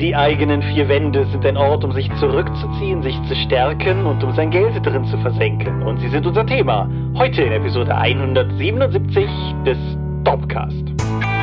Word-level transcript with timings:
Die 0.00 0.14
eigenen 0.14 0.62
vier 0.62 0.88
Wände 0.88 1.26
sind 1.26 1.44
ein 1.44 1.56
Ort, 1.56 1.82
um 1.82 1.90
sich 1.90 2.08
zurückzuziehen, 2.20 3.02
sich 3.02 3.20
zu 3.24 3.34
stärken 3.34 4.06
und 4.06 4.22
um 4.22 4.32
sein 4.32 4.52
Geld 4.52 4.74
drin 4.86 5.04
zu 5.06 5.18
versenken. 5.18 5.82
Und 5.82 5.98
sie 5.98 6.08
sind 6.08 6.24
unser 6.24 6.46
Thema. 6.46 6.88
Heute 7.16 7.42
in 7.42 7.50
Episode 7.50 7.96
177 7.96 9.28
des 9.66 9.78
Topcast. 10.24 11.37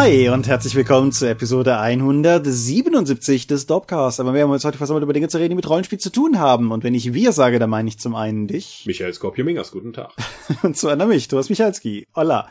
Hi 0.00 0.28
und 0.28 0.46
herzlich 0.46 0.76
willkommen 0.76 1.10
zur 1.10 1.28
Episode 1.28 1.76
177 1.76 3.48
des 3.48 3.66
Dopcast. 3.66 4.20
Aber 4.20 4.32
wir 4.32 4.42
haben 4.42 4.50
uns 4.52 4.64
heute 4.64 4.78
versammelt, 4.78 5.02
über 5.02 5.12
Dinge 5.12 5.26
zu 5.26 5.38
reden, 5.38 5.48
die 5.48 5.56
mit 5.56 5.68
Rollenspiel 5.68 5.98
zu 5.98 6.12
tun 6.12 6.38
haben. 6.38 6.70
Und 6.70 6.84
wenn 6.84 6.94
ich 6.94 7.14
wir 7.14 7.32
sage, 7.32 7.58
dann 7.58 7.68
meine 7.68 7.88
ich 7.88 7.98
zum 7.98 8.14
einen 8.14 8.46
dich. 8.46 8.84
Michael 8.86 9.12
Skorpio-Mingas, 9.12 9.72
guten 9.72 9.92
Tag. 9.92 10.12
und 10.62 10.76
zu 10.76 10.86
einer 10.86 11.06
mich, 11.06 11.26
Thomas 11.26 11.50
Michalski. 11.50 12.06
Hola. 12.14 12.48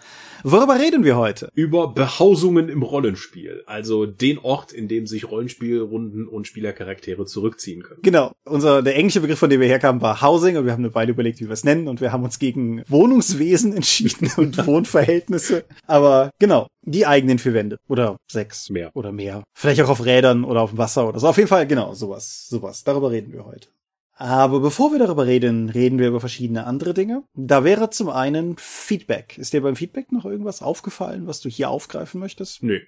Worüber 0.49 0.79
reden 0.79 1.03
wir 1.03 1.17
heute? 1.17 1.49
Über 1.55 1.89
Behausungen 1.89 2.69
im 2.69 2.81
Rollenspiel. 2.81 3.63
Also 3.65 4.05
den 4.05 4.37
Ort, 4.37 4.71
in 4.71 4.87
dem 4.87 5.05
sich 5.05 5.29
Rollenspielrunden 5.29 6.25
und 6.25 6.47
Spielercharaktere 6.47 7.25
zurückziehen 7.25 7.83
können. 7.83 7.99
Genau. 8.01 8.31
Unser, 8.45 8.81
der 8.81 8.95
englische 8.95 9.19
Begriff, 9.19 9.39
von 9.39 9.49
dem 9.49 9.59
wir 9.59 9.67
herkamen, 9.67 10.01
war 10.01 10.21
Housing 10.21 10.55
und 10.55 10.63
wir 10.63 10.71
haben 10.71 10.85
eine 10.85 10.95
Weile 10.95 11.11
überlegt, 11.11 11.41
wie 11.41 11.47
wir 11.47 11.51
es 11.51 11.65
nennen 11.65 11.89
und 11.89 11.99
wir 11.99 12.13
haben 12.13 12.23
uns 12.23 12.39
gegen 12.39 12.81
Wohnungswesen 12.87 13.73
entschieden 13.75 14.31
und 14.37 14.57
Wohnverhältnisse. 14.65 15.65
Aber 15.85 16.31
genau. 16.39 16.67
Die 16.83 17.05
eigenen 17.05 17.39
vier 17.39 17.53
Wände. 17.53 17.77
Oder 17.89 18.15
sechs. 18.31 18.69
Mehr. 18.69 18.91
Oder 18.93 19.11
mehr. 19.11 19.43
Vielleicht 19.53 19.81
auch 19.81 19.89
auf 19.89 20.05
Rädern 20.05 20.45
oder 20.45 20.61
auf 20.61 20.69
dem 20.69 20.77
Wasser 20.77 21.09
oder 21.09 21.19
so. 21.19 21.27
Auf 21.27 21.35
jeden 21.35 21.49
Fall, 21.49 21.67
genau, 21.67 21.93
sowas. 21.93 22.47
Sowas. 22.47 22.85
Darüber 22.85 23.11
reden 23.11 23.33
wir 23.33 23.43
heute. 23.43 23.67
Aber 24.17 24.59
bevor 24.59 24.91
wir 24.91 24.99
darüber 24.99 25.27
reden, 25.27 25.69
reden 25.69 25.99
wir 25.99 26.07
über 26.07 26.19
verschiedene 26.19 26.65
andere 26.65 26.93
Dinge. 26.93 27.23
Da 27.35 27.63
wäre 27.63 27.91
zum 27.91 28.09
einen 28.09 28.55
Feedback. 28.57 29.37
Ist 29.37 29.53
dir 29.53 29.61
beim 29.61 29.75
Feedback 29.75 30.11
noch 30.11 30.25
irgendwas 30.25 30.63
aufgefallen, 30.63 31.27
was 31.27 31.39
du 31.39 31.49
hier 31.49 31.69
aufgreifen 31.69 32.19
möchtest? 32.19 32.63
Nee, 32.63 32.81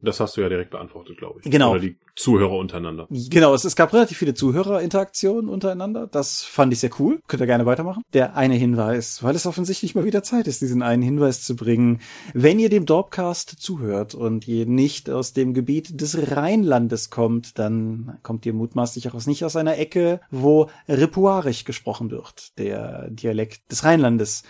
das 0.00 0.20
hast 0.20 0.36
du 0.36 0.40
ja 0.40 0.48
direkt 0.48 0.70
beantwortet, 0.70 1.18
glaube 1.18 1.40
ich. 1.42 1.50
Genau. 1.50 1.72
Oder 1.72 1.80
die 1.80 1.96
Zuhörer 2.16 2.56
untereinander. 2.56 3.06
Genau, 3.10 3.54
es, 3.54 3.64
es 3.64 3.76
gab 3.76 3.92
relativ 3.92 4.18
viele 4.18 4.34
Zuhörerinteraktionen 4.34 5.48
untereinander. 5.50 6.06
Das 6.06 6.42
fand 6.42 6.72
ich 6.72 6.80
sehr 6.80 6.90
cool. 6.98 7.20
Könnt 7.28 7.42
ihr 7.42 7.46
gerne 7.46 7.66
weitermachen. 7.66 8.02
Der 8.14 8.36
eine 8.36 8.54
Hinweis, 8.54 9.22
weil 9.22 9.34
es 9.34 9.46
offensichtlich 9.46 9.94
mal 9.94 10.04
wieder 10.04 10.22
Zeit 10.22 10.46
ist, 10.46 10.62
diesen 10.62 10.82
einen 10.82 11.02
Hinweis 11.02 11.42
zu 11.42 11.56
bringen. 11.56 12.00
Wenn 12.32 12.58
ihr 12.58 12.70
dem 12.70 12.86
Dorpcast 12.86 13.50
zuhört 13.50 14.14
und 14.14 14.48
ihr 14.48 14.66
nicht 14.66 15.10
aus 15.10 15.34
dem 15.34 15.52
Gebiet 15.52 16.00
des 16.00 16.34
Rheinlandes 16.34 17.10
kommt, 17.10 17.58
dann 17.58 18.18
kommt 18.22 18.46
ihr 18.46 18.54
mutmaßlich 18.54 19.08
auch 19.08 19.26
nicht 19.26 19.44
aus 19.44 19.56
einer 19.56 19.78
Ecke, 19.78 20.20
wo 20.30 20.69
Ripuarisch 20.88 21.64
gesprochen 21.64 22.10
wird, 22.10 22.58
der 22.58 23.10
Dialekt 23.10 23.70
des 23.70 23.84
Rheinlandes. 23.84 24.42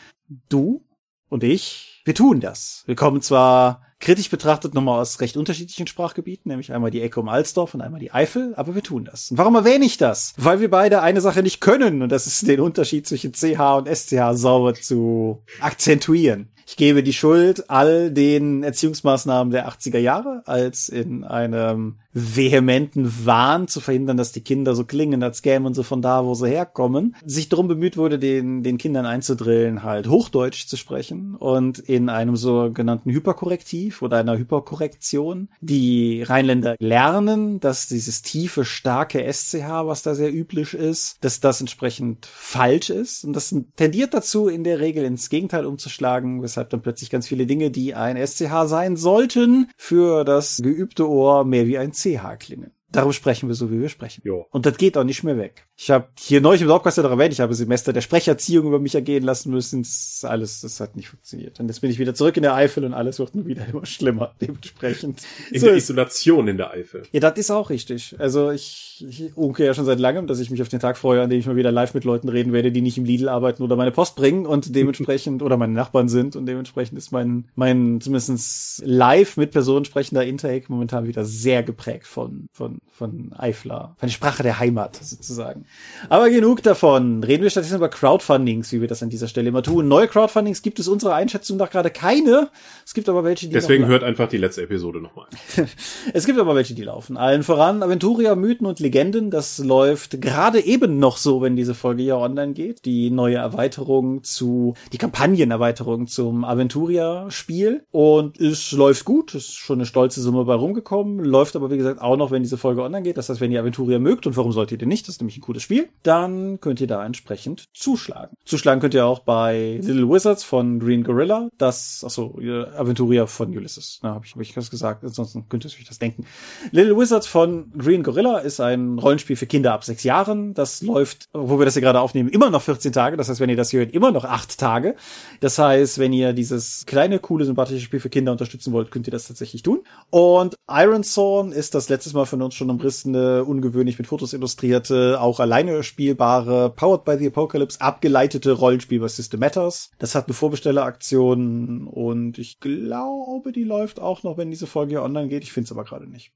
Du 0.49 0.85
und 1.29 1.45
ich, 1.45 2.03
wir 2.05 2.15
tun 2.15 2.41
das. 2.41 2.83
Wir 2.87 2.97
kommen 2.97 3.23
zwar 3.23 3.83
kritisch 4.01 4.31
betrachtet 4.31 4.75
nochmal 4.75 4.99
aus 4.99 5.21
recht 5.21 5.37
unterschiedlichen 5.37 5.87
Sprachgebieten, 5.87 6.49
nämlich 6.49 6.73
einmal 6.73 6.91
die 6.91 7.03
Ecke 7.03 7.21
um 7.21 7.29
Alsdorf 7.29 7.75
und 7.75 7.83
einmal 7.83 8.01
die 8.01 8.13
Eifel, 8.13 8.55
aber 8.57 8.75
wir 8.75 8.83
tun 8.83 9.05
das. 9.05 9.31
Und 9.31 9.39
warum 9.39 9.55
erwähne 9.55 9.85
ich 9.85 9.99
das? 9.99 10.33
Weil 10.39 10.61
wir 10.61 10.71
beide 10.71 11.03
eine 11.03 11.21
Sache 11.21 11.43
nicht 11.43 11.61
können 11.61 12.03
und 12.03 12.11
das 12.11 12.27
ist 12.27 12.49
den 12.49 12.61
Unterschied 12.61 13.07
zwischen 13.07 13.33
CH 13.33 13.77
und 13.77 13.89
SCH 13.89 14.33
sauber 14.33 14.75
zu 14.75 15.43
akzentuieren. 15.61 16.49
Ich 16.71 16.77
gebe 16.77 17.03
die 17.03 17.13
Schuld 17.13 17.69
all 17.69 18.13
den 18.13 18.63
Erziehungsmaßnahmen 18.63 19.51
der 19.51 19.69
80er 19.69 19.99
Jahre 19.99 20.45
als 20.47 20.89
in 20.89 21.25
einem 21.25 21.97
vehementen 22.13 23.27
Wahn 23.27 23.69
zu 23.69 23.81
verhindern, 23.81 24.17
dass 24.17 24.33
die 24.33 24.41
Kinder 24.41 24.75
so 24.75 24.85
klingen, 24.85 25.23
als 25.23 25.43
kämen 25.43 25.75
sie 25.75 25.85
von 25.85 26.03
da, 26.03 26.25
wo 26.25 26.35
sie 26.35 26.49
herkommen, 26.49 27.17
sich 27.25 27.49
darum 27.49 27.69
bemüht 27.69 27.97
wurde, 27.97 28.19
den, 28.19 28.63
den 28.63 28.79
Kindern 28.79 29.07
einzudrillen, 29.07 29.83
halt 29.83 30.09
Hochdeutsch 30.09 30.67
zu 30.67 30.77
sprechen 30.77 31.35
und 31.37 31.79
in 31.79 32.09
einem 32.09 32.37
sogenannten 32.37 33.11
Hyperkorrektiv 33.11 34.03
oder 34.03 34.19
einer 34.19 34.39
Hyperkorrektion 34.39 35.49
die 35.61 36.23
Rheinländer 36.23 36.77
lernen, 36.79 37.61
dass 37.61 37.89
dieses 37.89 38.23
tiefe, 38.23 38.65
starke 38.65 39.21
SCH, 39.33 39.87
was 39.87 40.03
da 40.03 40.15
sehr 40.15 40.33
üblich 40.33 40.75
ist, 40.75 41.17
dass 41.21 41.41
das 41.41 41.61
entsprechend 41.61 42.27
falsch 42.27 42.91
ist. 42.91 43.25
Und 43.25 43.35
das 43.35 43.55
tendiert 43.77 44.15
dazu, 44.15 44.49
in 44.49 44.65
der 44.65 44.81
Regel 44.81 45.05
ins 45.05 45.31
Gegenteil 45.31 45.67
umzuschlagen, 45.67 46.43
weshalb 46.43 46.60
dann 46.69 46.83
plötzlich 46.83 47.11
ganz 47.11 47.27
viele 47.27 47.47
Dinge, 47.47 47.71
die 47.71 47.95
ein 47.95 48.17
SCH 48.17 48.67
sein 48.67 48.97
sollten, 48.97 49.71
für 49.77 50.25
das 50.25 50.59
geübte 50.63 51.09
Ohr 51.09 51.45
mehr 51.45 51.67
wie 51.67 51.79
ein 51.79 51.93
CH 51.93 52.37
klingen. 52.39 52.73
Darum 52.93 53.13
sprechen 53.13 53.49
wir 53.49 53.55
so, 53.55 53.71
wie 53.71 53.81
wir 53.81 53.89
sprechen. 53.89 54.23
Jo. 54.25 54.47
Und 54.51 54.67
das 54.67 54.77
geht 54.77 54.97
auch 54.99 55.05
nicht 55.05 55.23
mehr 55.23 55.39
weg. 55.39 55.67
Ich 55.77 55.91
habe 55.91 56.09
hier 56.19 56.41
neulich 56.41 56.63
im 56.63 56.69
Podcast 56.69 56.97
ja 56.97 57.03
noch 57.05 57.11
erwähnt, 57.11 57.33
ich 57.33 57.41
habe 57.41 57.55
Semester 57.55 57.93
der 57.93 58.01
Sprecherziehung 58.01 58.67
über 58.67 58.79
mich 58.81 58.95
ergehen 58.97 59.23
lassen 59.23 59.51
müssen. 59.51 59.83
Das 59.83 59.91
ist 60.15 60.25
alles, 60.25 60.61
das 60.61 60.81
hat 60.81 60.97
nicht 60.97 61.09
funktioniert. 61.09 61.61
Und 61.61 61.69
jetzt 61.69 61.81
bin 61.81 61.91
ich 61.91 61.99
wieder 62.01 62.15
zurück 62.15 62.37
in 62.37 62.43
der 62.43 62.55
Eifel 62.55 62.85
und 62.85 62.93
alles 62.93 63.19
wird 63.21 63.35
nur 63.35 63.47
wieder 63.47 63.65
immer 63.73 63.87
schlimmer, 63.87 64.35
dementsprechend. 64.41 65.21
In 65.53 65.61
So 65.61 65.67
der 65.67 65.77
ist- 65.77 65.85
Isolation 65.85 66.49
in 66.49 66.57
der 66.57 66.73
Eifel. 66.73 67.05
ja, 67.13 67.21
das 67.21 67.39
ist 67.39 67.51
auch 67.53 67.71
richtig. 67.71 68.17
Also 68.19 68.51
ich, 68.51 69.05
ich 69.09 69.37
unke 69.37 69.65
ja 69.65 69.73
schon 69.73 69.85
seit 69.85 70.01
langem, 70.01 70.27
dass 70.27 70.41
ich 70.41 70.51
mich 70.51 70.61
auf 70.61 70.69
den 70.69 70.81
Tag 70.81 70.99
freue, 70.99 71.23
an 71.23 71.31
dem 71.31 71.39
ich 71.39 71.47
mal 71.47 71.57
wieder 71.57 71.71
live 71.73 71.95
mit 71.95 72.05
Leuten 72.05 72.29
reden 72.29 72.53
werde, 72.53 72.73
die 72.73 72.81
nicht 72.83 72.99
im 72.99 73.05
Lidl 73.05 73.29
arbeiten 73.29 73.63
oder 73.63 73.77
meine 73.77 73.93
Post 73.93 74.17
bringen 74.17 74.47
und 74.47 74.75
dementsprechend 74.75 75.43
oder 75.43 75.57
meine 75.57 75.73
Nachbarn 75.75 76.09
sind 76.09 76.35
und 76.35 76.47
dementsprechend 76.47 76.99
ist 76.99 77.13
mein, 77.13 77.49
mein 77.55 78.01
zumindest 78.01 78.83
live 78.85 79.37
mit 79.37 79.53
Personen 79.53 79.85
sprechender 79.85 80.25
Intake 80.25 80.67
momentan 80.69 81.07
wieder 81.07 81.25
sehr 81.25 81.63
geprägt 81.63 82.07
von, 82.07 82.47
von, 82.53 82.80
von 83.01 83.33
Eifler, 83.35 83.97
von 83.97 84.09
der 84.09 84.13
Sprache 84.13 84.43
der 84.43 84.59
Heimat 84.59 84.97
sozusagen. 84.97 85.65
Aber 86.11 86.29
genug 86.29 86.63
davon. 86.63 87.25
Reden 87.25 87.43
wir 87.43 87.49
stattdessen 87.49 87.77
über 87.77 87.89
Crowdfundings, 87.89 88.73
wie 88.73 88.83
wir 88.83 88.89
das 88.89 89.03
an 89.03 89.09
dieser 89.09 89.27
Stelle 89.27 89.49
immer 89.49 89.63
tun. 89.63 89.89
Neue 89.89 90.07
Crowdfundings 90.07 90.61
gibt 90.61 90.79
es 90.79 90.87
unserer 90.87 91.15
Einschätzung 91.15 91.57
nach 91.57 91.71
gerade 91.71 91.89
keine. 91.89 92.51
Es 92.85 92.93
gibt 92.93 93.09
aber 93.09 93.25
welche, 93.25 93.47
die 93.47 93.55
Deswegen 93.55 93.87
hört 93.87 94.05
einfach 94.05 94.29
die 94.29 94.37
letzte 94.37 94.65
Episode 94.65 95.01
nochmal. 95.01 95.29
es 96.13 96.27
gibt 96.27 96.39
aber 96.39 96.55
welche, 96.55 96.75
die 96.75 96.83
laufen. 96.83 97.17
Allen 97.17 97.43
voran 97.43 97.83
Aventuria, 97.83 98.35
Mythen 98.35 98.67
und 98.67 98.81
Legenden. 98.81 99.31
Das 99.31 99.57
läuft 99.57 100.21
gerade 100.21 100.61
eben 100.61 100.99
noch 100.99 101.17
so, 101.17 101.41
wenn 101.41 101.57
diese 101.57 101.75
Folge 101.75 102.03
hier 102.03 102.19
online 102.19 102.53
geht. 102.53 102.85
Die 102.85 103.11
neue 103.11 103.37
Erweiterung 103.37 104.25
zu, 104.25 104.75
die 104.93 104.99
Kampagnenerweiterung 104.99 106.07
zum 106.07 106.45
Aventuria-Spiel. 106.45 107.83
Und 107.93 108.39
es 108.39 108.73
läuft 108.73 109.07
gut. 109.07 109.35
Es 109.35 109.47
ist 109.47 109.55
schon 109.55 109.79
eine 109.79 109.87
stolze 109.87 110.21
Summe 110.21 110.45
bei 110.45 110.55
rumgekommen. 110.55 111.25
Läuft 111.25 111.57
aber, 111.57 111.71
wie 111.71 111.79
gesagt, 111.79 112.03
auch 112.03 112.19
noch, 112.19 112.31
wenn 112.31 112.43
diese 112.43 112.59
Folge 112.59 112.70
online 112.79 113.03
geht. 113.03 113.17
Das 113.17 113.29
heißt, 113.29 113.41
wenn 113.41 113.53
ihr 113.53 113.61
Aventuria 113.61 113.99
mögt, 113.99 114.27
und 114.27 114.37
warum 114.37 114.53
solltet 114.53 114.83
ihr 114.83 114.89
nicht? 114.89 115.07
Das 115.09 115.17
ist 115.17 115.21
nämlich 115.21 115.39
ein 115.39 115.43
cooles 115.43 115.63
Spiel. 115.63 115.89
Dann 116.03 116.61
könnt 116.61 116.81
ihr 116.81 116.87
da 116.87 117.05
entsprechend 117.05 117.69
zuschlagen. 117.75 118.37
Zuschlagen 118.45 118.81
könnt 118.81 118.95
ihr 118.95 119.07
auch 119.07 119.21
bei 119.21 119.81
Little 119.83 120.09
Wizards 120.09 120.45
von 120.45 120.79
Green 120.79 121.03
Gorilla. 121.03 121.49
Das, 121.59 122.03
achso, 122.05 122.39
Aventuria 122.77 123.27
von 123.27 123.57
Ulysses. 123.57 124.01
Na, 124.03 124.15
habe 124.15 124.25
ich, 124.27 124.35
hab 124.35 124.41
ich 124.41 124.55
das 124.55 124.71
gesagt. 124.71 125.05
Ansonsten 125.05 125.49
könnt 125.49 125.65
ihr 125.65 125.69
euch 125.69 125.85
das 125.87 125.99
denken. 125.99 126.25
Little 126.71 126.97
Wizards 126.97 127.27
von 127.27 127.71
Green 127.77 128.03
Gorilla 128.03 128.39
ist 128.39 128.61
ein 128.61 128.99
Rollenspiel 128.99 129.37
für 129.37 129.47
Kinder 129.47 129.73
ab 129.73 129.85
sechs 129.85 130.05
Jahren. 130.05 130.55
Das 130.55 130.83
läuft, 130.83 131.29
wo 131.33 131.59
wir 131.59 131.65
das 131.65 131.75
hier 131.75 131.83
gerade 131.83 132.01
aufnehmen, 132.01 132.29
immer 132.29 132.51
noch 132.51 132.63
14 132.63 132.93
Tage. 132.93 133.17
Das 133.17 133.29
heißt, 133.29 133.41
wenn 133.41 133.51
ihr 133.51 133.57
das 133.57 133.71
hier 133.71 133.81
hört, 133.81 133.93
immer 133.93 134.11
noch 134.13 134.25
acht 134.25 134.59
Tage. 134.59 134.95
Das 135.41 135.59
heißt, 135.59 135.99
wenn 135.99 136.13
ihr 136.13 136.33
dieses 136.33 136.85
kleine, 136.87 137.19
coole, 137.19 137.45
sympathische 137.45 137.81
Spiel 137.81 138.01
für 138.01 138.11
Kinder 138.11 138.33
unterstützen 138.33 138.73
wollt, 138.73 138.91
könnt 138.91 139.07
ihr 139.07 139.13
das 139.13 139.27
tatsächlich 139.27 139.63
tun. 139.63 139.81
Und 140.11 140.57
Iron 140.69 141.03
Thorn 141.03 141.53
ist 141.53 141.75
das 141.75 141.89
letztes 141.89 142.13
Mal 142.13 142.27
von 142.27 142.43
uns 142.43 142.55
schon 142.61 142.71
umrissene, 142.71 143.45
ungewöhnlich 143.45 143.99
mit 143.99 144.07
Fotos 144.07 144.35
illustrierte, 144.35 145.19
auch 145.21 145.41
alleine 145.41 145.83
spielbare, 145.83 146.71
powered 146.71 147.05
by 147.05 147.17
the 147.19 147.27
Apocalypse, 147.27 147.81
abgeleitete 147.81 148.53
Rollenspiel 148.53 149.01
bei 149.01 149.09
System 149.09 149.41
Matters. 149.41 149.91
Das 149.99 150.15
hat 150.15 150.27
eine 150.27 150.35
Vorbestelleraktion 150.35 151.87
und 151.89 152.39
ich 152.39 152.61
glaube, 152.61 153.53
die 153.53 153.65
läuft 153.65 153.99
auch 153.99 154.23
noch, 154.23 154.37
wenn 154.37 154.51
diese 154.51 154.67
Folge 154.67 154.91
hier 154.91 155.03
online 155.03 155.29
geht. 155.29 155.43
Ich 155.43 155.53
finde 155.53 155.65
es 155.65 155.73
aber 155.73 155.85
gerade 155.85 156.07
nicht. 156.07 156.33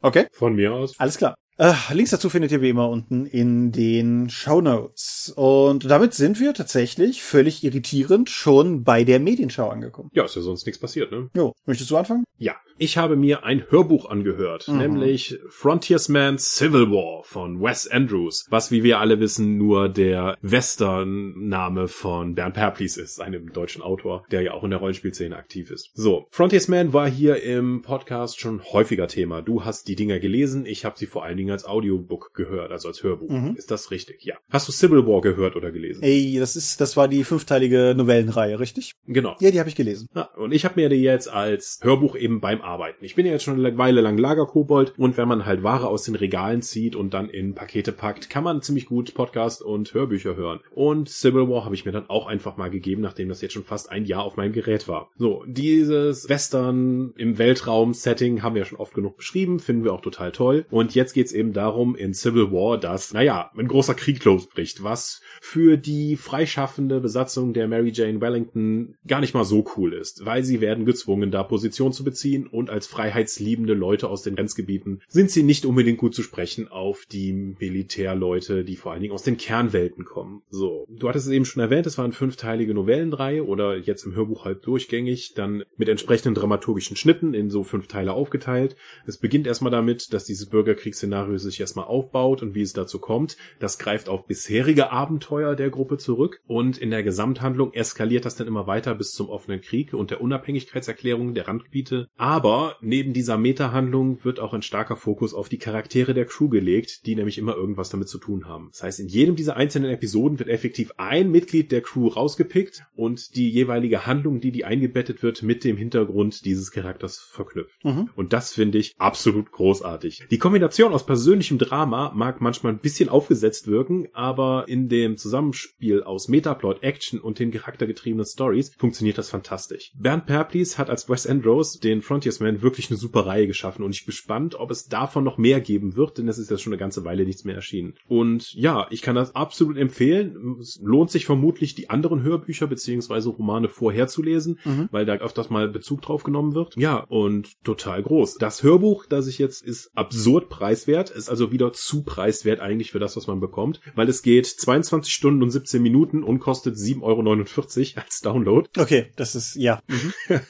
Okay. 0.00 0.26
Von 0.32 0.54
mir 0.54 0.72
aus. 0.72 0.98
Alles 0.98 1.18
klar. 1.18 1.34
Äh, 1.56 1.72
Links 1.92 2.10
dazu 2.10 2.30
findet 2.30 2.50
ihr 2.50 2.60
wie 2.62 2.70
immer 2.70 2.88
unten 2.88 3.26
in 3.26 3.70
den 3.70 4.28
Show 4.28 4.60
Notes. 4.60 5.32
Und 5.36 5.88
damit 5.88 6.12
sind 6.12 6.40
wir 6.40 6.52
tatsächlich 6.52 7.22
völlig 7.22 7.62
irritierend 7.62 8.28
schon 8.28 8.82
bei 8.82 9.04
der 9.04 9.20
Medienschau 9.20 9.68
angekommen. 9.68 10.10
Ja, 10.12 10.24
ist 10.24 10.34
ja 10.34 10.42
sonst 10.42 10.66
nichts 10.66 10.80
passiert, 10.80 11.12
ne? 11.12 11.30
Jo, 11.36 11.52
möchtest 11.64 11.90
du 11.90 11.96
anfangen? 11.96 12.24
Ja, 12.38 12.56
ich 12.78 12.96
habe 12.96 13.16
mir 13.16 13.44
ein 13.44 13.64
Hörbuch 13.70 14.08
angehört, 14.10 14.68
Mhm. 14.68 14.78
nämlich 14.78 15.38
Frontiersman 15.48 16.38
Civil 16.38 16.90
War 16.90 17.22
von 17.24 17.60
Wes 17.60 17.86
Andrews, 17.88 18.46
was 18.50 18.70
wie 18.70 18.82
wir 18.82 18.98
alle 19.00 19.20
wissen 19.20 19.56
nur 19.58 19.88
der 19.88 20.36
Western-Name 20.42 21.88
von 21.88 22.34
Bernd 22.34 22.54
Perplis 22.54 22.96
ist, 22.96 23.20
einem 23.20 23.52
deutschen 23.52 23.82
Autor, 23.82 24.24
der 24.30 24.42
ja 24.42 24.52
auch 24.52 24.64
in 24.64 24.70
der 24.70 24.78
Rollenspielszene 24.80 25.36
aktiv 25.36 25.70
ist. 25.70 25.90
So, 25.94 26.26
Frontiersman 26.30 26.92
war 26.92 27.08
hier 27.08 27.42
im 27.42 27.82
Podcast 27.82 28.40
schon 28.40 28.62
häufiger 28.72 29.08
Thema. 29.08 29.42
Du 29.42 29.64
hast 29.64 29.88
die 29.88 29.96
Dinger 29.96 30.18
gelesen, 30.18 30.66
ich 30.66 30.84
habe 30.84 30.98
sie 30.98 31.06
vor 31.06 31.24
allen 31.24 31.36
Dingen 31.36 31.50
als 31.50 31.64
Audiobook 31.64 32.32
gehört, 32.34 32.72
also 32.72 32.88
als 32.88 33.02
Hörbuch. 33.02 33.30
Mhm. 33.30 33.54
Ist 33.56 33.70
das 33.70 33.90
richtig? 33.90 34.24
Ja. 34.24 34.36
Hast 34.50 34.68
du 34.68 34.72
Civil 34.72 35.06
War 35.06 35.20
gehört 35.20 35.56
oder 35.56 35.70
gelesen? 35.72 36.02
Ey, 36.02 36.36
das 36.38 36.56
ist, 36.56 36.80
das 36.80 36.96
war 36.96 37.08
die 37.08 37.24
fünfteilige 37.24 37.94
Novellenreihe, 37.96 38.58
richtig? 38.58 38.92
Genau. 39.06 39.36
Ja, 39.40 39.50
die 39.50 39.58
habe 39.58 39.68
ich 39.68 39.76
gelesen. 39.76 40.08
Ja, 40.14 40.30
und 40.36 40.52
ich 40.52 40.64
habe 40.64 40.80
mir 40.80 40.88
die 40.88 40.96
jetzt 40.96 41.28
als 41.28 41.78
Hörbuch 41.82 42.16
eben 42.16 42.40
beim 42.40 42.62
verarbeiten. 42.64 43.04
Ich 43.04 43.14
bin 43.14 43.26
ja 43.26 43.32
jetzt 43.32 43.44
schon 43.44 43.58
eine 43.58 43.76
Weile 43.76 44.00
lang 44.00 44.16
Lagerkobold 44.16 44.94
und 44.96 45.16
wenn 45.18 45.28
man 45.28 45.44
halt 45.44 45.62
Ware 45.62 45.86
aus 45.86 46.04
den 46.04 46.14
Regalen 46.14 46.62
zieht 46.62 46.96
und 46.96 47.12
dann 47.12 47.28
in 47.28 47.54
Pakete 47.54 47.92
packt, 47.92 48.30
kann 48.30 48.42
man 48.42 48.62
ziemlich 48.62 48.86
gut 48.86 49.12
Podcast 49.14 49.62
und 49.62 49.92
Hörbücher 49.92 50.34
hören. 50.34 50.60
Und 50.70 51.08
Civil 51.10 51.48
War 51.48 51.64
habe 51.64 51.74
ich 51.74 51.84
mir 51.84 51.92
dann 51.92 52.08
auch 52.08 52.26
einfach 52.26 52.56
mal 52.56 52.70
gegeben, 52.70 53.02
nachdem 53.02 53.28
das 53.28 53.42
jetzt 53.42 53.52
schon 53.52 53.64
fast 53.64 53.90
ein 53.90 54.06
Jahr 54.06 54.24
auf 54.24 54.36
meinem 54.36 54.52
Gerät 54.52 54.88
war. 54.88 55.10
So, 55.18 55.44
dieses 55.46 56.28
Western 56.28 57.12
im 57.16 57.36
Weltraum-Setting 57.38 58.42
haben 58.42 58.54
wir 58.54 58.64
schon 58.64 58.78
oft 58.78 58.94
genug 58.94 59.18
beschrieben, 59.18 59.60
finden 59.60 59.84
wir 59.84 59.92
auch 59.92 60.00
total 60.00 60.32
toll. 60.32 60.64
Und 60.70 60.94
jetzt 60.94 61.12
geht's 61.12 61.32
eben 61.32 61.52
darum 61.52 61.94
in 61.94 62.14
Civil 62.14 62.50
War, 62.50 62.78
dass, 62.78 63.12
naja, 63.12 63.50
ein 63.56 63.68
großer 63.68 63.94
Krieg 63.94 64.24
losbricht, 64.24 64.82
was 64.82 65.20
für 65.42 65.76
die 65.76 66.16
freischaffende 66.16 67.00
Besatzung 67.00 67.52
der 67.52 67.68
Mary 67.68 67.92
Jane 67.92 68.20
Wellington 68.22 68.96
gar 69.06 69.20
nicht 69.20 69.34
mal 69.34 69.44
so 69.44 69.64
cool 69.76 69.92
ist, 69.92 70.24
weil 70.24 70.44
sie 70.44 70.62
werden 70.62 70.86
gezwungen, 70.86 71.30
da 71.30 71.42
Position 71.42 71.92
zu 71.92 72.04
beziehen 72.04 72.48
und 72.54 72.70
als 72.70 72.86
freiheitsliebende 72.86 73.74
Leute 73.74 74.08
aus 74.08 74.22
den 74.22 74.36
Grenzgebieten 74.36 75.02
sind 75.08 75.30
sie 75.30 75.42
nicht 75.42 75.66
unbedingt 75.66 75.98
gut 75.98 76.14
zu 76.14 76.22
sprechen 76.22 76.68
auf 76.68 77.04
die 77.10 77.32
Militärleute, 77.32 78.64
die 78.64 78.76
vor 78.76 78.92
allen 78.92 79.02
Dingen 79.02 79.12
aus 79.12 79.24
den 79.24 79.36
Kernwelten 79.36 80.04
kommen. 80.04 80.42
So. 80.50 80.86
Du 80.88 81.08
hattest 81.08 81.26
es 81.26 81.32
eben 81.32 81.44
schon 81.44 81.62
erwähnt, 81.62 81.86
es 81.86 81.98
waren 81.98 82.12
fünfteilige 82.12 82.72
Novellenreihe 82.72 83.44
oder 83.44 83.76
jetzt 83.76 84.06
im 84.06 84.14
Hörbuch 84.14 84.44
halb 84.44 84.62
durchgängig, 84.62 85.34
dann 85.34 85.64
mit 85.76 85.88
entsprechenden 85.88 86.34
dramaturgischen 86.34 86.96
Schnitten 86.96 87.34
in 87.34 87.50
so 87.50 87.64
fünf 87.64 87.88
Teile 87.88 88.12
aufgeteilt. 88.12 88.76
Es 89.04 89.18
beginnt 89.18 89.48
erstmal 89.48 89.72
damit, 89.72 90.12
dass 90.12 90.24
dieses 90.24 90.46
Bürgerkriegsszenario 90.46 91.36
sich 91.38 91.58
erstmal 91.60 91.86
aufbaut 91.86 92.40
und 92.42 92.54
wie 92.54 92.62
es 92.62 92.72
dazu 92.72 93.00
kommt. 93.00 93.36
Das 93.58 93.78
greift 93.78 94.08
auf 94.08 94.26
bisherige 94.26 94.92
Abenteuer 94.92 95.56
der 95.56 95.70
Gruppe 95.70 95.98
zurück 95.98 96.40
und 96.46 96.78
in 96.78 96.90
der 96.90 97.02
Gesamthandlung 97.02 97.72
eskaliert 97.72 98.24
das 98.24 98.36
dann 98.36 98.46
immer 98.46 98.68
weiter 98.68 98.94
bis 98.94 99.10
zum 99.10 99.28
offenen 99.28 99.60
Krieg 99.60 99.92
und 99.92 100.12
der 100.12 100.20
Unabhängigkeitserklärung 100.20 101.34
der 101.34 101.48
Randgebiete. 101.48 102.06
Aber 102.16 102.43
neben 102.80 103.12
dieser 103.12 103.38
Meta-Handlung 103.38 104.24
wird 104.24 104.40
auch 104.40 104.54
ein 104.54 104.62
starker 104.62 104.96
Fokus 104.96 105.34
auf 105.34 105.48
die 105.48 105.58
Charaktere 105.58 106.14
der 106.14 106.26
Crew 106.26 106.48
gelegt, 106.48 107.06
die 107.06 107.16
nämlich 107.16 107.38
immer 107.38 107.54
irgendwas 107.54 107.90
damit 107.90 108.08
zu 108.08 108.18
tun 108.18 108.46
haben. 108.46 108.68
Das 108.72 108.82
heißt, 108.82 109.00
in 109.00 109.08
jedem 109.08 109.36
dieser 109.36 109.56
einzelnen 109.56 109.90
Episoden 109.90 110.38
wird 110.38 110.48
effektiv 110.48 110.92
ein 110.96 111.30
Mitglied 111.30 111.72
der 111.72 111.80
Crew 111.80 112.08
rausgepickt 112.08 112.84
und 112.94 113.34
die 113.36 113.50
jeweilige 113.50 114.06
Handlung, 114.06 114.40
die 114.40 114.52
die 114.52 114.64
eingebettet 114.64 115.22
wird, 115.22 115.42
mit 115.42 115.64
dem 115.64 115.76
Hintergrund 115.76 116.44
dieses 116.44 116.70
Charakters 116.70 117.18
verknüpft. 117.18 117.84
Mhm. 117.84 118.10
Und 118.14 118.32
das 118.32 118.52
finde 118.52 118.78
ich 118.78 118.94
absolut 118.98 119.50
großartig. 119.50 120.24
Die 120.30 120.38
Kombination 120.38 120.92
aus 120.92 121.06
persönlichem 121.06 121.58
Drama 121.58 122.12
mag 122.14 122.40
manchmal 122.40 122.72
ein 122.72 122.80
bisschen 122.80 123.08
aufgesetzt 123.08 123.68
wirken, 123.68 124.08
aber 124.12 124.64
in 124.68 124.88
dem 124.88 125.16
Zusammenspiel 125.16 126.02
aus 126.02 126.28
Metaplot, 126.28 126.82
Action 126.82 127.20
und 127.20 127.38
den 127.38 127.50
charaktergetriebenen 127.50 128.26
Stories 128.26 128.72
funktioniert 128.76 129.18
das 129.18 129.30
fantastisch. 129.30 129.92
Bernd 129.96 130.26
Perplis 130.26 130.78
hat 130.78 130.90
als 130.90 131.08
Wes 131.08 131.26
Andrews 131.26 131.78
den 131.80 132.02
Frontiersman 132.34 132.62
wirklich 132.62 132.90
eine 132.90 132.98
super 132.98 133.26
Reihe 133.26 133.46
geschaffen 133.46 133.84
und 133.84 133.94
ich 133.94 134.04
bin 134.04 134.12
gespannt, 134.12 134.54
ob 134.54 134.70
es 134.70 134.86
davon 134.86 135.24
noch 135.24 135.38
mehr 135.38 135.60
geben 135.60 135.96
wird, 135.96 136.18
denn 136.18 136.28
es 136.28 136.38
ist 136.38 136.50
ja 136.50 136.58
schon 136.58 136.72
eine 136.72 136.80
ganze 136.80 137.04
Weile 137.04 137.24
nichts 137.24 137.44
mehr 137.44 137.54
erschienen. 137.54 137.94
Und 138.06 138.52
ja, 138.54 138.86
ich 138.90 139.02
kann 139.02 139.16
das 139.16 139.34
absolut 139.34 139.76
empfehlen. 139.76 140.56
Es 140.60 140.78
lohnt 140.82 141.10
sich 141.10 141.26
vermutlich, 141.26 141.74
die 141.74 141.90
anderen 141.90 142.22
Hörbücher 142.22 142.66
beziehungsweise 142.66 143.30
Romane 143.30 143.68
vorher 143.68 144.08
zu 144.08 144.22
lesen, 144.22 144.58
mhm. 144.64 144.88
weil 144.90 145.06
da 145.06 145.14
öfters 145.14 145.50
mal 145.50 145.68
Bezug 145.68 146.02
drauf 146.02 146.24
genommen 146.24 146.54
wird. 146.54 146.76
Ja, 146.76 146.98
und 147.08 147.62
total 147.64 148.02
groß. 148.02 148.34
Das 148.34 148.62
Hörbuch, 148.62 149.06
das 149.06 149.26
ich 149.26 149.38
jetzt, 149.38 149.62
ist 149.62 149.90
absurd 149.96 150.48
preiswert, 150.48 151.10
ist 151.10 151.28
also 151.28 151.52
wieder 151.52 151.72
zu 151.72 152.02
preiswert 152.02 152.60
eigentlich 152.60 152.92
für 152.92 152.98
das, 152.98 153.16
was 153.16 153.26
man 153.26 153.40
bekommt, 153.40 153.80
weil 153.94 154.08
es 154.08 154.22
geht 154.22 154.46
22 154.46 155.12
Stunden 155.12 155.42
und 155.42 155.50
17 155.50 155.82
Minuten 155.82 156.22
und 156.22 156.38
kostet 156.38 156.76
7,49 156.76 157.02
Euro 157.02 158.02
als 158.04 158.20
Download. 158.20 158.68
Okay, 158.78 159.06
das 159.16 159.34
ist, 159.34 159.56
ja. 159.56 159.80
Mhm. 159.88 160.12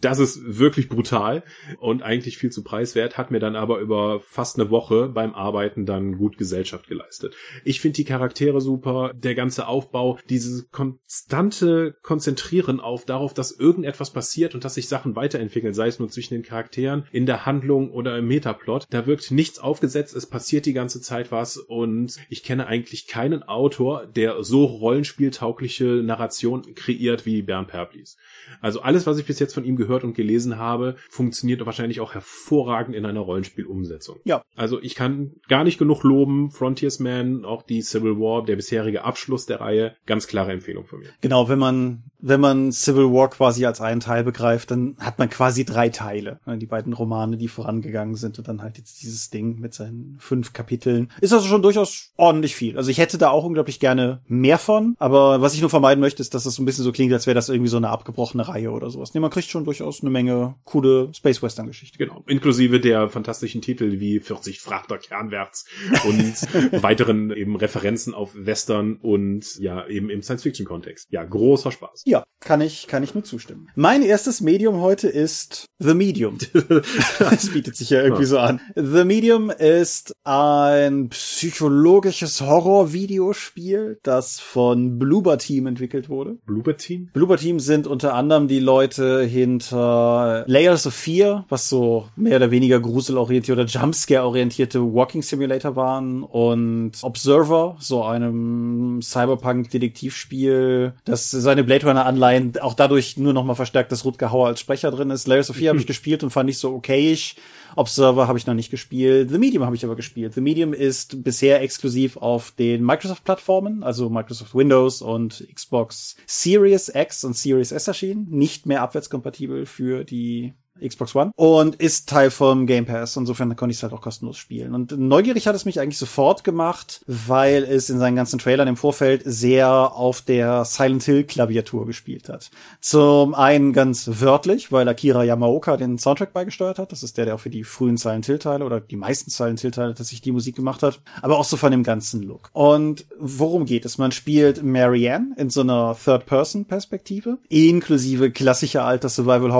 das 0.00 0.18
ist 0.18 0.40
wirklich 0.44 0.88
brutal 0.96 1.44
und 1.78 2.02
eigentlich 2.02 2.38
viel 2.38 2.50
zu 2.50 2.64
preiswert, 2.64 3.18
hat 3.18 3.30
mir 3.30 3.38
dann 3.38 3.54
aber 3.54 3.78
über 3.78 4.20
fast 4.20 4.58
eine 4.58 4.70
Woche 4.70 5.08
beim 5.08 5.34
Arbeiten 5.34 5.86
dann 5.86 6.16
gut 6.16 6.38
Gesellschaft 6.38 6.88
geleistet. 6.88 7.34
Ich 7.64 7.80
finde 7.80 7.96
die 7.96 8.04
Charaktere 8.04 8.60
super, 8.60 9.12
der 9.14 9.34
ganze 9.34 9.68
Aufbau, 9.68 10.18
dieses 10.28 10.70
konstante 10.70 11.96
Konzentrieren 12.02 12.80
auf 12.80 13.04
darauf, 13.04 13.34
dass 13.34 13.52
irgendetwas 13.52 14.10
passiert 14.10 14.54
und 14.54 14.64
dass 14.64 14.74
sich 14.74 14.88
Sachen 14.88 15.14
weiterentwickeln, 15.14 15.74
sei 15.74 15.88
es 15.88 15.98
nur 15.98 16.08
zwischen 16.08 16.34
den 16.34 16.42
Charakteren, 16.42 17.04
in 17.12 17.26
der 17.26 17.46
Handlung 17.46 17.92
oder 17.92 18.16
im 18.16 18.26
Metaplot. 18.26 18.86
Da 18.90 19.06
wirkt 19.06 19.30
nichts 19.30 19.58
aufgesetzt, 19.58 20.16
es 20.16 20.26
passiert 20.26 20.66
die 20.66 20.72
ganze 20.72 21.00
Zeit 21.00 21.30
was 21.30 21.58
und 21.58 22.16
ich 22.30 22.42
kenne 22.42 22.66
eigentlich 22.66 23.06
keinen 23.06 23.42
Autor, 23.42 24.06
der 24.06 24.42
so 24.42 24.64
rollenspieltaugliche 24.64 25.84
Narration 26.02 26.74
kreiert 26.74 27.26
wie 27.26 27.42
Bernd 27.42 27.68
Perplis. 27.68 28.16
Also 28.60 28.80
alles, 28.80 29.06
was 29.06 29.18
ich 29.18 29.26
bis 29.26 29.38
jetzt 29.38 29.54
von 29.54 29.64
ihm 29.64 29.76
gehört 29.76 30.04
und 30.04 30.14
gelesen 30.14 30.56
habe, 30.56 30.85
funktioniert 31.10 31.64
wahrscheinlich 31.66 32.00
auch 32.00 32.14
hervorragend 32.14 32.94
in 32.94 33.04
einer 33.04 33.20
Rollenspielumsetzung. 33.20 34.20
Ja. 34.24 34.42
Also 34.54 34.80
ich 34.80 34.94
kann 34.94 35.32
gar 35.48 35.64
nicht 35.64 35.78
genug 35.78 36.02
loben. 36.02 36.50
Frontiersman, 36.50 37.44
auch 37.44 37.62
die 37.62 37.82
Civil 37.82 38.18
War, 38.18 38.44
der 38.44 38.56
bisherige 38.56 39.04
Abschluss 39.04 39.46
der 39.46 39.60
Reihe, 39.60 39.96
ganz 40.06 40.26
klare 40.26 40.52
Empfehlung 40.52 40.84
von 40.84 41.00
mir. 41.00 41.08
Genau, 41.20 41.48
wenn 41.48 41.58
man 41.58 42.04
wenn 42.18 42.40
man 42.40 42.72
Civil 42.72 43.12
War 43.12 43.30
quasi 43.30 43.66
als 43.66 43.80
einen 43.80 44.00
Teil 44.00 44.24
begreift, 44.24 44.70
dann 44.70 44.96
hat 44.98 45.18
man 45.18 45.28
quasi 45.28 45.64
drei 45.64 45.88
Teile. 45.88 46.40
Die 46.46 46.66
beiden 46.66 46.92
Romane, 46.92 47.36
die 47.36 47.48
vorangegangen 47.48 48.14
sind 48.14 48.38
und 48.38 48.48
dann 48.48 48.62
halt 48.62 48.78
jetzt 48.78 49.02
dieses 49.02 49.30
Ding 49.30 49.58
mit 49.58 49.74
seinen 49.74 50.16
fünf 50.18 50.52
Kapiteln. 50.52 51.10
Ist 51.20 51.32
also 51.32 51.46
schon 51.46 51.62
durchaus 51.62 52.12
ordentlich 52.16 52.56
viel. 52.56 52.76
Also 52.76 52.90
ich 52.90 52.98
hätte 52.98 53.18
da 53.18 53.30
auch 53.30 53.44
unglaublich 53.44 53.80
gerne 53.80 54.20
mehr 54.26 54.58
von, 54.58 54.94
aber 54.98 55.40
was 55.40 55.54
ich 55.54 55.60
nur 55.60 55.70
vermeiden 55.70 56.00
möchte, 56.00 56.22
ist, 56.22 56.34
dass 56.34 56.44
das 56.44 56.54
so 56.54 56.62
ein 56.62 56.66
bisschen 56.66 56.84
so 56.84 56.92
klingt, 56.92 57.12
als 57.12 57.26
wäre 57.26 57.34
das 57.34 57.48
irgendwie 57.48 57.70
so 57.70 57.76
eine 57.76 57.90
abgebrochene 57.90 58.46
Reihe 58.46 58.70
oder 58.70 58.90
sowas. 58.90 59.14
Nee, 59.14 59.20
man 59.20 59.30
kriegt 59.30 59.48
schon 59.48 59.64
durchaus 59.64 60.00
eine 60.00 60.10
Menge 60.10 60.54
coole 60.64 61.10
Space 61.12 61.42
Western 61.42 61.66
Geschichte. 61.66 61.98
Genau. 61.98 62.22
Inklusive 62.26 62.80
der 62.80 63.08
fantastischen 63.08 63.62
Titel 63.62 64.00
wie 64.00 64.20
40 64.20 64.60
Frachter 64.60 64.98
kernwärts 64.98 65.66
und 66.04 66.34
weiteren 66.82 67.30
eben 67.30 67.56
Referenzen 67.56 68.14
auf 68.14 68.32
Western 68.34 68.96
und 68.96 69.56
ja, 69.58 69.86
eben 69.86 70.10
im 70.10 70.22
Science-Fiction-Kontext. 70.22 71.08
Ja, 71.10 71.24
großer 71.24 71.72
Spaß. 71.72 72.04
Ja, 72.08 72.22
kann 72.38 72.60
ich, 72.60 72.86
kann 72.86 73.02
ich 73.02 73.14
nur 73.14 73.24
zustimmen. 73.24 73.68
Mein 73.74 74.02
erstes 74.02 74.40
Medium 74.40 74.80
heute 74.80 75.08
ist 75.08 75.66
The 75.80 75.94
Medium. 75.94 76.38
das 77.18 77.52
bietet 77.52 77.74
sich 77.74 77.90
ja 77.90 78.00
irgendwie 78.00 78.24
so 78.26 78.38
an. 78.38 78.60
The 78.76 79.04
Medium 79.04 79.50
ist 79.50 80.14
ein 80.22 81.08
psychologisches 81.08 82.40
Horror-Videospiel, 82.42 83.98
das 84.04 84.38
von 84.38 85.00
Bloober 85.00 85.38
Team 85.38 85.66
entwickelt 85.66 86.08
wurde. 86.08 86.38
Bloober 86.46 86.76
Team? 86.76 87.10
Bloober 87.12 87.36
Team 87.36 87.58
sind 87.58 87.88
unter 87.88 88.14
anderem 88.14 88.46
die 88.46 88.60
Leute 88.60 89.24
hinter 89.24 90.44
Layers 90.46 90.86
of 90.86 90.94
Fear, 90.94 91.44
was 91.48 91.68
so 91.68 92.08
mehr 92.14 92.36
oder 92.36 92.52
weniger 92.52 92.78
gruselorientierte 92.78 93.60
oder 93.60 93.68
Jumpscare-orientierte 93.68 94.80
Walking 94.80 95.22
Simulator 95.22 95.74
waren 95.74 96.22
und 96.22 96.92
Observer, 97.02 97.76
so 97.80 98.04
einem 98.04 99.00
Cyberpunk-Detektivspiel, 99.02 100.94
das 101.04 101.32
seine 101.32 101.64
Blade 101.64 101.86
Runner 101.86 101.95
Anleihen 102.04 102.58
auch 102.58 102.74
dadurch 102.74 103.16
nur 103.16 103.32
noch 103.32 103.44
mal 103.44 103.54
verstärkt, 103.54 103.92
dass 103.92 104.04
Rutger 104.04 104.30
Hauer 104.30 104.48
als 104.48 104.60
Sprecher 104.60 104.90
drin 104.90 105.10
ist. 105.10 105.26
Layers 105.26 105.50
of 105.50 105.56
Fear 105.56 105.70
habe 105.70 105.80
ich 105.80 105.86
gespielt 105.86 106.22
und 106.22 106.30
fand 106.30 106.50
ich 106.50 106.58
so 106.58 106.74
okayisch. 106.74 107.36
Observer 107.76 108.26
habe 108.28 108.38
ich 108.38 108.46
noch 108.46 108.54
nicht 108.54 108.70
gespielt. 108.70 109.30
The 109.30 109.38
Medium 109.38 109.64
habe 109.64 109.76
ich 109.76 109.84
aber 109.84 109.96
gespielt. 109.96 110.34
The 110.34 110.40
Medium 110.40 110.72
ist 110.72 111.22
bisher 111.22 111.62
exklusiv 111.62 112.16
auf 112.16 112.50
den 112.52 112.84
Microsoft-Plattformen, 112.84 113.82
also 113.82 114.10
Microsoft 114.10 114.54
Windows 114.54 115.02
und 115.02 115.46
Xbox 115.54 116.16
Series 116.26 116.90
X 116.94 117.24
und 117.24 117.36
Series 117.36 117.72
S 117.72 117.88
erschienen. 117.88 118.26
Nicht 118.30 118.66
mehr 118.66 118.82
abwärtskompatibel 118.82 119.66
für 119.66 120.04
die 120.04 120.54
Xbox 120.84 121.14
One 121.14 121.32
und 121.36 121.76
ist 121.76 122.08
Teil 122.08 122.30
vom 122.30 122.66
Game 122.66 122.86
Pass. 122.86 123.16
Insofern 123.16 123.54
konnte 123.56 123.72
ich 123.72 123.78
es 123.78 123.82
halt 123.82 123.92
auch 123.92 124.00
kostenlos 124.00 124.36
spielen. 124.36 124.74
Und 124.74 124.98
neugierig 124.98 125.46
hat 125.46 125.54
es 125.54 125.64
mich 125.64 125.80
eigentlich 125.80 125.98
sofort 125.98 126.44
gemacht, 126.44 127.02
weil 127.06 127.64
es 127.64 127.90
in 127.90 127.98
seinen 127.98 128.16
ganzen 128.16 128.38
Trailern 128.38 128.68
im 128.68 128.76
Vorfeld 128.76 129.22
sehr 129.24 129.68
auf 129.68 130.22
der 130.22 130.64
Silent 130.64 131.04
Hill 131.04 131.24
Klaviatur 131.24 131.86
gespielt 131.86 132.28
hat. 132.28 132.50
Zum 132.80 133.34
einen 133.34 133.72
ganz 133.72 134.08
wörtlich, 134.20 134.72
weil 134.72 134.88
Akira 134.88 135.24
Yamaoka 135.24 135.76
den 135.76 135.98
Soundtrack 135.98 136.32
beigesteuert 136.32 136.78
hat. 136.78 136.92
Das 136.92 137.02
ist 137.02 137.16
der, 137.16 137.26
der 137.26 137.34
auch 137.34 137.40
für 137.40 137.50
die 137.50 137.64
frühen 137.64 137.96
Silent 137.96 138.26
Hill 138.26 138.38
Teile 138.38 138.64
oder 138.64 138.80
die 138.80 138.96
meisten 138.96 139.30
Silent 139.30 139.60
Hill 139.60 139.70
Teile 139.70 139.94
tatsächlich 139.94 140.22
die 140.22 140.32
Musik 140.32 140.56
gemacht 140.56 140.82
hat. 140.82 141.00
Aber 141.22 141.38
auch 141.38 141.44
so 141.44 141.56
von 141.56 141.70
dem 141.70 141.82
ganzen 141.82 142.22
Look. 142.22 142.50
Und 142.52 143.06
worum 143.18 143.64
geht 143.64 143.84
es? 143.84 143.98
Man 143.98 144.12
spielt 144.12 144.62
Marianne 144.62 145.34
in 145.36 145.50
so 145.50 145.60
einer 145.62 145.96
Third-Person-Perspektive, 146.02 147.38
inklusive 147.48 148.30
klassischer 148.30 148.84
alter 148.84 149.08
Survival 149.08 149.52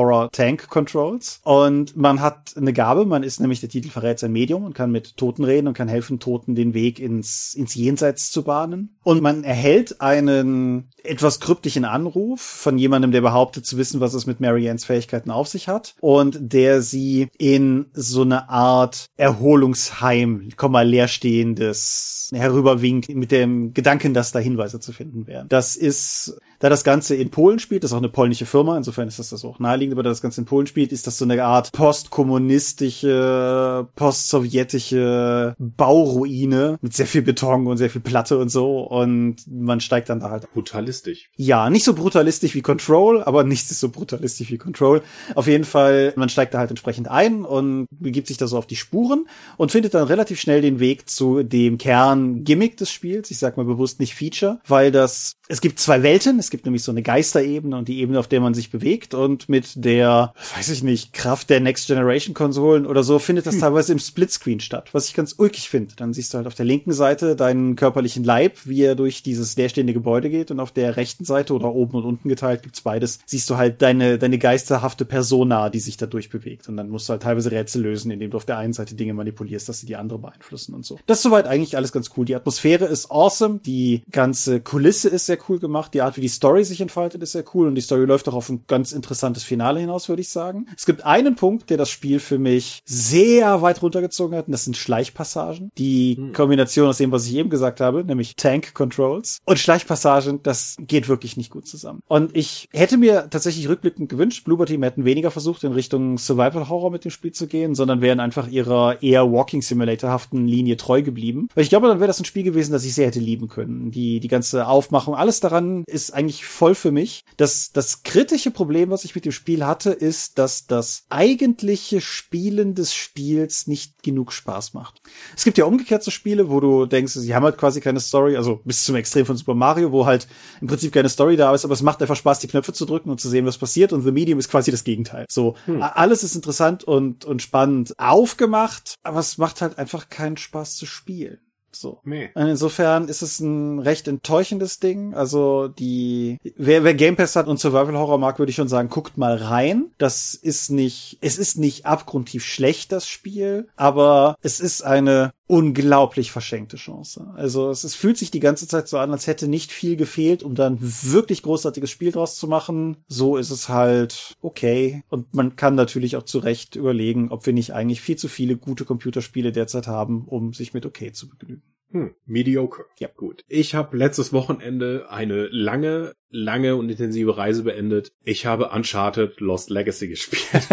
Controls. 1.07 1.41
Und 1.45 1.97
man 1.97 2.21
hat 2.21 2.55
eine 2.57 2.73
Gabe, 2.73 3.07
man 3.07 3.23
ist 3.23 3.41
nämlich, 3.41 3.61
der 3.61 3.69
Titel 3.69 3.91
verrät 3.91 4.19
sein 4.19 4.33
Medium 4.33 4.65
und 4.65 4.75
kann 4.75 4.91
mit 4.91 5.17
Toten 5.17 5.45
reden 5.45 5.69
und 5.69 5.75
kann 5.75 5.89
helfen, 5.89 6.19
Toten 6.19 6.55
den 6.55 6.75
Weg 6.75 6.99
ins, 6.99 7.55
ins 7.55 7.75
Jenseits 7.75 8.31
zu 8.31 8.43
bahnen. 8.43 8.96
Und 9.07 9.23
man 9.23 9.45
erhält 9.45 10.01
einen 10.01 10.89
etwas 11.05 11.39
kryptischen 11.39 11.85
Anruf 11.85 12.41
von 12.41 12.77
jemandem, 12.77 13.13
der 13.13 13.21
behauptet 13.21 13.65
zu 13.65 13.79
wissen, 13.79 14.01
was 14.01 14.15
es 14.15 14.27
mit 14.27 14.41
Mariannes 14.41 14.85
Fähigkeiten 14.85 15.31
auf 15.31 15.47
sich 15.47 15.69
hat 15.69 15.95
und 16.01 16.37
der 16.41 16.83
sie 16.83 17.29
in 17.39 17.87
so 17.93 18.23
eine 18.23 18.49
Art 18.49 19.07
Erholungsheim, 19.17 20.49
Komma 20.57 20.83
leerstehendes 20.83 22.31
herüberwinkt 22.35 23.09
mit 23.11 23.31
dem 23.31 23.75
Gedanken, 23.75 24.13
dass 24.13 24.33
da 24.33 24.41
Hinweise 24.41 24.81
zu 24.81 24.93
finden 24.93 25.29
wären. 25.29 25.49
Das 25.49 25.77
ist 25.77 26.41
da 26.59 26.71
das 26.71 26.85
Ganze 26.85 27.15
in 27.15 27.31
Polen 27.31 27.59
spielt, 27.59 27.85
das 27.85 27.91
ist 27.91 27.95
auch 27.95 27.99
eine 27.99 28.09
polnische 28.09 28.47
Firma, 28.47 28.77
insofern 28.77 29.09
ist 29.09 29.19
das, 29.19 29.31
das 29.31 29.45
auch 29.45 29.59
naheliegend, 29.59 29.95
aber 29.95 30.03
da 30.03 30.11
das 30.11 30.23
Ganze 30.23 30.41
in 30.41 30.47
Polen 30.47 30.67
spielt, 30.67 30.91
ist 30.91 31.07
das 31.07 31.19
so 31.19 31.27
eine 31.27 31.45
Art 31.45 31.71
postkommunistische, 31.73 33.87
postsowjetische 33.95 35.55
Bauruine 35.59 36.79
mit 36.81 36.95
sehr 36.95 37.07
viel 37.07 37.21
Beton 37.23 37.67
und 37.67 37.77
sehr 37.77 37.91
viel 37.91 38.01
Platte 38.01 38.39
und 38.39 38.49
so 38.49 38.91
und 38.97 39.37
man 39.47 39.81
steigt 39.81 40.09
dann 40.09 40.21
da 40.21 40.31
halt. 40.31 40.51
Brutalistisch. 40.55 41.29
Ja, 41.37 41.69
nicht 41.69 41.85
so 41.85 41.93
brutalistisch 41.93 42.55
wie 42.55 42.63
Control, 42.63 43.23
aber 43.23 43.45
nichts 43.45 43.71
ist 43.71 43.81
so 43.81 43.91
brutalistisch 43.91 44.51
wie 44.51 44.57
Control. 44.57 45.03
Auf 45.35 45.47
jeden 45.47 45.65
Fall, 45.65 46.15
man 46.17 46.31
steigt 46.31 46.55
da 46.55 46.59
halt 46.61 46.71
entsprechend 46.71 47.07
ein 47.07 47.45
und 47.45 47.89
begibt 47.91 48.27
sich 48.27 48.39
da 48.39 48.47
so 48.47 48.57
auf 48.57 48.67
die 48.67 48.77
Spuren 48.77 49.27
und 49.59 49.71
findet 49.71 49.93
dann 49.93 50.07
relativ 50.07 50.41
schnell 50.41 50.63
den 50.63 50.81
Weg 50.81 51.11
zu 51.11 51.43
dem 51.43 51.77
Kern-Gimmick 51.77 52.79
des 52.79 52.91
Spiels. 52.91 53.31
Ich 53.31 53.39
sag 53.39 53.59
mal 53.59 53.67
bewusst 53.67 54.01
nicht 54.01 54.15
Feature, 54.15 54.61
weil 54.67 54.91
das, 54.91 55.35
es 55.49 55.61
gibt 55.61 55.79
zwei 55.79 56.03
Welten, 56.03 56.39
es 56.39 56.51
gibt 56.51 56.65
nämlich 56.65 56.83
so 56.83 56.91
eine 56.91 57.03
Geisterebene 57.03 57.77
und 57.77 57.89
die 57.89 58.01
Ebene, 58.01 58.19
auf 58.19 58.29
der 58.29 58.41
man 58.41 58.55
sich 58.55 58.71
bewegt 58.71 59.15
und 59.15 59.49
mit 59.49 59.85
der, 59.85 60.33
weiß 60.57 60.71
ich 60.71 60.83
nicht, 60.83 61.13
Kraft 61.13 61.51
der 61.51 61.61
Next 61.61 61.87
Generation 61.87 62.35
Konsolen 62.35 62.87
oder 62.87 63.05
so 63.05 63.19
findet 63.19 63.47
das 63.47 63.55
hm. 63.55 63.61
teilweise 63.61 63.93
im 63.93 63.99
Splitscreen 63.99 64.61
statt, 64.61 64.89
was 64.93 65.09
ich 65.09 65.15
ganz 65.15 65.35
ulkig 65.39 65.69
finde. 65.69 65.95
Dann 65.97 66.13
siehst 66.13 66.33
du 66.33 66.39
halt 66.39 66.47
auf 66.47 66.55
der 66.55 66.67
linken 66.67 66.93
Seite 66.93 67.37
deinen 67.37 67.77
körperlichen 67.77 68.25
Leib, 68.25 68.59
wie 68.65 68.83
er 68.83 68.95
durch 68.97 69.23
dieses 69.23 69.57
leerstehende 69.57 69.93
Gebäude 69.93 70.31
geht 70.31 70.51
und 70.51 70.59
auf 70.59 70.73
der 70.73 70.97
rechten 70.97 71.25
Seite 71.25 71.55
oder 71.55 71.73
oben 71.73 71.97
und 71.97 72.05
unten 72.05 72.29
geteilt 72.29 72.63
gibt's 72.63 72.81
beides, 72.81 73.21
siehst 73.27 73.49
du 73.49 73.57
halt 73.57 73.83
deine, 73.83 74.19
deine 74.19 74.39
geisterhafte 74.39 75.05
Persona, 75.05 75.71
die 75.71 75.81
sich 75.81 75.97
da 75.97 76.07
durchbewegt 76.07 76.69
und 76.69 76.77
dann 76.77 76.89
musst 76.89 77.09
du 77.09 77.13
halt 77.13 77.23
teilweise 77.23 77.53
Rätsel 77.53 77.83
lösen, 77.83 78.11
indem 78.11 78.31
du 78.31 78.37
auf 78.37 78.45
der 78.45 78.59
einen 78.59 78.73
Seite 78.73 78.95
Dinge 78.95 79.15
manipulierst, 79.15 79.69
dass 79.69 79.81
sie 79.81 79.87
die 79.87 79.97
andere 79.97 80.19
beeinflussen 80.19 80.75
und 80.75 80.85
so. 80.85 80.99
Das 81.07 81.19
ist 81.19 81.23
soweit 81.23 81.47
eigentlich 81.47 81.77
alles 81.77 81.93
ganz 81.93 82.11
cool. 82.17 82.25
Die 82.25 82.35
Atmosphäre 82.35 82.87
ist 82.87 83.11
awesome, 83.11 83.61
die 83.65 84.03
ganze 84.11 84.61
Kulisse 84.61 85.09
ist 85.09 85.27
sehr 85.27 85.36
cool 85.49 85.59
gemacht, 85.59 85.95
die 85.95 86.03
Art, 86.03 86.17
wie 86.17 86.23
die 86.23 86.29
Story 86.29 86.65
sich 86.65 86.81
entfaltet, 86.81 87.23
ist 87.23 87.33
sehr 87.33 87.45
cool 87.55 87.69
und 87.69 87.75
die 87.75 87.81
Story 87.81 88.05
läuft 88.05 88.29
auch 88.29 88.35
auf 88.35 88.49
ein 88.49 88.65
ganz 88.67 88.93
interessantes 88.93 89.45
Finale 89.45 89.81
hinaus, 89.81 90.09
würde 90.09 90.23
ich 90.23 90.29
sagen. 90.29 90.67
Es 90.77 90.87
gibt 90.87 91.05
einen 91.05 91.37
Punkt, 91.37 91.71
der 91.71 91.77
das 91.77 91.91
Spiel 91.91 92.21
für 92.21 92.39
mich 92.39 92.83
sehr 92.85 93.63
weit 93.63 93.83
runtergezogen 93.83 94.37
hat 94.37 94.47
und 94.47 94.53
das 94.53 94.65
sind 94.65 94.77
Schleichpassagen. 94.77 95.71
Die 95.79 96.17
hm. 96.17 96.33
Kombination 96.33 96.89
aus 96.89 96.99
dem, 96.99 97.13
was 97.13 97.27
ich 97.27 97.35
eben 97.35 97.51
gesagt 97.51 97.81
habe, 97.81 98.05
nämlich 98.05 98.37
Tank 98.37 98.75
Controls 98.75 99.41
und 99.45 99.59
Schleichpassagen, 99.59 100.43
das 100.43 100.77
geht 100.81 101.09
wirklich 101.09 101.37
nicht 101.37 101.51
gut 101.51 101.67
zusammen. 101.67 102.03
Und 102.07 102.37
ich 102.37 102.69
hätte 102.73 102.99
mir 102.99 103.29
tatsächlich 103.31 103.69
rückblickend 103.69 104.09
gewünscht, 104.09 104.45
Bloober 104.45 104.67
Team 104.67 104.83
hätten 104.83 105.05
weniger 105.05 105.31
versucht, 105.31 105.65
in 105.65 105.73
Richtung 105.73 106.19
Survival 106.19 106.69
Horror 106.69 106.91
mit 106.91 107.05
dem 107.05 107.11
Spiel 107.11 107.33
zu 107.33 107.47
gehen, 107.47 107.75
sondern 107.75 108.01
wären 108.01 108.21
einfach 108.21 108.49
ihrer 108.49 109.03
eher 109.03 109.31
Walking 109.31 109.63
Simulator-haften 109.63 110.47
Linie 110.47 110.77
treu 110.77 111.03
geblieben. 111.03 111.49
Weil 111.55 111.65
ich 111.65 111.71
glaube, 111.71 111.89
dann 111.89 112.01
wäre 112.01 112.09
das 112.09 112.21
ein 112.21 112.25
Spiel 112.25 112.43
gewesen, 112.43 112.73
das 112.73 112.85
ich 112.85 112.95
sehr 112.95 113.07
hätte 113.07 113.21
lieben 113.21 113.49
können. 113.49 113.91
Die, 113.91 114.21
die 114.21 114.29
ganze 114.29 114.67
Aufmachung, 114.67 115.15
alles 115.27 115.41
daran 115.41 115.83
ist 115.89 116.15
eigentlich 116.15 116.47
voll 116.47 116.77
für 116.77 116.93
mich. 116.93 117.25
Das, 117.37 117.73
das 117.73 118.05
kritische 118.05 118.53
Problem, 118.53 118.91
was 118.91 119.05
ich 119.05 119.13
mit 119.17 119.25
dem 119.25 119.33
Spiel 119.33 119.67
hatte, 119.67 119.91
ist, 119.91 120.39
dass 120.39 120.69
das 120.69 121.03
eigentliche 121.11 122.01
Spielen 122.01 122.77
des 122.77 122.95
Spiels 122.95 123.67
nicht 123.67 124.05
genug 124.05 124.33
Spaß 124.33 124.73
macht. 124.75 125.01
Es 125.37 125.43
gibt 125.43 125.59
ja 125.59 125.65
umgekehrt 125.65 126.05
so 126.05 126.13
Spiele, 126.13 126.49
wo 126.49 126.61
du 126.61 126.87
denkst, 126.87 127.15
sie 127.15 127.35
haben 127.35 127.43
halt 127.43 127.59
quasi 127.59 127.81
keine 127.81 127.99
Story, 127.99 128.37
also 128.37 128.61
bis 128.65 128.85
zum 128.85 128.95
Extrem 128.95 129.27
von 129.27 129.37
Super 129.37 129.57
Mario, 129.57 129.91
wo 129.91 130.07
halt 130.07 130.29
im 130.61 130.69
Prinzip 130.69 130.93
keine 130.93 131.09
Story 131.09 131.37
da 131.37 131.53
ist, 131.53 131.65
aber 131.65 131.75
es 131.75 131.83
macht 131.83 132.01
einfach 132.01 132.15
Spaß, 132.15 132.39
die 132.39 132.47
Knöpfe 132.47 132.73
zu 132.73 132.87
drücken 132.87 133.11
und 133.11 133.21
zu 133.21 133.29
sehen, 133.29 133.47
was 133.47 133.59
passiert. 133.59 133.93
Und 133.93 134.03
The 134.03 134.13
Medium 134.13 134.39
ist 134.39 134.49
quasi 134.49 134.71
das 134.71 134.85
Gegenteil. 134.85 135.27
So, 135.29 135.57
hm. 135.65 135.83
alles 135.83 136.23
ist 136.23 136.37
interessant 136.37 136.85
und, 136.85 137.25
und 137.25 137.43
spannend 137.43 137.99
aufgemacht, 137.99 138.95
aber 139.03 139.19
es 139.19 139.39
macht 139.39 139.61
halt 139.61 139.77
einfach 139.77 140.09
keinen 140.09 140.37
Spaß 140.37 140.77
zu 140.77 140.87
spielen. 140.87 141.41
So. 141.81 142.01
Nee. 142.05 142.31
Und 142.35 142.47
insofern 142.47 143.09
ist 143.09 143.23
es 143.23 143.41
ein 143.41 143.79
recht 143.79 144.09
enttäuschendes 144.09 144.79
Ding. 144.81 145.15
Also 145.15 145.69
die, 145.69 146.39
wer, 146.57 146.85
wer 146.85 146.95
Game 146.95 147.17
Pass 147.17 147.37
hat 147.37 147.49
und 147.49 147.59
Survival 147.59 147.97
Horror 147.97 148.19
mag, 148.19 148.39
würde 148.39 148.51
ich 148.51 148.57
schon 148.57 148.69
sagen, 148.69 148.89
guckt 148.89 149.17
mal 149.19 149.37
rein. 149.37 149.87
Das 149.99 150.35
ist 150.35 150.71
nicht, 150.71 151.19
es 151.21 151.39
ist 151.39 151.59
nicht 151.59 151.87
abgrundtief 151.87 152.45
schlecht, 152.45 152.93
das 152.93 153.09
Spiel, 153.09 153.69
aber 153.77 154.37
es 154.43 154.61
ist 154.61 154.83
eine 154.83 155.33
unglaublich 155.47 156.33
verschenkte 156.33 156.77
Chance. 156.77 157.33
Also 157.37 157.71
es, 157.71 157.85
es 157.85 157.95
fühlt 157.95 158.19
sich 158.19 158.31
die 158.31 158.41
ganze 158.41 158.67
Zeit 158.67 158.89
so 158.89 158.99
an, 158.99 159.13
als 159.13 159.27
hätte 159.27 159.49
nicht 159.49 159.73
viel 159.73 159.97
gefehlt, 159.97 160.43
um 160.43 160.55
dann 160.55 160.79
wirklich 160.81 161.43
großartiges 161.43 161.91
Spiel 161.91 162.13
draus 162.13 162.37
zu 162.37 162.49
machen. 162.49 162.99
So 163.09 163.37
ist 163.37 163.51
es 163.51 163.69
halt 163.69 164.35
okay. 164.41 165.03
Und 165.09 165.35
man 165.35 165.57
kann 165.57 165.75
natürlich 165.75 166.17
auch 166.17 166.25
zu 166.25 166.39
Recht 166.39 166.77
überlegen, 166.77 167.31
ob 167.31 167.47
wir 167.47 167.53
nicht 167.53 167.73
eigentlich 167.73 168.01
viel 168.01 168.17
zu 168.17 168.29
viele 168.29 168.57
gute 168.57 168.85
Computerspiele 168.85 169.53
derzeit 169.53 169.87
haben, 169.87 170.27
um 170.27 170.53
sich 170.53 170.75
mit 170.75 170.87
okay 170.87 171.13
zu 171.13 171.29
begnügen. 171.29 171.63
Hm, 171.93 172.15
mediocre. 172.25 172.85
Ja, 172.99 173.09
gut. 173.15 173.45
Ich 173.49 173.75
habe 173.75 173.97
letztes 173.97 174.33
Wochenende 174.33 175.07
eine 175.09 175.47
lange, 175.47 176.15
lange 176.31 176.75
und 176.75 176.91
intensive 176.91 177.37
Reise 177.37 177.63
beendet. 177.63 178.13
Ich 178.25 178.45
habe 178.45 178.71
Uncharted 178.71 179.41
Lost 179.41 179.71
Legacy 179.71 180.09
gespielt. 180.09 180.67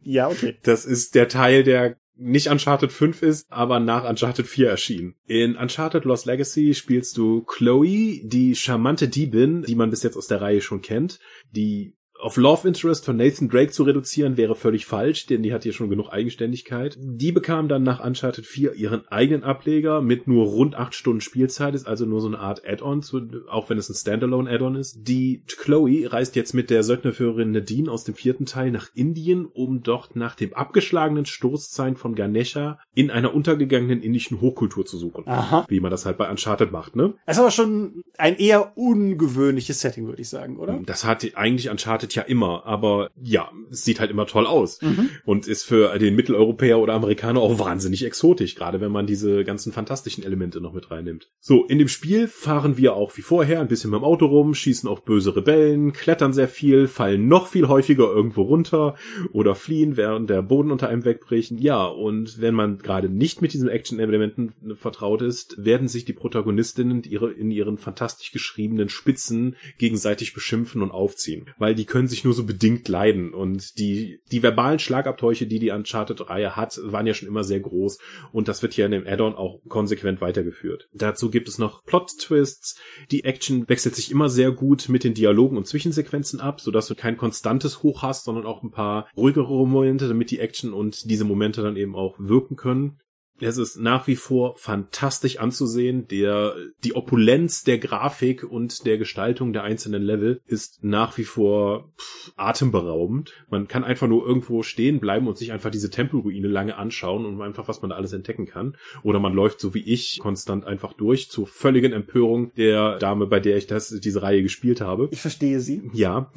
ja, 0.02 0.28
okay. 0.28 0.56
Das 0.62 0.84
ist 0.84 1.16
der 1.16 1.28
Teil, 1.28 1.64
der 1.64 1.96
nicht 2.14 2.48
Uncharted 2.48 2.92
5 2.92 3.22
ist, 3.22 3.46
aber 3.50 3.80
nach 3.80 4.08
Uncharted 4.08 4.46
4 4.46 4.68
erschienen. 4.68 5.14
In 5.26 5.56
Uncharted 5.56 6.04
Lost 6.04 6.26
Legacy 6.26 6.74
spielst 6.74 7.16
du 7.16 7.42
Chloe, 7.42 8.20
die 8.22 8.54
charmante 8.54 9.08
Diebin, 9.08 9.62
die 9.62 9.74
man 9.74 9.90
bis 9.90 10.02
jetzt 10.02 10.16
aus 10.16 10.26
der 10.26 10.40
Reihe 10.40 10.60
schon 10.60 10.82
kennt, 10.82 11.18
die 11.50 11.96
auf 12.22 12.36
Love 12.36 12.68
Interest 12.68 13.04
von 13.04 13.16
Nathan 13.16 13.48
Drake 13.48 13.72
zu 13.72 13.82
reduzieren 13.82 14.36
wäre 14.36 14.54
völlig 14.54 14.86
falsch, 14.86 15.26
denn 15.26 15.42
die 15.42 15.52
hat 15.52 15.64
hier 15.64 15.72
schon 15.72 15.90
genug 15.90 16.10
Eigenständigkeit. 16.10 16.96
Die 17.00 17.32
bekam 17.32 17.66
dann 17.66 17.82
nach 17.82 18.04
Uncharted 18.04 18.46
4 18.46 18.74
ihren 18.74 19.08
eigenen 19.08 19.42
Ableger 19.42 20.00
mit 20.00 20.28
nur 20.28 20.46
rund 20.46 20.76
acht 20.76 20.94
Stunden 20.94 21.20
Spielzeit, 21.20 21.74
ist 21.74 21.88
also 21.88 22.06
nur 22.06 22.20
so 22.20 22.28
eine 22.28 22.38
Art 22.38 22.62
Add-on, 22.64 23.02
auch 23.48 23.68
wenn 23.68 23.78
es 23.78 23.88
ein 23.88 23.94
Standalone-Add-on 23.94 24.76
ist. 24.76 25.00
Die 25.02 25.42
Chloe 25.48 26.06
reist 26.06 26.36
jetzt 26.36 26.54
mit 26.54 26.70
der 26.70 26.84
Söldnerführerin 26.84 27.50
Nadine 27.50 27.90
aus 27.90 28.04
dem 28.04 28.14
vierten 28.14 28.46
Teil 28.46 28.70
nach 28.70 28.90
Indien, 28.94 29.46
um 29.46 29.82
dort 29.82 30.14
nach 30.14 30.36
dem 30.36 30.54
abgeschlagenen 30.54 31.26
Stoßzeichen 31.26 31.96
von 31.96 32.14
Ganesha 32.14 32.78
in 32.94 33.10
einer 33.10 33.34
untergegangenen 33.34 34.02
indischen 34.02 34.40
Hochkultur 34.40 34.84
zu 34.84 34.98
suchen. 34.98 35.26
Aha. 35.26 35.64
Wie 35.68 35.80
man 35.80 35.90
das 35.90 36.04
halt 36.04 36.18
bei 36.18 36.30
Uncharted 36.30 36.72
macht, 36.72 36.94
ne? 36.94 37.14
Das 37.26 37.36
ist 37.36 37.40
aber 37.40 37.50
schon 37.50 38.04
ein 38.18 38.36
eher 38.36 38.76
ungewöhnliches 38.76 39.80
Setting, 39.80 40.06
würde 40.06 40.20
ich 40.20 40.28
sagen, 40.28 40.58
oder? 40.58 40.78
Das 40.84 41.04
hat 41.04 41.26
eigentlich 41.34 41.70
Uncharted 41.70 42.14
ja 42.14 42.22
immer, 42.22 42.66
aber 42.66 43.10
ja, 43.20 43.50
es 43.70 43.84
sieht 43.84 43.98
halt 43.98 44.10
immer 44.10 44.26
toll 44.26 44.46
aus 44.46 44.80
mhm. 44.82 45.08
und 45.24 45.48
ist 45.48 45.64
für 45.64 45.98
den 45.98 46.14
Mitteleuropäer 46.16 46.78
oder 46.78 46.92
Amerikaner 46.92 47.40
auch 47.40 47.58
wahnsinnig 47.58 48.04
exotisch, 48.04 48.54
gerade 48.54 48.80
wenn 48.80 48.92
man 48.92 49.06
diese 49.06 49.44
ganzen 49.44 49.72
fantastischen 49.72 50.24
Elemente 50.24 50.60
noch 50.60 50.74
mit 50.74 50.90
reinnimmt. 50.90 51.30
So, 51.40 51.64
in 51.64 51.78
dem 51.78 51.88
Spiel 51.88 52.28
fahren 52.28 52.76
wir 52.76 52.94
auch 52.94 53.16
wie 53.16 53.22
vorher 53.22 53.60
ein 53.60 53.68
bisschen 53.68 53.90
mit 53.90 54.00
dem 54.00 54.04
Auto 54.04 54.26
rum, 54.26 54.54
schießen 54.54 54.88
auf 54.88 55.04
böse 55.04 55.34
Rebellen, 55.34 55.94
klettern 55.94 56.34
sehr 56.34 56.48
viel, 56.48 56.88
fallen 56.88 57.26
noch 57.26 57.46
viel 57.46 57.68
häufiger 57.68 58.04
irgendwo 58.04 58.42
runter 58.42 58.96
oder 59.32 59.54
fliehen, 59.54 59.96
während 59.96 60.28
der 60.28 60.42
Boden 60.42 60.70
unter 60.70 60.88
einem 60.88 61.06
wegbricht. 61.06 61.52
Ja, 61.52 61.86
und 61.86 62.40
wenn 62.40 62.54
man 62.54 62.81
gerade 62.82 63.08
nicht 63.08 63.40
mit 63.40 63.54
diesen 63.54 63.68
Action-Elementen 63.68 64.52
vertraut 64.74 65.22
ist, 65.22 65.56
werden 65.64 65.88
sich 65.88 66.04
die 66.04 66.12
Protagonistinnen 66.12 67.02
in 67.04 67.50
ihren 67.50 67.78
fantastisch 67.78 68.32
geschriebenen 68.32 68.90
Spitzen 68.90 69.56
gegenseitig 69.78 70.34
beschimpfen 70.34 70.82
und 70.82 70.90
aufziehen, 70.90 71.46
weil 71.58 71.74
die 71.74 71.86
können 71.86 72.02
können 72.02 72.08
sich 72.08 72.24
nur 72.24 72.34
so 72.34 72.42
bedingt 72.42 72.88
leiden. 72.88 73.32
Und 73.32 73.78
die, 73.78 74.18
die 74.32 74.42
verbalen 74.42 74.80
Schlagabtäusche, 74.80 75.46
die 75.46 75.60
die 75.60 75.70
Uncharted-Reihe 75.70 76.56
hat, 76.56 76.80
waren 76.82 77.06
ja 77.06 77.14
schon 77.14 77.28
immer 77.28 77.44
sehr 77.44 77.60
groß. 77.60 77.98
Und 78.32 78.48
das 78.48 78.60
wird 78.60 78.74
hier 78.74 78.86
in 78.86 78.90
dem 78.90 79.06
Add-on 79.06 79.36
auch 79.36 79.60
konsequent 79.68 80.20
weitergeführt. 80.20 80.88
Dazu 80.92 81.30
gibt 81.30 81.46
es 81.46 81.58
noch 81.58 81.84
Plot-Twists. 81.84 82.74
Die 83.12 83.22
Action 83.22 83.68
wechselt 83.68 83.94
sich 83.94 84.10
immer 84.10 84.28
sehr 84.28 84.50
gut 84.50 84.88
mit 84.88 85.04
den 85.04 85.14
Dialogen 85.14 85.56
und 85.56 85.68
Zwischensequenzen 85.68 86.40
ab, 86.40 86.60
sodass 86.60 86.88
du 86.88 86.96
kein 86.96 87.16
konstantes 87.16 87.84
Hoch 87.84 88.02
hast, 88.02 88.24
sondern 88.24 88.44
auch 88.44 88.64
ein 88.64 88.72
paar 88.72 89.06
ruhigere 89.16 89.64
Momente, 89.64 90.08
damit 90.08 90.32
die 90.32 90.40
Action 90.40 90.72
und 90.72 91.08
diese 91.08 91.24
Momente 91.24 91.62
dann 91.62 91.76
eben 91.76 91.94
auch 91.94 92.16
wirken 92.18 92.56
können. 92.56 92.71
seven 92.72 92.96
Es 93.42 93.58
ist 93.58 93.76
nach 93.76 94.06
wie 94.06 94.16
vor 94.16 94.54
fantastisch 94.56 95.38
anzusehen. 95.38 96.06
Der, 96.08 96.54
die 96.84 96.94
Opulenz 96.94 97.64
der 97.64 97.78
Grafik 97.78 98.44
und 98.44 98.86
der 98.86 98.98
Gestaltung 98.98 99.52
der 99.52 99.64
einzelnen 99.64 100.02
Level 100.02 100.40
ist 100.46 100.84
nach 100.84 101.18
wie 101.18 101.24
vor 101.24 101.90
pff, 101.98 102.32
atemberaubend. 102.36 103.32
Man 103.50 103.66
kann 103.66 103.84
einfach 103.84 104.06
nur 104.06 104.24
irgendwo 104.24 104.62
stehen 104.62 105.00
bleiben 105.00 105.26
und 105.26 105.36
sich 105.36 105.52
einfach 105.52 105.70
diese 105.70 105.90
Tempelruine 105.90 106.46
lange 106.46 106.76
anschauen 106.76 107.26
und 107.26 107.40
einfach, 107.40 107.68
was 107.68 107.82
man 107.82 107.90
da 107.90 107.96
alles 107.96 108.12
entdecken 108.12 108.46
kann. 108.46 108.76
Oder 109.02 109.18
man 109.18 109.34
läuft 109.34 109.60
so 109.60 109.74
wie 109.74 109.82
ich 109.82 110.20
konstant 110.20 110.64
einfach 110.64 110.92
durch 110.92 111.30
zur 111.30 111.46
völligen 111.46 111.92
Empörung 111.92 112.52
der 112.56 112.98
Dame, 112.98 113.26
bei 113.26 113.40
der 113.40 113.56
ich 113.56 113.66
das, 113.66 113.88
diese 113.88 114.22
Reihe 114.22 114.42
gespielt 114.42 114.80
habe. 114.80 115.08
Ich 115.10 115.20
verstehe 115.20 115.60
sie. 115.60 115.90
Ja. 115.92 116.30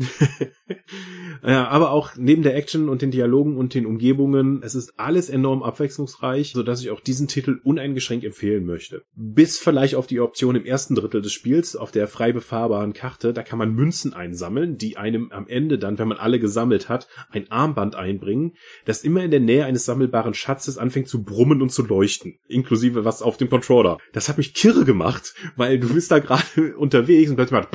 ja 1.44 1.68
aber 1.68 1.92
auch 1.92 2.16
neben 2.18 2.42
der 2.42 2.56
Action 2.56 2.90
und 2.90 3.02
den 3.02 3.12
Dialogen 3.12 3.58
und 3.58 3.74
den 3.74 3.86
Umgebungen, 3.86 4.62
es 4.64 4.74
ist 4.74 5.00
alles 5.00 5.30
enorm 5.30 5.62
abwechslungsreich, 5.62 6.54
sodass 6.54 6.82
ich 6.82 6.90
ich 6.95 6.95
auch 6.96 7.02
diesen 7.02 7.28
Titel 7.28 7.60
uneingeschränkt 7.64 8.26
empfehlen 8.26 8.66
möchte. 8.66 9.04
Bis 9.16 9.60
vielleicht 9.60 9.96
auf 9.96 10.08
die 10.08 10.22
Option 10.22 10.56
im 10.56 10.66
ersten 10.66 10.96
Drittel 10.96 11.22
des 11.22 11.34
Spiels, 11.34 11.76
auf 11.76 11.92
der 11.92 12.08
frei 12.08 12.32
befahrbaren 12.32 12.94
Karte, 12.94 13.34
da 13.34 13.44
kann 13.44 13.60
man 13.60 13.74
Münzen 13.74 14.14
einsammeln, 14.14 14.78
die 14.78 14.96
einem 14.98 15.32
am 15.32 15.48
Ende 15.48 15.78
dann, 15.78 16.00
wenn 16.00 16.08
man 16.08 16.18
alle 16.18 16.40
gesammelt 16.40 16.88
hat, 16.88 17.08
ein 17.30 17.52
Armband 17.52 17.96
einbringen, 17.96 18.54
das 18.86 19.04
immer 19.04 19.24
in 19.24 19.32
der 19.32 19.42
Nähe 19.42 19.66
eines 19.66 19.86
sammelbaren 19.86 20.34
Schatzes 20.34 20.78
anfängt 20.78 21.10
zu 21.10 21.24
brummen 21.24 21.62
und 21.62 21.72
zu 21.72 21.86
leuchten. 21.86 22.40
Inklusive 22.48 23.04
was 23.04 23.22
auf 23.22 23.38
dem 23.38 23.50
Controller. 23.50 23.98
Das 24.14 24.30
hat 24.30 24.38
mich 24.38 24.54
kirre 24.54 24.86
gemacht, 24.86 25.34
weil 25.56 25.80
du 25.80 25.94
bist 25.94 26.12
da 26.12 26.20
gerade 26.20 26.76
unterwegs 26.78 27.30
und 27.30 27.36
plötzlich 27.36 27.60
macht 27.60 27.74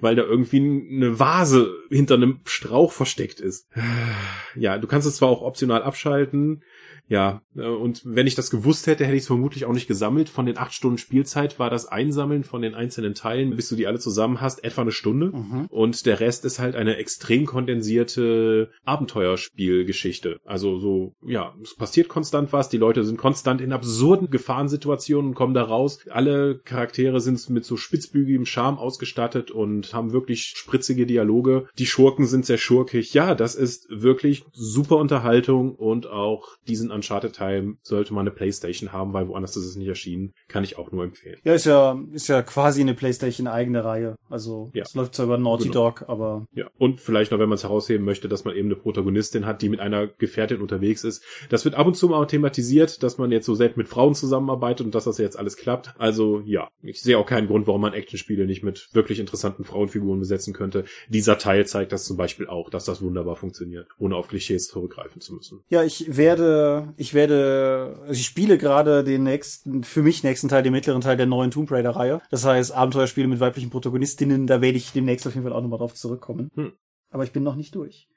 weil 0.00 0.16
da 0.16 0.22
irgendwie 0.22 0.58
eine 0.58 1.18
Vase 1.18 1.74
hinter 1.90 2.14
einem 2.14 2.40
Strauch 2.44 2.92
versteckt 2.92 3.40
ist. 3.40 3.68
Ja, 4.54 4.78
du 4.78 4.86
kannst 4.86 5.06
es 5.06 5.16
zwar 5.16 5.28
auch 5.28 5.42
optional 5.42 5.82
abschalten, 5.82 6.62
ja, 7.12 7.42
äh, 7.54 7.66
und 7.66 8.00
wenn 8.04 8.26
ich 8.26 8.34
das 8.34 8.50
gewusst 8.50 8.86
hätte, 8.86 9.04
hätte 9.04 9.16
ich 9.16 9.22
es 9.22 9.26
vermutlich 9.26 9.66
auch 9.66 9.72
nicht 9.72 9.86
gesammelt. 9.86 10.30
Von 10.30 10.46
den 10.46 10.56
acht 10.56 10.72
Stunden 10.72 10.96
Spielzeit 10.96 11.58
war 11.58 11.68
das 11.68 11.86
Einsammeln 11.86 12.42
von 12.42 12.62
den 12.62 12.74
einzelnen 12.74 13.14
Teilen, 13.14 13.54
bis 13.54 13.68
du 13.68 13.76
die 13.76 13.86
alle 13.86 13.98
zusammen 13.98 14.40
hast, 14.40 14.64
etwa 14.64 14.80
eine 14.80 14.92
Stunde. 14.92 15.26
Mhm. 15.26 15.66
Und 15.68 16.06
der 16.06 16.20
Rest 16.20 16.46
ist 16.46 16.58
halt 16.58 16.74
eine 16.74 16.96
extrem 16.96 17.44
kondensierte 17.44 18.70
Abenteuerspielgeschichte. 18.84 20.38
Also 20.44 20.78
so, 20.78 21.14
ja, 21.26 21.54
es 21.62 21.76
passiert 21.76 22.08
konstant 22.08 22.52
was, 22.54 22.70
die 22.70 22.78
Leute 22.78 23.04
sind 23.04 23.18
konstant 23.18 23.60
in 23.60 23.74
absurden 23.74 24.30
Gefahrensituationen 24.30 25.30
und 25.30 25.34
kommen 25.34 25.52
da 25.52 25.64
raus. 25.64 25.98
Alle 26.08 26.60
Charaktere 26.64 27.20
sind 27.20 27.46
mit 27.50 27.66
so 27.66 27.76
spitzbügigem 27.76 28.46
Charme 28.46 28.78
ausgestattet 28.78 29.50
und 29.50 29.92
haben 29.92 30.12
wirklich 30.12 30.54
spritzige 30.56 31.04
Dialoge. 31.04 31.66
Die 31.78 31.86
Schurken 31.86 32.26
sind 32.26 32.46
sehr 32.46 32.58
schurkig. 32.58 33.12
Ja, 33.12 33.34
das 33.34 33.54
ist 33.54 33.86
wirklich 33.90 34.44
super 34.52 34.96
Unterhaltung 34.96 35.74
und 35.74 36.06
auch 36.06 36.48
diesen 36.66 36.90
Uncharted-Teil 37.02 37.74
sollte 37.82 38.14
man 38.14 38.22
eine 38.22 38.30
Playstation 38.30 38.92
haben, 38.92 39.12
weil 39.12 39.28
woanders 39.28 39.56
ist 39.56 39.66
es 39.66 39.76
nicht 39.76 39.88
erschienen. 39.88 40.32
Kann 40.48 40.64
ich 40.64 40.78
auch 40.78 40.92
nur 40.92 41.04
empfehlen. 41.04 41.38
Ja, 41.44 41.54
ist 41.54 41.66
ja, 41.66 41.98
ist 42.12 42.28
ja 42.28 42.42
quasi 42.42 42.80
eine 42.80 42.94
Playstation-eigene 42.94 43.84
Reihe. 43.84 44.16
Also, 44.30 44.70
ja. 44.74 44.84
es 44.84 44.94
läuft 44.94 45.14
zwar 45.14 45.26
über 45.26 45.38
Naughty 45.38 45.68
genau. 45.68 45.90
Dog, 45.90 46.04
aber. 46.08 46.46
Ja, 46.54 46.68
und 46.78 47.00
vielleicht 47.00 47.32
noch, 47.32 47.38
wenn 47.38 47.48
man 47.48 47.56
es 47.56 47.64
herausheben 47.64 48.04
möchte, 48.04 48.28
dass 48.28 48.44
man 48.44 48.54
eben 48.54 48.68
eine 48.68 48.76
Protagonistin 48.76 49.44
hat, 49.44 49.62
die 49.62 49.68
mit 49.68 49.80
einer 49.80 50.06
Gefährtin 50.06 50.60
unterwegs 50.60 51.04
ist. 51.04 51.22
Das 51.50 51.64
wird 51.64 51.74
ab 51.74 51.86
und 51.86 51.96
zu 51.96 52.08
mal 52.08 52.24
thematisiert, 52.26 53.02
dass 53.02 53.18
man 53.18 53.32
jetzt 53.32 53.46
so 53.46 53.54
selten 53.54 53.80
mit 53.80 53.88
Frauen 53.88 54.14
zusammenarbeitet 54.14 54.86
und 54.86 54.94
dass 54.94 55.04
das 55.04 55.18
jetzt 55.18 55.38
alles 55.38 55.56
klappt. 55.56 55.94
Also, 55.98 56.40
ja, 56.44 56.68
ich 56.82 57.02
sehe 57.02 57.18
auch 57.18 57.26
keinen 57.26 57.48
Grund, 57.48 57.66
warum 57.66 57.80
man 57.80 57.92
Actionspiele 57.92 58.46
nicht 58.46 58.62
mit 58.62 58.88
wirklich 58.92 59.18
interessanten 59.18 59.64
Frauenfiguren 59.64 60.20
besetzen 60.20 60.54
könnte. 60.54 60.84
Dieser 61.08 61.38
Teil 61.38 61.66
zeigt 61.66 61.92
das 61.92 62.04
zum 62.04 62.16
Beispiel 62.16 62.46
auch, 62.46 62.70
dass 62.70 62.84
das 62.84 63.02
wunderbar 63.02 63.36
funktioniert, 63.36 63.88
ohne 63.98 64.16
auf 64.16 64.28
Klischees 64.28 64.68
zurückgreifen 64.68 65.20
zu 65.20 65.34
müssen. 65.34 65.60
Ja, 65.68 65.82
ich 65.82 66.16
werde 66.16 66.81
ich 66.96 67.14
werde, 67.14 67.96
also 68.02 68.12
ich 68.12 68.26
spiele 68.26 68.58
gerade 68.58 69.04
den 69.04 69.22
nächsten, 69.24 69.84
für 69.84 70.02
mich 70.02 70.22
nächsten 70.22 70.48
Teil, 70.48 70.62
den 70.62 70.72
mittleren 70.72 71.00
Teil 71.00 71.16
der 71.16 71.26
neuen 71.26 71.50
Tomb 71.50 71.70
Raider 71.70 71.90
Reihe. 71.90 72.20
Das 72.30 72.44
heißt, 72.44 72.72
Abenteuerspiele 72.72 73.28
mit 73.28 73.40
weiblichen 73.40 73.70
Protagonistinnen, 73.70 74.46
da 74.46 74.60
werde 74.60 74.78
ich 74.78 74.92
demnächst 74.92 75.26
auf 75.26 75.34
jeden 75.34 75.44
Fall 75.44 75.52
auch 75.52 75.62
nochmal 75.62 75.78
drauf 75.78 75.94
zurückkommen. 75.94 76.50
Hm. 76.54 76.72
Aber 77.10 77.24
ich 77.24 77.32
bin 77.32 77.42
noch 77.42 77.56
nicht 77.56 77.74
durch. 77.74 78.08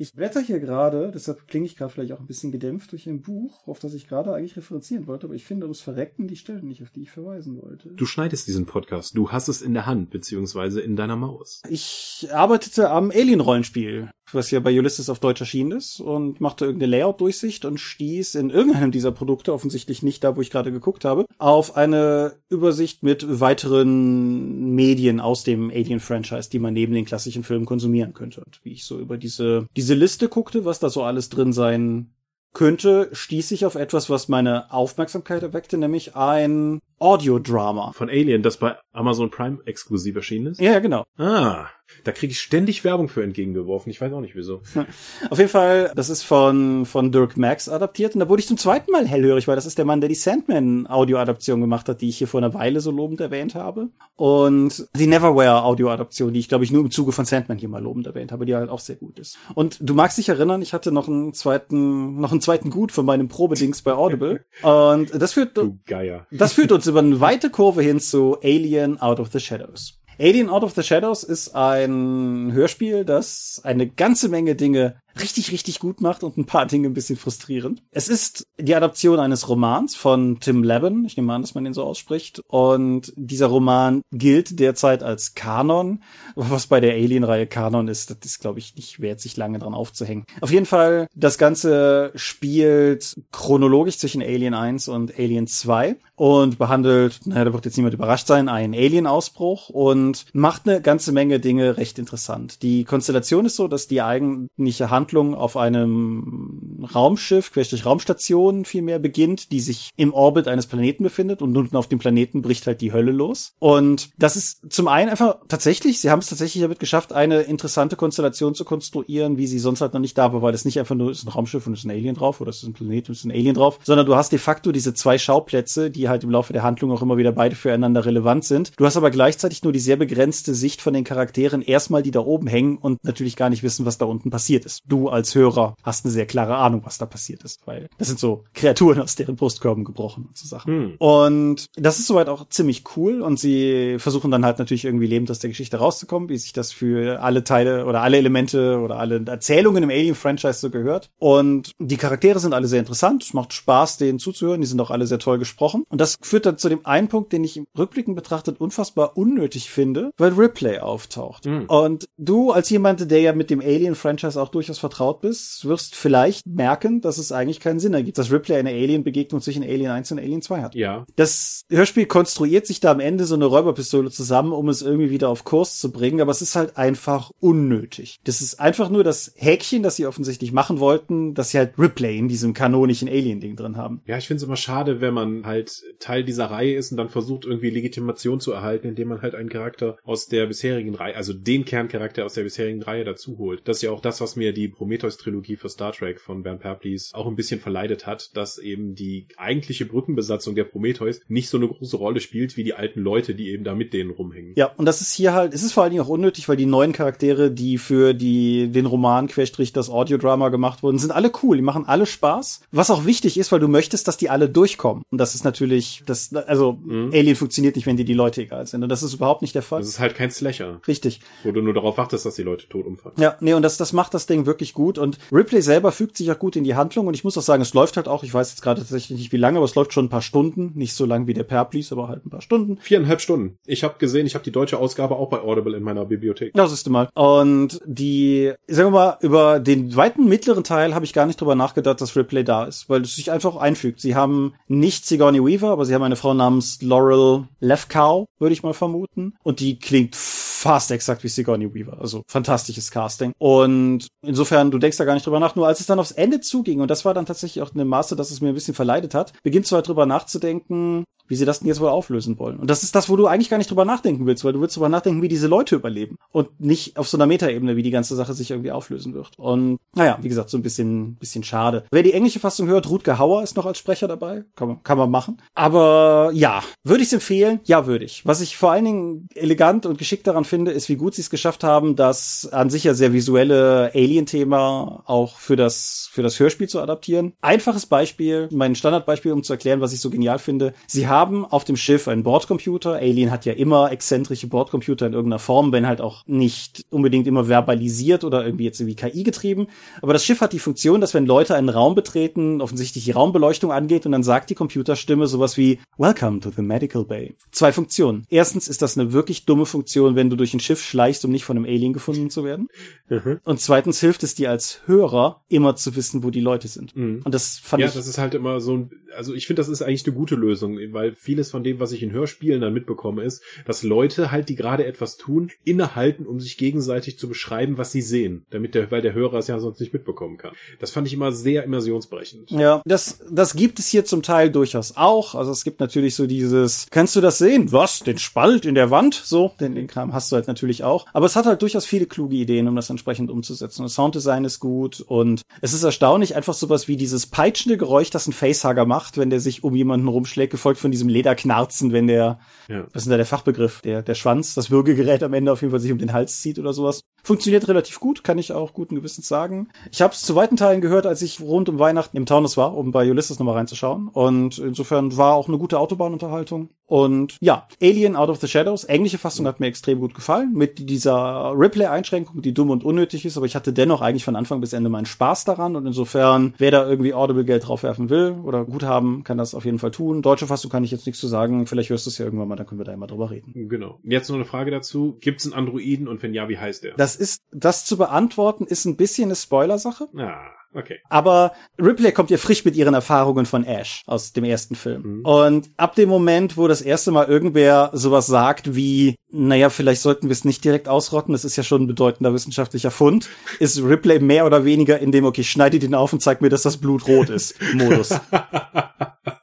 Ich 0.00 0.14
blätter 0.14 0.40
hier 0.40 0.60
gerade, 0.60 1.10
deshalb 1.12 1.46
klinge 1.46 1.66
ich 1.66 1.76
gerade 1.76 1.92
vielleicht 1.92 2.12
auch 2.12 2.20
ein 2.20 2.26
bisschen 2.26 2.52
gedämpft 2.52 2.92
durch 2.92 3.06
ein 3.06 3.20
Buch, 3.20 3.68
auf 3.68 3.80
das 3.80 3.92
ich 3.92 4.08
gerade 4.08 4.32
eigentlich 4.32 4.56
referenzieren 4.56 5.06
wollte, 5.06 5.26
aber 5.26 5.34
ich 5.34 5.44
finde 5.44 5.66
ums 5.66 5.82
Verrecken 5.82 6.26
die 6.26 6.36
Stellen 6.36 6.66
nicht, 6.68 6.82
auf 6.82 6.88
die 6.88 7.02
ich 7.02 7.10
verweisen 7.10 7.60
wollte. 7.60 7.90
Du 7.90 8.06
schneidest 8.06 8.46
diesen 8.46 8.64
Podcast, 8.64 9.14
du 9.14 9.30
hast 9.30 9.48
es 9.48 9.60
in 9.60 9.74
der 9.74 9.84
Hand, 9.84 10.08
beziehungsweise 10.08 10.80
in 10.80 10.96
deiner 10.96 11.16
Maus. 11.16 11.60
Ich 11.68 12.28
arbeitete 12.32 12.88
am 12.88 13.10
Alien-Rollenspiel 13.10 14.08
was 14.34 14.50
ja 14.50 14.60
bei 14.60 14.76
Ulysses 14.78 15.10
auf 15.10 15.18
Deutsch 15.18 15.40
erschienen 15.40 15.72
ist 15.72 16.00
und 16.00 16.40
machte 16.40 16.64
irgendeine 16.66 16.90
Layout-Durchsicht 16.90 17.64
und 17.64 17.78
stieß 17.78 18.34
in 18.34 18.50
irgendeinem 18.50 18.92
dieser 18.92 19.12
Produkte, 19.12 19.52
offensichtlich 19.52 20.02
nicht 20.02 20.24
da, 20.24 20.36
wo 20.36 20.40
ich 20.40 20.50
gerade 20.50 20.72
geguckt 20.72 21.04
habe, 21.04 21.26
auf 21.38 21.76
eine 21.76 22.34
Übersicht 22.48 23.02
mit 23.02 23.40
weiteren 23.40 24.74
Medien 24.74 25.20
aus 25.20 25.44
dem 25.44 25.70
Alien-Franchise, 25.70 26.50
die 26.50 26.58
man 26.58 26.74
neben 26.74 26.94
den 26.94 27.04
klassischen 27.04 27.44
Filmen 27.44 27.66
konsumieren 27.66 28.14
könnte. 28.14 28.42
Und 28.44 28.60
wie 28.64 28.72
ich 28.72 28.84
so 28.84 28.98
über 28.98 29.16
diese, 29.16 29.66
diese 29.76 29.94
Liste 29.94 30.28
guckte, 30.28 30.64
was 30.64 30.80
da 30.80 30.90
so 30.90 31.02
alles 31.02 31.28
drin 31.28 31.52
sein 31.52 32.10
könnte, 32.52 33.08
stieß 33.12 33.52
ich 33.52 33.64
auf 33.64 33.74
etwas, 33.74 34.10
was 34.10 34.28
meine 34.28 34.72
Aufmerksamkeit 34.72 35.42
erweckte, 35.42 35.78
nämlich 35.78 36.16
ein 36.16 36.80
Audiodrama. 37.00 37.92
Von 37.92 38.08
Alien, 38.08 38.42
das 38.42 38.58
bei 38.58 38.76
Amazon 38.92 39.30
Prime 39.30 39.58
exklusiv 39.64 40.16
erschienen 40.16 40.48
ist? 40.48 40.60
Ja, 40.60 40.78
genau. 40.78 41.04
Ah, 41.16 41.68
da 42.04 42.12
kriege 42.12 42.32
ich 42.32 42.40
ständig 42.40 42.84
Werbung 42.84 43.08
für 43.08 43.22
entgegengeworfen. 43.22 43.90
Ich 43.90 44.00
weiß 44.00 44.12
auch 44.12 44.20
nicht 44.20 44.36
wieso. 44.36 44.62
Auf 45.30 45.38
jeden 45.38 45.50
Fall, 45.50 45.92
das 45.96 46.10
ist 46.10 46.22
von, 46.22 46.86
von 46.86 47.12
Dirk 47.12 47.36
Max 47.36 47.68
adaptiert 47.68 48.14
und 48.14 48.20
da 48.20 48.28
wurde 48.28 48.40
ich 48.40 48.46
zum 48.46 48.56
zweiten 48.56 48.90
Mal 48.92 49.06
hellhörig, 49.06 49.48
weil 49.48 49.56
das 49.56 49.66
ist 49.66 49.78
der 49.78 49.84
Mann, 49.84 50.00
der 50.00 50.08
die 50.08 50.14
Sandman 50.14 50.86
Audioadaption 50.86 51.60
gemacht 51.60 51.88
hat, 51.88 52.00
die 52.00 52.08
ich 52.08 52.18
hier 52.18 52.28
vor 52.28 52.40
einer 52.40 52.54
Weile 52.54 52.80
so 52.80 52.90
lobend 52.90 53.20
erwähnt 53.20 53.54
habe. 53.54 53.88
Und 54.16 54.86
die 54.94 55.06
Neverwhere 55.06 55.62
Audioadaption, 55.62 56.32
die 56.32 56.40
ich 56.40 56.48
glaube 56.48 56.64
ich 56.64 56.72
nur 56.72 56.82
im 56.82 56.90
Zuge 56.90 57.12
von 57.12 57.24
Sandman 57.24 57.58
hier 57.58 57.68
mal 57.68 57.82
lobend 57.82 58.06
erwähnt 58.06 58.32
habe, 58.32 58.46
die 58.46 58.54
halt 58.54 58.70
auch 58.70 58.80
sehr 58.80 58.96
gut 58.96 59.18
ist. 59.18 59.38
Und 59.54 59.78
du 59.80 59.94
magst 59.94 60.18
dich 60.18 60.28
erinnern, 60.28 60.62
ich 60.62 60.72
hatte 60.72 60.92
noch 60.92 61.08
einen 61.08 61.32
zweiten, 61.32 62.20
noch 62.20 62.32
einen 62.32 62.40
zweiten 62.40 62.70
Gut 62.70 62.92
von 62.92 63.06
meinem 63.06 63.28
Probedings 63.28 63.82
bei 63.82 63.92
Audible. 63.92 64.44
und 64.62 65.10
das 65.14 65.32
führt, 65.32 65.56
du 65.56 65.78
Geier. 65.86 66.26
das 66.30 66.52
führt 66.52 66.72
uns 66.72 66.86
über 66.90 66.98
eine 66.98 67.20
weite 67.20 67.50
Kurve 67.50 67.82
hin 67.82 68.00
zu 68.00 68.36
Alien 68.42 69.00
Out 69.00 69.20
of 69.20 69.30
the 69.32 69.40
Shadows. 69.40 70.00
Alien 70.18 70.50
Out 70.50 70.64
of 70.64 70.74
the 70.74 70.82
Shadows 70.82 71.22
ist 71.22 71.54
ein 71.54 72.50
Hörspiel, 72.52 73.04
das 73.04 73.60
eine 73.64 73.86
ganze 73.86 74.28
Menge 74.28 74.56
Dinge 74.56 74.96
richtig, 75.18 75.52
richtig 75.52 75.78
gut 75.78 76.00
macht 76.00 76.22
und 76.22 76.36
ein 76.36 76.46
paar 76.46 76.66
Dinge 76.66 76.88
ein 76.88 76.94
bisschen 76.94 77.16
frustrierend. 77.16 77.82
Es 77.90 78.08
ist 78.08 78.46
die 78.58 78.74
Adaption 78.74 79.18
eines 79.18 79.48
Romans 79.48 79.96
von 79.96 80.38
Tim 80.40 80.62
Levin. 80.62 81.04
Ich 81.04 81.16
nehme 81.16 81.32
an, 81.32 81.42
dass 81.42 81.54
man 81.54 81.64
den 81.64 81.74
so 81.74 81.84
ausspricht. 81.84 82.40
Und 82.46 83.12
dieser 83.16 83.46
Roman 83.46 84.02
gilt 84.12 84.58
derzeit 84.60 85.02
als 85.02 85.34
Kanon. 85.34 86.02
Was 86.34 86.66
bei 86.66 86.80
der 86.80 86.94
Alien-Reihe 86.94 87.46
Kanon 87.46 87.88
ist, 87.88 88.10
das 88.10 88.18
ist, 88.24 88.40
glaube 88.40 88.58
ich, 88.58 88.76
nicht 88.76 89.00
wert, 89.00 89.20
sich 89.20 89.36
lange 89.36 89.58
dran 89.58 89.74
aufzuhängen. 89.74 90.24
Auf 90.40 90.52
jeden 90.52 90.66
Fall, 90.66 91.06
das 91.14 91.38
Ganze 91.38 92.12
spielt 92.14 93.20
chronologisch 93.32 93.98
zwischen 93.98 94.22
Alien 94.22 94.54
1 94.54 94.88
und 94.88 95.18
Alien 95.18 95.46
2 95.46 95.96
und 96.16 96.58
behandelt, 96.58 97.20
naja, 97.24 97.46
da 97.46 97.52
wird 97.52 97.64
jetzt 97.64 97.76
niemand 97.76 97.94
überrascht 97.94 98.26
sein, 98.26 98.48
einen 98.48 98.74
Alien-Ausbruch 98.74 99.70
und 99.70 100.26
macht 100.32 100.68
eine 100.68 100.80
ganze 100.80 101.12
Menge 101.12 101.40
Dinge 101.40 101.78
recht 101.78 101.98
interessant. 101.98 102.62
Die 102.62 102.84
Konstellation 102.84 103.46
ist 103.46 103.56
so, 103.56 103.68
dass 103.68 103.88
die 103.88 104.02
eigentliche 104.02 104.90
Handlung 104.90 104.99
Handlung 105.00 105.34
auf 105.34 105.56
einem 105.56 106.86
Raumschiff, 106.94 107.52
querstrich 107.52 107.86
Raumstation 107.86 108.66
vielmehr 108.66 108.98
beginnt, 108.98 109.50
die 109.50 109.60
sich 109.60 109.90
im 109.96 110.12
Orbit 110.12 110.46
eines 110.46 110.66
Planeten 110.66 111.04
befindet 111.04 111.40
und 111.40 111.56
unten 111.56 111.76
auf 111.76 111.88
dem 111.88 111.98
Planeten 111.98 112.42
bricht 112.42 112.66
halt 112.66 112.82
die 112.82 112.92
Hölle 112.92 113.12
los. 113.12 113.54
Und 113.58 114.10
das 114.18 114.36
ist 114.36 114.60
zum 114.70 114.88
einen 114.88 115.08
einfach 115.08 115.38
tatsächlich, 115.48 116.00
sie 116.00 116.10
haben 116.10 116.18
es 116.18 116.28
tatsächlich 116.28 116.60
damit 116.60 116.80
geschafft, 116.80 117.14
eine 117.14 117.40
interessante 117.40 117.96
Konstellation 117.96 118.54
zu 118.54 118.66
konstruieren, 118.66 119.38
wie 119.38 119.46
sie 119.46 119.58
sonst 119.58 119.80
halt 119.80 119.94
noch 119.94 120.00
nicht 120.00 120.18
da 120.18 120.34
war, 120.34 120.42
weil 120.42 120.52
das 120.52 120.66
nicht 120.66 120.78
einfach 120.78 120.94
nur 120.94 121.10
ist 121.10 121.24
ein 121.24 121.28
Raumschiff 121.28 121.66
und 121.66 121.72
ist 121.72 121.84
ein 121.84 121.90
Alien 121.90 122.14
drauf 122.14 122.42
oder 122.42 122.50
ist 122.50 122.62
ein 122.62 122.74
Planet 122.74 123.08
und 123.08 123.14
ist 123.14 123.24
ein 123.24 123.30
Alien 123.30 123.54
drauf, 123.54 123.78
sondern 123.82 124.04
du 124.04 124.16
hast 124.16 124.32
de 124.32 124.38
facto 124.38 124.70
diese 124.70 124.92
zwei 124.92 125.16
Schauplätze, 125.16 125.90
die 125.90 126.10
halt 126.10 126.24
im 126.24 126.30
Laufe 126.30 126.52
der 126.52 126.62
Handlung 126.62 126.92
auch 126.92 127.00
immer 127.00 127.16
wieder 127.16 127.32
beide 127.32 127.56
füreinander 127.56 128.04
relevant 128.04 128.44
sind. 128.44 128.72
Du 128.76 128.84
hast 128.84 128.98
aber 128.98 129.10
gleichzeitig 129.10 129.62
nur 129.62 129.72
die 129.72 129.78
sehr 129.78 129.96
begrenzte 129.96 130.54
Sicht 130.54 130.82
von 130.82 130.92
den 130.92 131.04
Charakteren 131.04 131.62
erstmal, 131.62 132.02
die 132.02 132.10
da 132.10 132.20
oben 132.20 132.46
hängen 132.46 132.76
und 132.76 133.02
natürlich 133.02 133.36
gar 133.36 133.48
nicht 133.48 133.62
wissen, 133.62 133.86
was 133.86 133.96
da 133.96 134.04
unten 134.04 134.30
passiert 134.30 134.66
ist. 134.66 134.82
Du 134.90 135.08
als 135.08 135.34
Hörer 135.34 135.76
hast 135.82 136.04
eine 136.04 136.12
sehr 136.12 136.26
klare 136.26 136.56
Ahnung, 136.56 136.82
was 136.84 136.98
da 136.98 137.06
passiert 137.06 137.44
ist, 137.44 137.66
weil 137.66 137.88
das 137.96 138.08
sind 138.08 138.18
so 138.18 138.44
Kreaturen 138.54 139.00
aus 139.00 139.14
deren 139.14 139.36
Brustkörben 139.36 139.84
gebrochen 139.84 140.26
und 140.26 140.36
so 140.36 140.46
Sachen. 140.46 140.72
Hm. 140.72 140.94
Und 140.98 141.66
das 141.76 141.98
ist 141.98 142.08
soweit 142.08 142.28
auch 142.28 142.48
ziemlich 142.48 142.84
cool 142.96 143.22
und 143.22 143.38
sie 143.38 143.96
versuchen 143.98 144.30
dann 144.30 144.44
halt 144.44 144.58
natürlich 144.58 144.84
irgendwie 144.84 145.06
lebend 145.06 145.30
aus 145.30 145.38
der 145.38 145.50
Geschichte 145.50 145.76
rauszukommen, 145.76 146.28
wie 146.28 146.36
sich 146.36 146.52
das 146.52 146.72
für 146.72 147.22
alle 147.22 147.44
Teile 147.44 147.86
oder 147.86 148.02
alle 148.02 148.18
Elemente 148.18 148.80
oder 148.80 148.98
alle 148.98 149.24
Erzählungen 149.24 149.84
im 149.84 149.90
Alien-Franchise 149.90 150.60
so 150.60 150.70
gehört. 150.70 151.10
Und 151.18 151.72
die 151.78 151.96
Charaktere 151.96 152.40
sind 152.40 152.52
alle 152.52 152.66
sehr 152.66 152.80
interessant, 152.80 153.22
es 153.22 153.32
macht 153.32 153.52
Spaß, 153.52 153.96
denen 153.98 154.18
zuzuhören, 154.18 154.60
die 154.60 154.66
sind 154.66 154.80
auch 154.80 154.90
alle 154.90 155.06
sehr 155.06 155.20
toll 155.20 155.38
gesprochen. 155.38 155.84
Und 155.88 156.00
das 156.00 156.16
führt 156.20 156.46
dann 156.46 156.58
zu 156.58 156.68
dem 156.68 156.84
einen 156.84 157.08
Punkt, 157.08 157.32
den 157.32 157.44
ich 157.44 157.56
im 157.56 157.66
Rückblicken 157.78 158.16
betrachtet 158.16 158.60
unfassbar 158.60 159.16
unnötig 159.16 159.70
finde, 159.70 160.10
weil 160.18 160.32
Ripley 160.32 160.80
auftaucht. 160.80 161.46
Hm. 161.46 161.66
Und 161.66 162.08
du 162.16 162.50
als 162.50 162.70
jemand, 162.70 163.08
der 163.08 163.20
ja 163.20 163.32
mit 163.32 163.50
dem 163.50 163.60
Alien-Franchise 163.60 164.40
auch 164.40 164.48
durchaus 164.48 164.79
vertraut 164.80 165.20
bist, 165.20 165.64
wirst 165.66 165.94
vielleicht 165.94 166.46
merken, 166.46 167.00
dass 167.00 167.18
es 167.18 167.32
eigentlich 167.32 167.60
keinen 167.60 167.80
Sinn 167.80 167.94
ergibt, 167.94 168.18
dass 168.18 168.32
Ripley 168.32 168.56
eine 168.56 168.70
Alien-Begegnung 168.70 169.40
zwischen 169.40 169.62
Alien 169.62 169.90
1 169.90 170.12
und 170.12 170.18
Alien 170.18 170.42
2 170.42 170.62
hat. 170.62 170.74
Ja. 170.74 171.06
Das 171.16 171.62
Hörspiel 171.70 172.06
konstruiert 172.06 172.66
sich 172.66 172.80
da 172.80 172.90
am 172.90 173.00
Ende 173.00 173.24
so 173.24 173.34
eine 173.34 173.46
Räuberpistole 173.46 174.10
zusammen, 174.10 174.52
um 174.52 174.68
es 174.68 174.82
irgendwie 174.82 175.10
wieder 175.10 175.28
auf 175.28 175.44
Kurs 175.44 175.78
zu 175.78 175.92
bringen, 175.92 176.20
aber 176.20 176.32
es 176.32 176.42
ist 176.42 176.56
halt 176.56 176.76
einfach 176.76 177.30
unnötig. 177.40 178.18
Das 178.24 178.40
ist 178.40 178.58
einfach 178.60 178.90
nur 178.90 179.04
das 179.04 179.32
Häkchen, 179.36 179.82
das 179.82 179.96
sie 179.96 180.06
offensichtlich 180.06 180.52
machen 180.52 180.80
wollten, 180.80 181.34
dass 181.34 181.50
sie 181.50 181.58
halt 181.58 181.78
Ripley 181.78 182.18
in 182.18 182.28
diesem 182.28 182.54
kanonischen 182.54 183.08
Alien-Ding 183.08 183.56
drin 183.56 183.76
haben. 183.76 184.02
Ja, 184.06 184.18
ich 184.18 184.26
finde 184.26 184.38
es 184.38 184.46
immer 184.46 184.56
schade, 184.56 185.00
wenn 185.00 185.14
man 185.14 185.46
halt 185.46 185.82
Teil 185.98 186.24
dieser 186.24 186.46
Reihe 186.46 186.74
ist 186.74 186.90
und 186.90 186.96
dann 186.96 187.08
versucht, 187.08 187.44
irgendwie 187.44 187.70
Legitimation 187.70 188.40
zu 188.40 188.52
erhalten, 188.52 188.88
indem 188.88 189.08
man 189.08 189.22
halt 189.22 189.34
einen 189.34 189.48
Charakter 189.48 189.98
aus 190.04 190.26
der 190.26 190.46
bisherigen 190.46 190.94
Reihe, 190.94 191.16
also 191.16 191.32
den 191.32 191.64
Kerncharakter 191.64 192.24
aus 192.24 192.34
der 192.34 192.44
bisherigen 192.44 192.82
Reihe 192.82 193.04
dazu 193.04 193.38
holt. 193.38 193.62
Das 193.66 193.78
ist 193.78 193.82
ja 193.82 193.90
auch 193.90 194.00
das, 194.00 194.20
was 194.20 194.36
mir 194.36 194.52
die 194.52 194.69
Prometheus 194.72 195.16
Trilogie 195.16 195.56
für 195.56 195.68
Star 195.68 195.92
Trek 195.92 196.20
von 196.20 196.42
Bernd 196.42 196.60
Perplis 196.60 197.12
auch 197.14 197.26
ein 197.26 197.36
bisschen 197.36 197.60
verleidet 197.60 198.06
hat, 198.06 198.36
dass 198.36 198.58
eben 198.58 198.94
die 198.94 199.26
eigentliche 199.36 199.86
Brückenbesatzung 199.86 200.54
der 200.54 200.64
Prometheus 200.64 201.20
nicht 201.28 201.48
so 201.48 201.56
eine 201.56 201.68
große 201.68 201.96
Rolle 201.96 202.20
spielt 202.20 202.56
wie 202.56 202.64
die 202.64 202.74
alten 202.74 203.00
Leute, 203.00 203.34
die 203.34 203.50
eben 203.50 203.64
da 203.64 203.74
mit 203.74 203.92
denen 203.92 204.10
rumhängen. 204.10 204.54
Ja, 204.56 204.72
und 204.76 204.86
das 204.86 205.00
ist 205.00 205.12
hier 205.12 205.32
halt, 205.32 205.54
es 205.54 205.62
ist 205.62 205.72
vor 205.72 205.82
allen 205.82 205.92
Dingen 205.92 206.02
auch 206.02 206.08
unnötig, 206.08 206.48
weil 206.48 206.56
die 206.56 206.66
neuen 206.66 206.92
Charaktere, 206.92 207.50
die 207.50 207.78
für 207.78 208.14
die, 208.14 208.68
den 208.68 208.86
Roman, 208.86 209.28
Querstrich, 209.28 209.72
das 209.72 209.90
Audiodrama 209.90 210.48
gemacht 210.48 210.82
wurden, 210.82 210.98
sind 210.98 211.12
alle 211.12 211.32
cool, 211.42 211.56
die 211.56 211.62
machen 211.62 211.84
alle 211.86 212.06
Spaß. 212.06 212.62
Was 212.72 212.90
auch 212.90 213.04
wichtig 213.04 213.38
ist, 213.38 213.52
weil 213.52 213.60
du 213.60 213.68
möchtest, 213.68 214.08
dass 214.08 214.16
die 214.16 214.30
alle 214.30 214.48
durchkommen. 214.48 215.02
Und 215.10 215.18
das 215.18 215.34
ist 215.34 215.44
natürlich, 215.44 216.02
das, 216.06 216.34
also, 216.34 216.78
mhm. 216.82 217.10
Alien 217.12 217.36
funktioniert 217.36 217.76
nicht, 217.76 217.86
wenn 217.86 217.96
dir 217.96 218.04
die 218.04 218.14
Leute 218.14 218.42
egal 218.42 218.66
sind. 218.66 218.82
Und 218.82 218.88
das 218.88 219.02
ist 219.02 219.14
überhaupt 219.14 219.42
nicht 219.42 219.54
der 219.54 219.62
Fall. 219.62 219.80
Das 219.80 219.88
ist 219.88 220.00
halt 220.00 220.14
kein 220.14 220.30
Slasher. 220.30 220.80
Richtig. 220.86 221.20
Wo 221.42 221.52
du 221.52 221.62
nur 221.62 221.74
darauf 221.74 221.96
wartest, 221.96 222.26
dass 222.26 222.34
die 222.34 222.42
Leute 222.42 222.68
tot 222.68 222.86
umfallen. 222.86 223.14
Ja, 223.18 223.36
nee, 223.40 223.54
und 223.54 223.62
das, 223.62 223.76
das 223.76 223.92
macht 223.92 224.14
das 224.14 224.26
Ding 224.26 224.46
wirklich 224.46 224.59
gut. 224.74 224.98
Und 224.98 225.18
Ripley 225.32 225.62
selber 225.62 225.92
fügt 225.92 226.16
sich 226.16 226.30
auch 226.30 226.38
gut 226.38 226.56
in 226.56 226.64
die 226.64 226.74
Handlung. 226.74 227.06
Und 227.06 227.14
ich 227.14 227.24
muss 227.24 227.36
auch 227.36 227.42
sagen, 227.42 227.62
es 227.62 227.74
läuft 227.74 227.96
halt 227.96 228.08
auch, 228.08 228.22
ich 228.22 228.32
weiß 228.32 228.50
jetzt 228.50 228.62
gerade 228.62 228.80
tatsächlich 228.80 229.18
nicht 229.18 229.32
wie 229.32 229.36
lange, 229.36 229.58
aber 229.58 229.64
es 229.64 229.74
läuft 229.74 229.92
schon 229.92 230.06
ein 230.06 230.10
paar 230.10 230.22
Stunden. 230.22 230.72
Nicht 230.74 230.94
so 230.94 231.04
lang 231.06 231.26
wie 231.26 231.34
der 231.34 231.44
Perplis, 231.44 231.92
aber 231.92 232.08
halt 232.08 232.24
ein 232.26 232.30
paar 232.30 232.42
Stunden. 232.42 232.78
Viereinhalb 232.78 233.20
Stunden. 233.20 233.58
Ich 233.66 233.84
habe 233.84 233.94
gesehen, 233.98 234.26
ich 234.26 234.34
habe 234.34 234.44
die 234.44 234.52
deutsche 234.52 234.78
Ausgabe 234.78 235.16
auch 235.16 235.30
bei 235.30 235.40
Audible 235.40 235.76
in 235.76 235.82
meiner 235.82 236.04
Bibliothek. 236.04 236.52
Das 236.54 236.72
ist 236.72 236.88
mal. 236.88 237.08
Und 237.14 237.80
die, 237.86 238.52
sagen 238.66 238.92
wir 238.92 238.98
mal, 238.98 239.18
über 239.20 239.60
den 239.60 239.96
weiten 239.96 240.28
mittleren 240.28 240.64
Teil 240.64 240.94
habe 240.94 241.04
ich 241.04 241.12
gar 241.12 241.26
nicht 241.26 241.40
drüber 241.40 241.54
nachgedacht, 241.54 242.00
dass 242.00 242.16
Ripley 242.16 242.44
da 242.44 242.64
ist, 242.64 242.88
weil 242.88 243.02
es 243.02 243.16
sich 243.16 243.30
einfach 243.30 243.56
einfügt. 243.56 244.00
Sie 244.00 244.14
haben 244.14 244.54
nicht 244.68 245.06
Sigourney 245.06 245.44
Weaver, 245.44 245.70
aber 245.70 245.84
sie 245.84 245.94
haben 245.94 246.02
eine 246.02 246.16
Frau 246.16 246.34
namens 246.34 246.82
Laurel 246.82 247.48
Lefkow, 247.60 248.26
würde 248.38 248.52
ich 248.52 248.62
mal 248.62 248.74
vermuten. 248.74 249.34
Und 249.42 249.60
die 249.60 249.78
klingt 249.78 250.16
fast 250.16 250.90
exakt 250.90 251.24
wie 251.24 251.28
Sigourney 251.28 251.72
Weaver. 251.74 252.00
Also 252.00 252.22
fantastisches 252.28 252.90
Casting. 252.90 253.32
Und 253.38 254.08
insofern, 254.22 254.49
du 254.50 254.78
denkst 254.78 254.96
da 254.96 255.04
gar 255.04 255.14
nicht 255.14 255.26
drüber 255.26 255.40
nach. 255.40 255.56
Nur 255.56 255.66
als 255.66 255.80
es 255.80 255.86
dann 255.86 255.98
aufs 255.98 256.12
Ende 256.12 256.40
zuging, 256.40 256.80
und 256.80 256.90
das 256.90 257.04
war 257.04 257.14
dann 257.14 257.26
tatsächlich 257.26 257.62
auch 257.62 257.74
eine 257.74 257.84
Maße, 257.84 258.16
dass 258.16 258.30
es 258.30 258.40
mir 258.40 258.48
ein 258.48 258.54
bisschen 258.54 258.74
verleidet 258.74 259.14
hat, 259.14 259.32
beginnst 259.42 259.70
du 259.70 259.76
halt 259.76 259.88
drüber 259.88 260.06
nachzudenken, 260.06 261.04
wie 261.30 261.36
sie 261.36 261.44
das 261.44 261.60
denn 261.60 261.68
jetzt 261.68 261.80
wohl 261.80 261.88
auflösen 261.88 262.38
wollen. 262.38 262.58
Und 262.58 262.68
das 262.68 262.82
ist 262.82 262.94
das, 262.96 263.08
wo 263.08 263.16
du 263.16 263.28
eigentlich 263.28 263.48
gar 263.48 263.58
nicht 263.58 263.70
drüber 263.70 263.84
nachdenken 263.84 264.26
willst, 264.26 264.44
weil 264.44 264.52
du 264.52 264.60
willst 264.60 264.74
drüber 264.76 264.88
nachdenken, 264.88 265.22
wie 265.22 265.28
diese 265.28 265.46
Leute 265.46 265.76
überleben. 265.76 266.16
Und 266.32 266.60
nicht 266.60 266.96
auf 266.98 267.08
so 267.08 267.16
einer 267.16 267.26
Metaebene, 267.26 267.76
wie 267.76 267.84
die 267.84 267.92
ganze 267.92 268.16
Sache 268.16 268.34
sich 268.34 268.50
irgendwie 268.50 268.72
auflösen 268.72 269.14
wird. 269.14 269.30
Und 269.38 269.78
naja, 269.94 270.18
wie 270.20 270.28
gesagt, 270.28 270.50
so 270.50 270.58
ein 270.58 270.62
bisschen, 270.62 271.14
bisschen 271.14 271.44
schade. 271.44 271.84
Wer 271.92 272.02
die 272.02 272.12
englische 272.12 272.40
Fassung 272.40 272.66
hört, 272.66 272.90
Rutger 272.90 273.18
Hauer 273.18 273.44
ist 273.44 273.56
noch 273.56 273.66
als 273.66 273.78
Sprecher 273.78 274.08
dabei. 274.08 274.44
Kann 274.56 274.68
man, 274.68 274.82
kann 274.82 274.98
man 274.98 275.10
machen. 275.10 275.40
Aber 275.54 276.32
ja, 276.34 276.62
würde 276.82 277.02
ich 277.02 277.08
es 277.08 277.12
empfehlen? 277.12 277.60
Ja, 277.64 277.86
würde 277.86 278.04
ich. 278.04 278.26
Was 278.26 278.40
ich 278.40 278.56
vor 278.56 278.72
allen 278.72 278.84
Dingen 278.84 279.28
elegant 279.34 279.86
und 279.86 279.98
geschickt 279.98 280.26
daran 280.26 280.44
finde, 280.44 280.72
ist, 280.72 280.88
wie 280.88 280.96
gut 280.96 281.14
sie 281.14 281.22
es 281.22 281.30
geschafft 281.30 281.62
haben, 281.62 281.94
das 281.94 282.48
an 282.50 282.70
sich 282.70 282.82
ja 282.82 282.94
sehr 282.94 283.12
visuelle 283.12 283.92
Alien-Thema 283.94 285.04
auch 285.06 285.38
für 285.38 285.54
das, 285.54 286.08
für 286.10 286.22
das 286.22 286.40
Hörspiel 286.40 286.68
zu 286.68 286.80
adaptieren. 286.80 287.34
Einfaches 287.40 287.86
Beispiel, 287.86 288.48
mein 288.50 288.74
Standardbeispiel, 288.74 289.32
um 289.32 289.44
zu 289.44 289.52
erklären, 289.52 289.80
was 289.80 289.92
ich 289.92 290.00
so 290.00 290.10
genial 290.10 290.40
finde. 290.40 290.74
Sie 290.88 291.06
haben 291.06 291.19
haben 291.20 291.44
auf 291.44 291.64
dem 291.64 291.76
Schiff 291.76 292.08
einen 292.08 292.22
Bordcomputer. 292.22 292.94
Alien 292.94 293.30
hat 293.30 293.44
ja 293.44 293.52
immer 293.52 293.92
exzentrische 293.92 294.46
Bordcomputer 294.46 295.06
in 295.06 295.12
irgendeiner 295.12 295.38
Form, 295.38 295.70
wenn 295.70 295.86
halt 295.86 296.00
auch 296.00 296.26
nicht 296.26 296.86
unbedingt 296.88 297.26
immer 297.26 297.44
verbalisiert 297.44 298.24
oder 298.24 298.42
irgendwie 298.42 298.64
jetzt 298.64 298.80
irgendwie 298.80 298.96
KI 298.96 299.22
getrieben. 299.22 299.66
Aber 300.00 300.14
das 300.14 300.24
Schiff 300.24 300.40
hat 300.40 300.54
die 300.54 300.58
Funktion, 300.58 301.02
dass 301.02 301.12
wenn 301.12 301.26
Leute 301.26 301.54
einen 301.54 301.68
Raum 301.68 301.94
betreten, 301.94 302.62
offensichtlich 302.62 303.04
die 303.04 303.10
Raumbeleuchtung 303.10 303.70
angeht 303.70 304.06
und 304.06 304.12
dann 304.12 304.22
sagt 304.22 304.48
die 304.48 304.54
Computerstimme 304.54 305.26
sowas 305.26 305.58
wie 305.58 305.78
Welcome 305.98 306.40
to 306.40 306.50
the 306.56 306.62
Medical 306.62 307.04
Bay. 307.04 307.34
Zwei 307.52 307.72
Funktionen. 307.72 308.24
Erstens 308.30 308.66
ist 308.66 308.80
das 308.80 308.96
eine 308.96 309.12
wirklich 309.12 309.44
dumme 309.44 309.66
Funktion, 309.66 310.16
wenn 310.16 310.30
du 310.30 310.36
durch 310.36 310.54
ein 310.54 310.60
Schiff 310.60 310.82
schleichst, 310.82 311.22
um 311.26 311.32
nicht 311.32 311.44
von 311.44 311.58
einem 311.58 311.66
Alien 311.66 311.92
gefunden 311.92 312.30
zu 312.30 312.44
werden. 312.44 312.68
Mhm. 313.10 313.40
Und 313.44 313.60
zweitens 313.60 314.00
hilft 314.00 314.22
es 314.22 314.34
dir 314.34 314.50
als 314.50 314.80
Hörer 314.86 315.42
immer 315.48 315.76
zu 315.76 315.96
wissen, 315.96 316.22
wo 316.22 316.30
die 316.30 316.40
Leute 316.40 316.68
sind. 316.68 316.96
Mhm. 316.96 317.22
Und 317.24 317.34
das 317.34 317.58
fand 317.58 317.80
ja, 317.80 317.88
ich. 317.88 317.94
Ja, 317.94 317.98
das 317.98 318.06
ist 318.06 318.18
halt 318.18 318.34
immer 318.34 318.60
so 318.60 318.76
ein, 318.76 318.90
also 319.16 319.34
ich 319.34 319.46
finde, 319.46 319.60
das 319.60 319.68
ist 319.68 319.82
eigentlich 319.82 320.06
eine 320.06 320.14
gute 320.14 320.36
Lösung, 320.36 320.78
weil 320.92 321.14
vieles 321.14 321.50
von 321.50 321.64
dem, 321.64 321.80
was 321.80 321.92
ich 321.92 322.02
in 322.02 322.12
Hörspielen 322.12 322.60
dann 322.60 322.72
mitbekomme, 322.72 323.22
ist, 323.22 323.42
dass 323.66 323.82
Leute 323.82 324.30
halt, 324.30 324.48
die 324.48 324.54
gerade 324.54 324.86
etwas 324.86 325.16
tun, 325.16 325.50
innehalten, 325.64 326.26
um 326.26 326.40
sich 326.40 326.56
gegenseitig 326.56 327.18
zu 327.18 327.28
beschreiben, 327.28 327.78
was 327.78 327.92
sie 327.92 328.02
sehen, 328.02 328.46
damit 328.50 328.74
der, 328.74 328.90
weil 328.90 329.02
der 329.02 329.14
Hörer 329.14 329.38
es 329.38 329.48
ja 329.48 329.58
sonst 329.58 329.80
nicht 329.80 329.92
mitbekommen 329.92 330.36
kann. 330.36 330.52
Das 330.78 330.90
fand 330.90 331.06
ich 331.06 331.12
immer 331.12 331.32
sehr 331.32 331.64
immersionsbrechend. 331.64 332.50
Ja, 332.50 332.82
das, 332.84 333.20
das 333.30 333.54
gibt 333.54 333.78
es 333.78 333.88
hier 333.88 334.04
zum 334.04 334.22
Teil 334.22 334.50
durchaus 334.50 334.96
auch. 334.96 335.34
Also 335.34 335.50
es 335.50 335.64
gibt 335.64 335.80
natürlich 335.80 336.14
so 336.14 336.26
dieses, 336.26 336.86
kannst 336.90 337.16
du 337.16 337.20
das 337.20 337.38
sehen? 337.38 337.72
Was? 337.72 338.00
Den 338.00 338.18
Spalt 338.18 338.64
in 338.64 338.74
der 338.74 338.90
Wand? 338.90 339.14
So, 339.14 339.52
den, 339.60 339.74
den 339.74 339.86
Kram 339.86 340.12
hast 340.12 340.30
du 340.30 340.36
halt 340.36 340.46
natürlich 340.46 340.84
auch. 340.84 341.06
Aber 341.12 341.26
es 341.26 341.36
hat 341.36 341.46
halt 341.46 341.62
durchaus 341.62 341.86
viele 341.86 342.06
kluge 342.06 342.36
Ideen, 342.36 342.68
um 342.68 342.76
das 342.76 342.90
entsprechend 343.00 343.30
umzusetzen. 343.30 343.82
Das 343.82 343.94
Sounddesign 343.94 344.44
ist 344.44 344.60
gut 344.60 345.00
und 345.00 345.42
es 345.62 345.72
ist 345.72 345.82
erstaunlich, 345.82 346.36
einfach 346.36 346.52
sowas 346.52 346.86
wie 346.86 346.96
dieses 346.96 347.26
peitschende 347.26 347.78
Geräusch, 347.78 348.10
das 348.10 348.26
ein 348.26 348.32
Facehugger 348.32 348.84
macht, 348.84 349.16
wenn 349.16 349.30
der 349.30 349.40
sich 349.40 349.64
um 349.64 349.74
jemanden 349.74 350.06
rumschlägt, 350.06 350.50
gefolgt 350.50 350.78
von 350.78 350.90
diesem 350.90 351.08
Lederknarzen, 351.08 351.92
wenn 351.92 352.06
der, 352.06 352.38
ja. 352.68 352.84
was 352.92 353.02
ist 353.02 353.04
denn 353.06 353.12
da 353.12 353.16
der 353.16 353.26
Fachbegriff, 353.26 353.80
der, 353.80 354.02
der 354.02 354.14
Schwanz, 354.14 354.54
das 354.54 354.70
Würgegerät 354.70 355.22
am 355.22 355.32
Ende 355.32 355.50
auf 355.50 355.62
jeden 355.62 355.70
Fall 355.70 355.80
sich 355.80 355.92
um 355.92 355.98
den 355.98 356.12
Hals 356.12 356.40
zieht 356.40 356.58
oder 356.58 356.74
sowas. 356.74 357.00
Funktioniert 357.22 357.68
relativ 357.68 358.00
gut, 358.00 358.22
kann 358.24 358.38
ich 358.38 358.52
auch 358.52 358.72
guten 358.74 358.94
Gewissens 358.94 359.28
sagen. 359.28 359.68
Ich 359.90 360.02
habe 360.02 360.14
es 360.14 360.22
zu 360.22 360.34
weiten 360.34 360.56
Teilen 360.56 360.80
gehört, 360.80 361.06
als 361.06 361.22
ich 361.22 361.40
rund 361.40 361.68
um 361.68 361.78
Weihnachten 361.78 362.16
im 362.16 362.26
Taunus 362.26 362.56
war, 362.56 362.76
um 362.76 362.92
bei 362.92 363.10
Ulysses 363.10 363.38
nochmal 363.38 363.56
reinzuschauen. 363.56 364.08
Und 364.08 364.58
insofern 364.58 365.16
war 365.16 365.34
auch 365.34 365.48
eine 365.48 365.58
gute 365.58 365.78
Autobahnunterhaltung. 365.78 366.70
Und 366.86 367.36
ja, 367.40 367.68
Alien 367.80 368.16
Out 368.16 368.30
of 368.30 368.40
the 368.40 368.48
Shadows, 368.48 368.82
englische 368.82 369.18
Fassung 369.18 369.46
hat 369.46 369.60
mir 369.60 369.66
extrem 369.66 370.00
gut 370.00 370.12
gefallen, 370.12 370.52
mit 370.54 370.88
dieser 370.90 371.52
Replay-Einschränkung, 371.56 372.42
die 372.42 372.52
dumm 372.52 372.70
und 372.70 372.82
unnötig 372.90 373.24
ist, 373.24 373.36
aber 373.36 373.46
ich 373.46 373.56
hatte 373.56 373.72
dennoch 373.72 374.02
eigentlich 374.02 374.24
von 374.24 374.36
Anfang 374.36 374.60
bis 374.60 374.72
Ende 374.72 374.90
meinen 374.90 375.06
Spaß 375.06 375.44
daran 375.44 375.76
und 375.76 375.86
insofern, 375.86 376.54
wer 376.58 376.70
da 376.70 376.88
irgendwie 376.88 377.14
Audible-Geld 377.14 377.66
draufwerfen 377.66 378.10
will 378.10 378.36
oder 378.44 378.64
gut 378.64 378.82
haben, 378.82 379.24
kann 379.24 379.38
das 379.38 379.54
auf 379.54 379.64
jeden 379.64 379.78
Fall 379.78 379.90
tun. 379.90 380.22
Deutsche 380.22 380.46
Fassung 380.46 380.70
kann 380.70 380.84
ich 380.84 380.90
jetzt 380.90 381.06
nichts 381.06 381.20
zu 381.20 381.28
sagen, 381.28 381.66
vielleicht 381.66 381.90
hörst 381.90 382.06
du 382.06 382.10
es 382.10 382.18
ja 382.18 382.24
irgendwann 382.24 382.48
mal, 382.48 382.56
dann 382.56 382.66
können 382.66 382.80
wir 382.80 382.84
da 382.84 382.92
immer 382.92 383.06
drüber 383.06 383.30
reden. 383.30 383.52
Genau. 383.68 383.98
Jetzt 384.02 384.28
noch 384.28 384.36
eine 384.36 384.44
Frage 384.44 384.70
dazu, 384.70 385.16
gibt 385.20 385.40
es 385.40 385.46
einen 385.46 385.54
Androiden 385.54 386.08
und 386.08 386.22
wenn 386.22 386.34
ja, 386.34 386.48
wie 386.48 386.58
heißt 386.58 386.84
der? 386.84 386.94
Das 386.96 387.16
ist, 387.16 387.42
das 387.52 387.84
zu 387.84 387.96
beantworten, 387.96 388.66
ist 388.66 388.84
ein 388.84 388.96
bisschen 388.96 389.28
eine 389.28 389.36
Spoilersache. 389.36 390.08
Ah. 390.16 390.59
Okay. 390.72 390.98
Aber 391.08 391.52
Ripley 391.78 392.12
kommt 392.12 392.30
ja 392.30 392.36
frisch 392.36 392.64
mit 392.64 392.76
ihren 392.76 392.94
Erfahrungen 392.94 393.44
von 393.44 393.64
Ash 393.64 394.02
aus 394.06 394.32
dem 394.32 394.44
ersten 394.44 394.76
Film. 394.76 395.02
Mhm. 395.02 395.24
Und 395.24 395.70
ab 395.76 395.96
dem 395.96 396.08
Moment, 396.08 396.56
wo 396.56 396.68
das 396.68 396.80
erste 396.80 397.10
Mal 397.10 397.26
irgendwer 397.26 397.90
sowas 397.92 398.26
sagt 398.26 398.76
wie, 398.76 399.16
naja, 399.30 399.68
vielleicht 399.70 400.00
sollten 400.00 400.28
wir 400.28 400.32
es 400.32 400.44
nicht 400.44 400.64
direkt 400.64 400.88
ausrotten, 400.88 401.32
das 401.32 401.44
ist 401.44 401.56
ja 401.56 401.62
schon 401.62 401.82
ein 401.82 401.86
bedeutender 401.88 402.32
wissenschaftlicher 402.32 402.90
Fund, 402.90 403.28
ist 403.58 403.82
Ripley 403.82 404.20
mehr 404.20 404.46
oder 404.46 404.64
weniger 404.64 404.98
in 405.00 405.12
dem, 405.12 405.24
okay, 405.24 405.42
schneide 405.42 405.78
den 405.78 405.94
auf 405.94 406.12
und 406.12 406.22
zeig 406.22 406.40
mir, 406.40 406.50
dass 406.50 406.62
das 406.62 406.76
Blut 406.76 407.06
rot 407.08 407.30
ist, 407.30 407.56
Modus. 407.74 408.10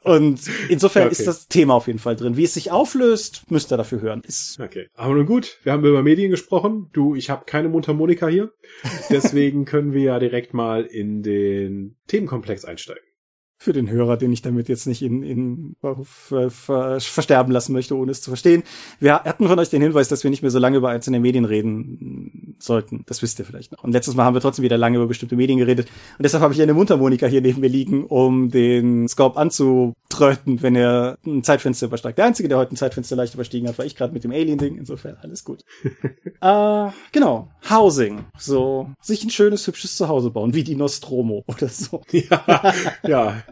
Und 0.07 0.41
insofern 0.69 1.03
okay. 1.03 1.11
ist 1.11 1.27
das 1.27 1.47
Thema 1.47 1.73
auf 1.75 1.87
jeden 1.87 1.99
Fall 1.99 2.15
drin. 2.15 2.37
Wie 2.37 2.43
es 2.43 2.53
sich 2.53 2.71
auflöst, 2.71 3.49
müsst 3.49 3.71
ihr 3.71 3.77
dafür 3.77 4.01
hören. 4.01 4.21
Ist 4.25 4.59
okay. 4.59 4.87
Aber 4.95 5.13
nun 5.13 5.25
gut, 5.25 5.59
wir 5.63 5.71
haben 5.71 5.83
über 5.85 6.03
Medien 6.03 6.31
gesprochen. 6.31 6.89
Du, 6.93 7.15
ich 7.15 7.29
habe 7.29 7.45
keine 7.45 7.69
Mundharmonika 7.69 8.27
hier. 8.27 8.51
Deswegen 9.09 9.65
können 9.65 9.93
wir 9.93 10.03
ja 10.03 10.19
direkt 10.19 10.53
mal 10.53 10.83
in 10.83 11.23
den 11.23 11.95
Themenkomplex 12.07 12.65
einsteigen 12.65 13.06
für 13.59 13.73
den 13.73 13.89
Hörer, 13.89 14.17
den 14.17 14.31
ich 14.31 14.43
damit 14.43 14.69
jetzt 14.69 14.85
nicht 14.85 15.01
in, 15.01 15.23
in 15.23 15.75
ver, 15.81 16.49
ver, 16.49 16.99
versterben 16.99 17.51
lassen 17.51 17.73
möchte, 17.73 17.97
ohne 17.97 18.11
es 18.11 18.21
zu 18.21 18.29
verstehen. 18.29 18.63
Wir 18.99 19.15
hatten 19.15 19.47
von 19.47 19.57
euch 19.57 19.69
den 19.69 19.81
Hinweis, 19.81 20.07
dass 20.07 20.23
wir 20.23 20.29
nicht 20.29 20.43
mehr 20.43 20.51
so 20.51 20.59
lange 20.59 20.77
über 20.77 20.89
einzelne 20.89 21.19
Medien 21.19 21.43
reden 21.43 22.55
sollten. 22.59 23.03
Das 23.07 23.21
wisst 23.21 23.39
ihr 23.39 23.45
vielleicht 23.45 23.71
noch. 23.71 23.83
Und 23.83 23.91
letztes 23.93 24.15
Mal 24.15 24.25
haben 24.25 24.35
wir 24.35 24.41
trotzdem 24.41 24.63
wieder 24.63 24.77
lange 24.77 24.97
über 24.97 25.07
bestimmte 25.07 25.35
Medien 25.35 25.57
geredet. 25.57 25.87
Und 26.17 26.23
deshalb 26.23 26.43
habe 26.43 26.53
ich 26.53 26.61
eine 26.61 26.75
Mundharmonika 26.75 27.25
hier 27.25 27.41
neben 27.41 27.59
mir 27.61 27.69
liegen, 27.69 28.05
um 28.05 28.49
den 28.49 29.07
Scope 29.07 29.39
anzutröten, 29.39 30.61
wenn 30.61 30.75
er 30.75 31.17
ein 31.25 31.43
Zeitfenster 31.43 31.87
übersteigt. 31.87 32.19
Der 32.19 32.25
Einzige, 32.25 32.49
der 32.49 32.59
heute 32.59 32.75
ein 32.75 32.77
Zeitfenster 32.77 33.15
leicht 33.15 33.33
überstiegen 33.33 33.67
hat, 33.67 33.77
war 33.79 33.85
ich 33.85 33.95
gerade 33.95 34.13
mit 34.13 34.23
dem 34.23 34.31
Alien-Ding. 34.31 34.77
Insofern 34.77 35.17
alles 35.21 35.43
gut. 35.43 35.63
äh, 36.41 36.89
genau. 37.11 37.49
Housing. 37.69 38.25
So, 38.37 38.91
sich 39.01 39.23
ein 39.23 39.31
schönes, 39.31 39.65
hübsches 39.65 39.97
Zuhause 39.97 40.29
bauen, 40.29 40.53
wie 40.53 40.63
die 40.63 40.75
Nostromo 40.75 41.43
oder 41.47 41.69
so. 41.69 42.01
Ja, 42.11 42.73
ja. 43.07 43.43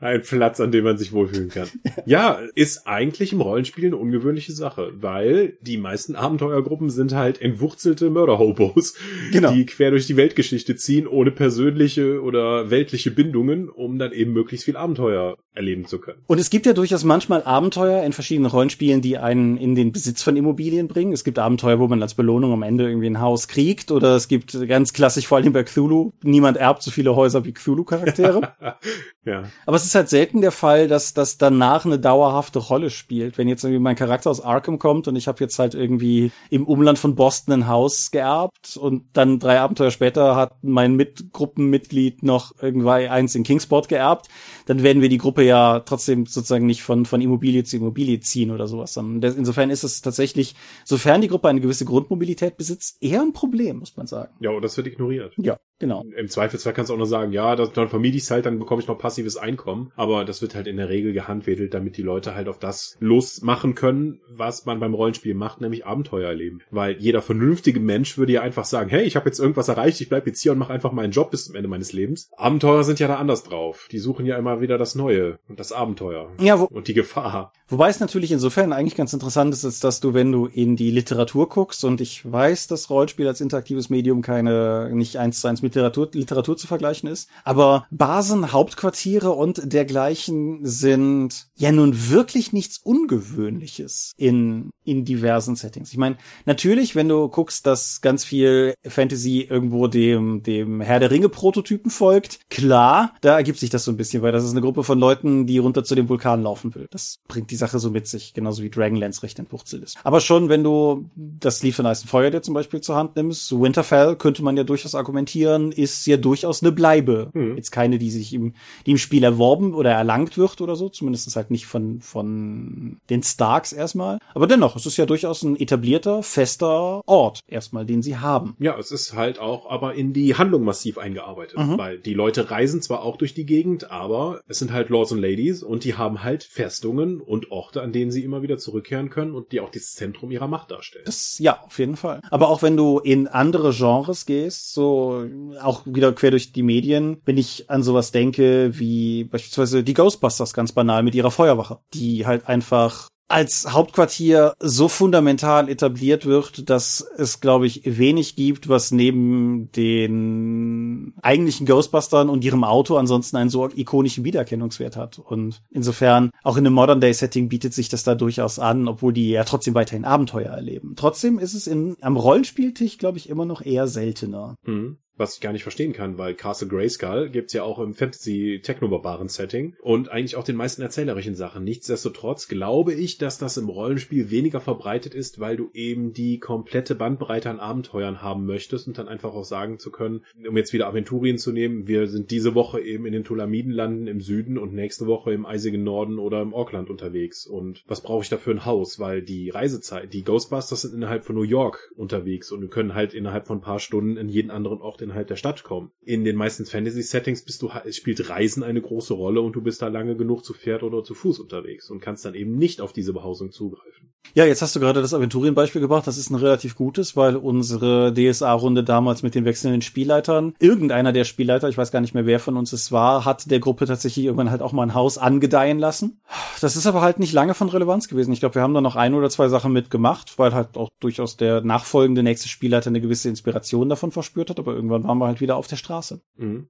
Ein 0.00 0.22
Platz, 0.22 0.60
an 0.60 0.72
dem 0.72 0.84
man 0.84 0.98
sich 0.98 1.12
wohlfühlen 1.12 1.50
kann. 1.50 1.68
Ja, 2.06 2.38
ist 2.54 2.86
eigentlich 2.86 3.32
im 3.32 3.40
Rollenspiel 3.40 3.86
eine 3.86 3.96
ungewöhnliche 3.96 4.52
Sache, 4.52 4.92
weil 4.94 5.58
die 5.60 5.76
meisten 5.76 6.16
Abenteuergruppen 6.16 6.90
sind 6.90 7.12
halt 7.12 7.42
entwurzelte 7.42 8.08
Mörderhobos, 8.08 8.94
genau. 9.32 9.52
die 9.52 9.66
quer 9.66 9.90
durch 9.90 10.06
die 10.06 10.16
Weltgeschichte 10.16 10.76
ziehen, 10.76 11.06
ohne 11.06 11.30
persönliche 11.30 12.22
oder 12.22 12.70
weltliche 12.70 13.10
Bindungen, 13.10 13.68
um 13.68 13.98
dann 13.98 14.12
eben 14.12 14.32
möglichst 14.32 14.64
viel 14.64 14.76
Abenteuer 14.76 15.36
erleben 15.58 15.86
zu 15.86 15.98
können. 15.98 16.22
Und 16.26 16.38
es 16.38 16.50
gibt 16.50 16.66
ja 16.66 16.72
durchaus 16.72 17.04
manchmal 17.04 17.42
Abenteuer 17.42 18.04
in 18.04 18.12
verschiedenen 18.12 18.50
Rollenspielen, 18.50 19.02
die 19.02 19.18
einen 19.18 19.58
in 19.58 19.74
den 19.74 19.92
Besitz 19.92 20.22
von 20.22 20.36
Immobilien 20.36 20.88
bringen. 20.88 21.12
Es 21.12 21.24
gibt 21.24 21.38
Abenteuer, 21.38 21.78
wo 21.80 21.88
man 21.88 22.00
als 22.00 22.14
Belohnung 22.14 22.52
am 22.52 22.62
Ende 22.62 22.88
irgendwie 22.88 23.08
ein 23.08 23.20
Haus 23.20 23.48
kriegt, 23.48 23.90
oder 23.90 24.16
es 24.16 24.28
gibt 24.28 24.56
ganz 24.68 24.92
klassisch, 24.92 25.26
vor 25.26 25.38
allem 25.38 25.52
bei 25.52 25.64
Cthulhu, 25.64 26.12
niemand 26.22 26.56
erbt 26.56 26.82
so 26.82 26.90
viele 26.90 27.14
Häuser 27.16 27.44
wie 27.44 27.52
Cthulhu-Charaktere. 27.52 28.52
ja. 29.24 29.44
Aber 29.66 29.76
es 29.76 29.84
ist 29.84 29.94
halt 29.94 30.08
selten 30.08 30.40
der 30.40 30.52
Fall, 30.52 30.88
dass 30.88 31.14
das 31.14 31.38
danach 31.38 31.84
eine 31.84 31.98
dauerhafte 31.98 32.58
Rolle 32.58 32.90
spielt. 32.90 33.38
Wenn 33.38 33.48
jetzt 33.48 33.64
irgendwie 33.64 33.82
mein 33.82 33.96
Charakter 33.96 34.30
aus 34.30 34.40
Arkham 34.40 34.78
kommt 34.78 35.08
und 35.08 35.16
ich 35.16 35.28
habe 35.28 35.40
jetzt 35.40 35.58
halt 35.58 35.74
irgendwie 35.74 36.32
im 36.50 36.66
Umland 36.66 36.98
von 36.98 37.14
Boston 37.14 37.52
ein 37.52 37.68
Haus 37.68 38.10
geerbt 38.10 38.76
und 38.76 39.04
dann 39.12 39.38
drei 39.38 39.60
Abenteuer 39.60 39.90
später 39.90 40.36
hat 40.36 40.52
mein 40.62 40.94
Mitgruppenmitglied 40.94 42.22
noch 42.22 42.52
irgendwie 42.60 43.08
eins 43.08 43.34
in 43.34 43.42
Kingsport 43.42 43.88
geerbt, 43.88 44.28
dann 44.68 44.82
werden 44.82 45.02
wir 45.02 45.08
die 45.08 45.18
Gruppe 45.18 45.42
ja 45.42 45.80
trotzdem 45.80 46.26
sozusagen 46.26 46.66
nicht 46.66 46.82
von, 46.82 47.04
von 47.04 47.20
Immobilie 47.20 47.64
zu 47.64 47.76
Immobilie 47.76 48.20
ziehen 48.20 48.50
oder 48.50 48.66
sowas. 48.66 48.96
Insofern 48.96 49.70
ist 49.70 49.84
es 49.84 50.00
tatsächlich, 50.00 50.54
sofern 50.84 51.20
die 51.20 51.28
Gruppe 51.28 51.48
eine 51.48 51.60
gewisse 51.60 51.84
Grundmobilität 51.84 52.56
besitzt, 52.56 52.98
eher 53.00 53.20
ein 53.20 53.32
Problem, 53.32 53.78
muss 53.78 53.96
man 53.96 54.06
sagen. 54.06 54.32
Ja, 54.40 54.50
und 54.50 54.62
das 54.62 54.76
wird 54.76 54.86
ignoriert. 54.86 55.34
Ja, 55.36 55.58
genau. 55.78 56.04
Im 56.16 56.28
Zweifelsfall 56.28 56.72
kannst 56.72 56.90
du 56.90 56.94
auch 56.94 56.98
noch 56.98 57.06
sagen, 57.06 57.32
ja, 57.32 57.56
das, 57.56 57.72
dann 57.72 57.88
vermiete 57.88 58.16
ich 58.16 58.22
es 58.22 58.30
halt, 58.30 58.46
dann 58.46 58.58
bekomme 58.58 58.80
ich 58.80 58.88
noch 58.88 58.98
passives 58.98 59.36
Einkommen 59.36 59.92
aber 59.96 60.24
das 60.24 60.42
wird 60.42 60.54
halt 60.54 60.66
in 60.66 60.76
der 60.76 60.88
Regel 60.88 61.12
gehandwedelt, 61.12 61.74
damit 61.74 61.96
die 61.96 62.02
Leute 62.02 62.34
halt 62.34 62.48
auf 62.48 62.58
das 62.58 62.96
losmachen 63.00 63.74
können, 63.74 64.20
was 64.28 64.64
man 64.64 64.80
beim 64.80 64.94
Rollenspiel 64.94 65.34
macht, 65.34 65.60
nämlich 65.60 65.86
Abenteuer 65.86 66.28
erleben. 66.28 66.60
Weil 66.70 66.96
jeder 66.98 67.22
vernünftige 67.22 67.80
Mensch 67.80 68.16
würde 68.16 68.32
ja 68.32 68.42
einfach 68.42 68.64
sagen, 68.64 68.90
hey, 68.90 69.02
ich 69.02 69.16
habe 69.16 69.26
jetzt 69.26 69.40
irgendwas 69.40 69.68
erreicht, 69.68 70.00
ich 70.00 70.08
bleib 70.08 70.26
jetzt 70.26 70.40
hier 70.42 70.52
und 70.52 70.58
mache 70.58 70.72
einfach 70.72 70.92
meinen 70.92 71.12
Job 71.12 71.30
bis 71.30 71.46
zum 71.46 71.56
Ende 71.56 71.68
meines 71.68 71.92
Lebens. 71.92 72.30
Abenteuer 72.36 72.84
sind 72.84 73.00
ja 73.00 73.08
da 73.08 73.16
anders 73.16 73.42
drauf. 73.42 73.88
Die 73.90 73.98
suchen 73.98 74.26
ja 74.26 74.36
immer 74.36 74.57
wieder 74.60 74.78
das 74.78 74.94
Neue 74.94 75.38
und 75.48 75.58
das 75.58 75.72
Abenteuer 75.72 76.30
ja, 76.40 76.60
wo, 76.60 76.64
und 76.64 76.88
die 76.88 76.94
Gefahr. 76.94 77.52
Wobei 77.68 77.90
es 77.90 78.00
natürlich 78.00 78.32
insofern 78.32 78.72
eigentlich 78.72 78.96
ganz 78.96 79.12
interessant 79.12 79.52
ist, 79.52 79.64
ist, 79.64 79.84
dass 79.84 80.00
du, 80.00 80.14
wenn 80.14 80.32
du 80.32 80.46
in 80.46 80.76
die 80.76 80.90
Literatur 80.90 81.48
guckst, 81.48 81.84
und 81.84 82.00
ich 82.00 82.30
weiß, 82.30 82.68
dass 82.68 82.90
Rollenspiel 82.90 83.26
als 83.26 83.40
interaktives 83.40 83.90
Medium 83.90 84.22
keine, 84.22 84.90
nicht 84.92 85.16
eins 85.18 85.40
zu 85.40 85.48
eins 85.48 85.62
mit 85.62 85.74
Literatur, 85.74 86.08
Literatur 86.12 86.56
zu 86.56 86.66
vergleichen 86.66 87.08
ist, 87.08 87.28
aber 87.44 87.86
Basen, 87.90 88.52
Hauptquartiere 88.52 89.30
und 89.30 89.48
und 89.48 89.72
dergleichen 89.72 90.60
sind 90.62 91.46
ja 91.56 91.72
nun 91.72 92.10
wirklich 92.10 92.52
nichts 92.52 92.78
Ungewöhnliches 92.78 94.12
in, 94.16 94.70
in 94.84 95.04
diversen 95.04 95.56
Settings. 95.56 95.90
Ich 95.90 95.98
meine, 95.98 96.18
natürlich, 96.44 96.94
wenn 96.94 97.08
du 97.08 97.28
guckst, 97.28 97.66
dass 97.66 98.00
ganz 98.00 98.24
viel 98.24 98.74
Fantasy 98.86 99.46
irgendwo 99.48 99.86
dem, 99.86 100.42
dem 100.42 100.80
Herr 100.80 101.00
der 101.00 101.10
Ringe 101.10 101.28
Prototypen 101.28 101.90
folgt, 101.90 102.40
klar, 102.50 103.14
da 103.22 103.36
ergibt 103.36 103.58
sich 103.58 103.70
das 103.70 103.84
so 103.84 103.90
ein 103.90 103.96
bisschen, 103.96 104.22
weil 104.22 104.32
das 104.32 104.44
ist 104.48 104.54
eine 104.54 104.62
Gruppe 104.62 104.84
von 104.84 104.98
Leuten, 104.98 105.46
die 105.46 105.58
runter 105.58 105.84
zu 105.84 105.94
dem 105.94 106.08
Vulkan 106.08 106.42
laufen 106.42 106.74
will. 106.74 106.86
Das 106.90 107.18
bringt 107.28 107.50
die 107.50 107.56
Sache 107.56 107.78
so 107.78 107.90
mit 107.90 108.06
sich, 108.06 108.34
genauso 108.34 108.62
wie 108.62 108.70
Dragonlance 108.70 109.22
recht 109.22 109.38
entwurzelt 109.38 109.82
ist. 109.82 109.98
Aber 110.04 110.20
schon, 110.20 110.48
wenn 110.48 110.62
du 110.62 111.08
das 111.14 111.62
Lied 111.62 111.74
von 111.74 111.86
Eisen 111.86 112.08
Feuer 112.08 112.30
dir 112.30 112.42
zum 112.42 112.54
Beispiel 112.54 112.80
zur 112.80 112.96
Hand 112.96 113.16
nimmst, 113.16 113.52
Winterfell 113.52 114.16
könnte 114.16 114.42
man 114.42 114.56
ja 114.56 114.64
durchaus 114.64 114.94
argumentieren, 114.94 115.72
ist 115.72 116.06
ja 116.06 116.16
durchaus 116.16 116.62
eine 116.62 116.72
Bleibe. 116.72 117.30
Hm. 117.32 117.56
Jetzt 117.56 117.70
keine, 117.70 117.98
die 117.98 118.10
sich 118.10 118.34
im, 118.34 118.54
die 118.86 118.92
im 118.92 118.98
Spiel 118.98 119.24
erworben 119.24 119.74
oder 119.74 119.92
erlangt 119.92 120.36
wird 120.38 120.60
oder 120.60 120.76
so, 120.76 120.88
zumindest 120.88 121.34
halt 121.36 121.50
nicht 121.50 121.66
von, 121.66 122.00
von 122.00 123.00
den 123.10 123.22
Starks 123.22 123.72
erstmal. 123.72 124.18
Aber 124.34 124.46
dennoch, 124.46 124.76
es 124.76 124.86
ist 124.86 124.96
ja 124.96 125.06
durchaus 125.06 125.42
ein 125.42 125.58
etablierter, 125.58 126.22
fester 126.22 127.02
Ort 127.06 127.40
erstmal, 127.46 127.86
den 127.86 128.02
sie 128.02 128.18
haben. 128.18 128.56
Ja, 128.58 128.78
es 128.78 128.90
ist 128.90 129.14
halt 129.14 129.38
auch 129.38 129.68
aber 129.70 129.94
in 129.94 130.12
die 130.12 130.34
Handlung 130.34 130.64
massiv 130.64 130.98
eingearbeitet, 130.98 131.58
mhm. 131.58 131.78
weil 131.78 131.98
die 131.98 132.14
Leute 132.14 132.50
reisen 132.50 132.82
zwar 132.82 133.02
auch 133.02 133.16
durch 133.16 133.34
die 133.34 133.46
Gegend, 133.46 133.90
aber 133.90 134.27
es 134.46 134.58
sind 134.58 134.72
halt 134.72 134.88
Lords 134.88 135.12
und 135.12 135.20
Ladies 135.20 135.62
und 135.62 135.84
die 135.84 135.94
haben 135.94 136.22
halt 136.22 136.44
Festungen 136.44 137.20
und 137.20 137.50
Orte, 137.50 137.82
an 137.82 137.92
denen 137.92 138.10
sie 138.10 138.24
immer 138.24 138.42
wieder 138.42 138.58
zurückkehren 138.58 139.10
können 139.10 139.34
und 139.34 139.52
die 139.52 139.60
auch 139.60 139.70
das 139.70 139.92
Zentrum 139.92 140.30
ihrer 140.30 140.48
Macht 140.48 140.70
darstellen. 140.70 141.04
Das, 141.04 141.38
ja, 141.38 141.60
auf 141.62 141.78
jeden 141.78 141.96
Fall. 141.96 142.20
Aber 142.30 142.48
auch 142.48 142.62
wenn 142.62 142.76
du 142.76 142.98
in 142.98 143.26
andere 143.28 143.72
Genres 143.72 144.26
gehst, 144.26 144.72
so 144.72 145.26
auch 145.60 145.82
wieder 145.86 146.12
quer 146.12 146.30
durch 146.30 146.52
die 146.52 146.62
Medien, 146.62 147.20
wenn 147.24 147.38
ich 147.38 147.70
an 147.70 147.82
sowas 147.82 148.12
denke, 148.12 148.70
wie 148.78 149.24
beispielsweise 149.24 149.82
die 149.82 149.94
Ghostbusters 149.94 150.54
ganz 150.54 150.72
banal 150.72 151.02
mit 151.02 151.14
ihrer 151.14 151.30
Feuerwache, 151.30 151.78
die 151.94 152.26
halt 152.26 152.48
einfach 152.48 153.08
als 153.28 153.72
Hauptquartier 153.72 154.54
so 154.58 154.88
fundamental 154.88 155.68
etabliert 155.68 156.24
wird, 156.24 156.68
dass 156.70 157.06
es, 157.16 157.40
glaube 157.40 157.66
ich, 157.66 157.82
wenig 157.84 158.36
gibt, 158.36 158.68
was 158.68 158.90
neben 158.90 159.70
den 159.72 161.12
eigentlichen 161.22 161.66
Ghostbustern 161.66 162.30
und 162.30 162.42
ihrem 162.44 162.64
Auto 162.64 162.96
ansonsten 162.96 163.36
einen 163.36 163.50
so 163.50 163.68
ikonischen 163.68 164.24
Wiedererkennungswert 164.24 164.96
hat. 164.96 165.18
Und 165.18 165.62
insofern, 165.70 166.30
auch 166.42 166.56
in 166.56 166.66
einem 166.66 166.74
Modern-Day-Setting 166.74 167.50
bietet 167.50 167.74
sich 167.74 167.90
das 167.90 168.02
da 168.02 168.14
durchaus 168.14 168.58
an, 168.58 168.88
obwohl 168.88 169.12
die 169.12 169.30
ja 169.30 169.44
trotzdem 169.44 169.74
weiterhin 169.74 170.06
Abenteuer 170.06 170.50
erleben. 170.50 170.94
Trotzdem 170.96 171.38
ist 171.38 171.54
es 171.54 171.66
in, 171.66 171.96
am 172.00 172.16
Rollenspieltisch, 172.16 172.96
glaube 172.96 173.18
ich, 173.18 173.28
immer 173.28 173.44
noch 173.44 173.60
eher 173.60 173.86
seltener. 173.86 174.56
Mhm 174.64 174.98
was 175.18 175.34
ich 175.34 175.40
gar 175.40 175.52
nicht 175.52 175.62
verstehen 175.64 175.92
kann, 175.92 176.16
weil 176.16 176.34
Castle 176.34 176.68
Grayskull 176.68 177.28
gibt's 177.28 177.52
ja 177.52 177.62
auch 177.64 177.78
im 177.78 177.94
Fantasy-Techno-Barbaren-Setting 177.94 179.76
und 179.82 180.10
eigentlich 180.10 180.36
auch 180.36 180.44
den 180.44 180.56
meisten 180.56 180.82
erzählerischen 180.82 181.34
Sachen. 181.34 181.64
Nichtsdestotrotz 181.64 182.48
glaube 182.48 182.94
ich, 182.94 183.18
dass 183.18 183.38
das 183.38 183.56
im 183.56 183.68
Rollenspiel 183.68 184.30
weniger 184.30 184.60
verbreitet 184.60 185.14
ist, 185.14 185.40
weil 185.40 185.56
du 185.56 185.70
eben 185.74 186.12
die 186.12 186.38
komplette 186.38 186.94
Bandbreite 186.94 187.50
an 187.50 187.60
Abenteuern 187.60 188.22
haben 188.22 188.46
möchtest 188.46 188.86
und 188.86 188.98
dann 188.98 189.08
einfach 189.08 189.34
auch 189.34 189.44
sagen 189.44 189.78
zu 189.78 189.90
können, 189.90 190.22
um 190.46 190.56
jetzt 190.56 190.72
wieder 190.72 190.86
Aventurien 190.86 191.38
zu 191.38 191.52
nehmen, 191.52 191.86
wir 191.88 192.06
sind 192.06 192.30
diese 192.30 192.54
Woche 192.54 192.80
eben 192.80 193.06
in 193.06 193.12
den 193.12 193.24
Tulamidenlanden 193.24 194.06
im 194.06 194.20
Süden 194.20 194.58
und 194.58 194.72
nächste 194.72 195.06
Woche 195.06 195.32
im 195.32 195.46
eisigen 195.46 195.82
Norden 195.82 196.18
oder 196.18 196.40
im 196.40 196.54
Auckland 196.54 196.90
unterwegs. 196.90 197.46
Und 197.46 197.82
was 197.88 198.02
brauche 198.02 198.22
ich 198.22 198.28
dafür 198.28 198.54
ein 198.54 198.64
Haus? 198.64 198.98
Weil 199.00 199.22
die 199.22 199.50
Reisezeit, 199.50 200.12
die 200.12 200.22
Ghostbusters 200.22 200.82
sind 200.82 200.94
innerhalb 200.94 201.24
von 201.24 201.34
New 201.34 201.42
York 201.42 201.92
unterwegs 201.96 202.52
und 202.52 202.60
wir 202.60 202.68
können 202.68 202.94
halt 202.94 203.14
innerhalb 203.14 203.46
von 203.46 203.58
ein 203.58 203.62
paar 203.62 203.80
Stunden 203.80 204.16
in 204.16 204.28
jeden 204.28 204.50
anderen 204.50 204.80
Ort 204.80 205.00
innerhalb 205.08 205.28
der 205.28 205.36
Stadt 205.36 205.64
kommen. 205.64 205.90
In 206.04 206.24
den 206.24 206.36
meisten 206.36 206.66
Fantasy-Settings 206.66 207.42
bist 207.42 207.62
du, 207.62 207.70
spielt 207.90 208.28
Reisen 208.28 208.62
eine 208.62 208.80
große 208.80 209.14
Rolle 209.14 209.40
und 209.40 209.54
du 209.54 209.62
bist 209.62 209.80
da 209.80 209.88
lange 209.88 210.16
genug 210.16 210.44
zu 210.44 210.52
Pferd 210.52 210.82
oder 210.82 211.02
zu 211.02 211.14
Fuß 211.14 211.40
unterwegs 211.40 211.90
und 211.90 212.00
kannst 212.00 212.24
dann 212.24 212.34
eben 212.34 212.56
nicht 212.56 212.80
auf 212.80 212.92
diese 212.92 213.12
Behausung 213.12 213.50
zugreifen. 213.50 214.12
Ja, 214.34 214.44
jetzt 214.44 214.60
hast 214.60 214.76
du 214.76 214.80
gerade 214.80 215.00
das 215.00 215.14
Aventurien-Beispiel 215.14 215.80
gebracht. 215.80 216.06
Das 216.06 216.18
ist 216.18 216.30
ein 216.30 216.34
relativ 216.34 216.76
gutes, 216.76 217.16
weil 217.16 217.36
unsere 217.36 218.12
DSA-Runde 218.12 218.84
damals 218.84 219.22
mit 219.22 219.34
den 219.34 219.44
wechselnden 219.46 219.80
Spielleitern, 219.80 220.54
irgendeiner 220.60 221.12
der 221.12 221.24
Spielleiter, 221.24 221.68
ich 221.68 221.78
weiß 221.78 221.90
gar 221.90 222.00
nicht 222.00 222.14
mehr, 222.14 222.26
wer 222.26 222.38
von 222.38 222.56
uns 222.56 222.72
es 222.72 222.92
war, 222.92 223.24
hat 223.24 223.50
der 223.50 223.58
Gruppe 223.58 223.86
tatsächlich 223.86 224.26
irgendwann 224.26 224.50
halt 224.50 224.60
auch 224.60 224.72
mal 224.72 224.82
ein 224.82 224.94
Haus 224.94 225.16
angedeihen 225.16 225.78
lassen. 225.78 226.20
Das 226.60 226.76
ist 226.76 226.86
aber 226.86 227.00
halt 227.00 227.18
nicht 227.18 227.32
lange 227.32 227.54
von 227.54 227.68
Relevanz 227.68 228.08
gewesen. 228.08 228.32
Ich 228.32 228.40
glaube, 228.40 228.56
wir 228.56 228.62
haben 228.62 228.74
da 228.74 228.80
noch 228.80 228.96
ein 228.96 229.14
oder 229.14 229.30
zwei 229.30 229.48
Sachen 229.48 229.72
mitgemacht, 229.72 230.38
weil 230.38 230.52
halt 230.52 230.76
auch 230.76 230.90
durchaus 231.00 231.36
der 231.36 231.62
nachfolgende 231.62 232.22
nächste 232.22 232.48
Spielleiter 232.48 232.88
eine 232.88 233.00
gewisse 233.00 233.28
Inspiration 233.28 233.88
davon 233.88 234.12
verspürt 234.12 234.50
hat, 234.50 234.58
aber 234.58 234.74
irgendwann 234.74 234.97
waren 235.04 235.18
wir 235.18 235.26
halt 235.26 235.40
wieder 235.40 235.56
auf 235.56 235.66
der 235.66 235.76
Straße. 235.76 236.20
Mhm. 236.36 236.68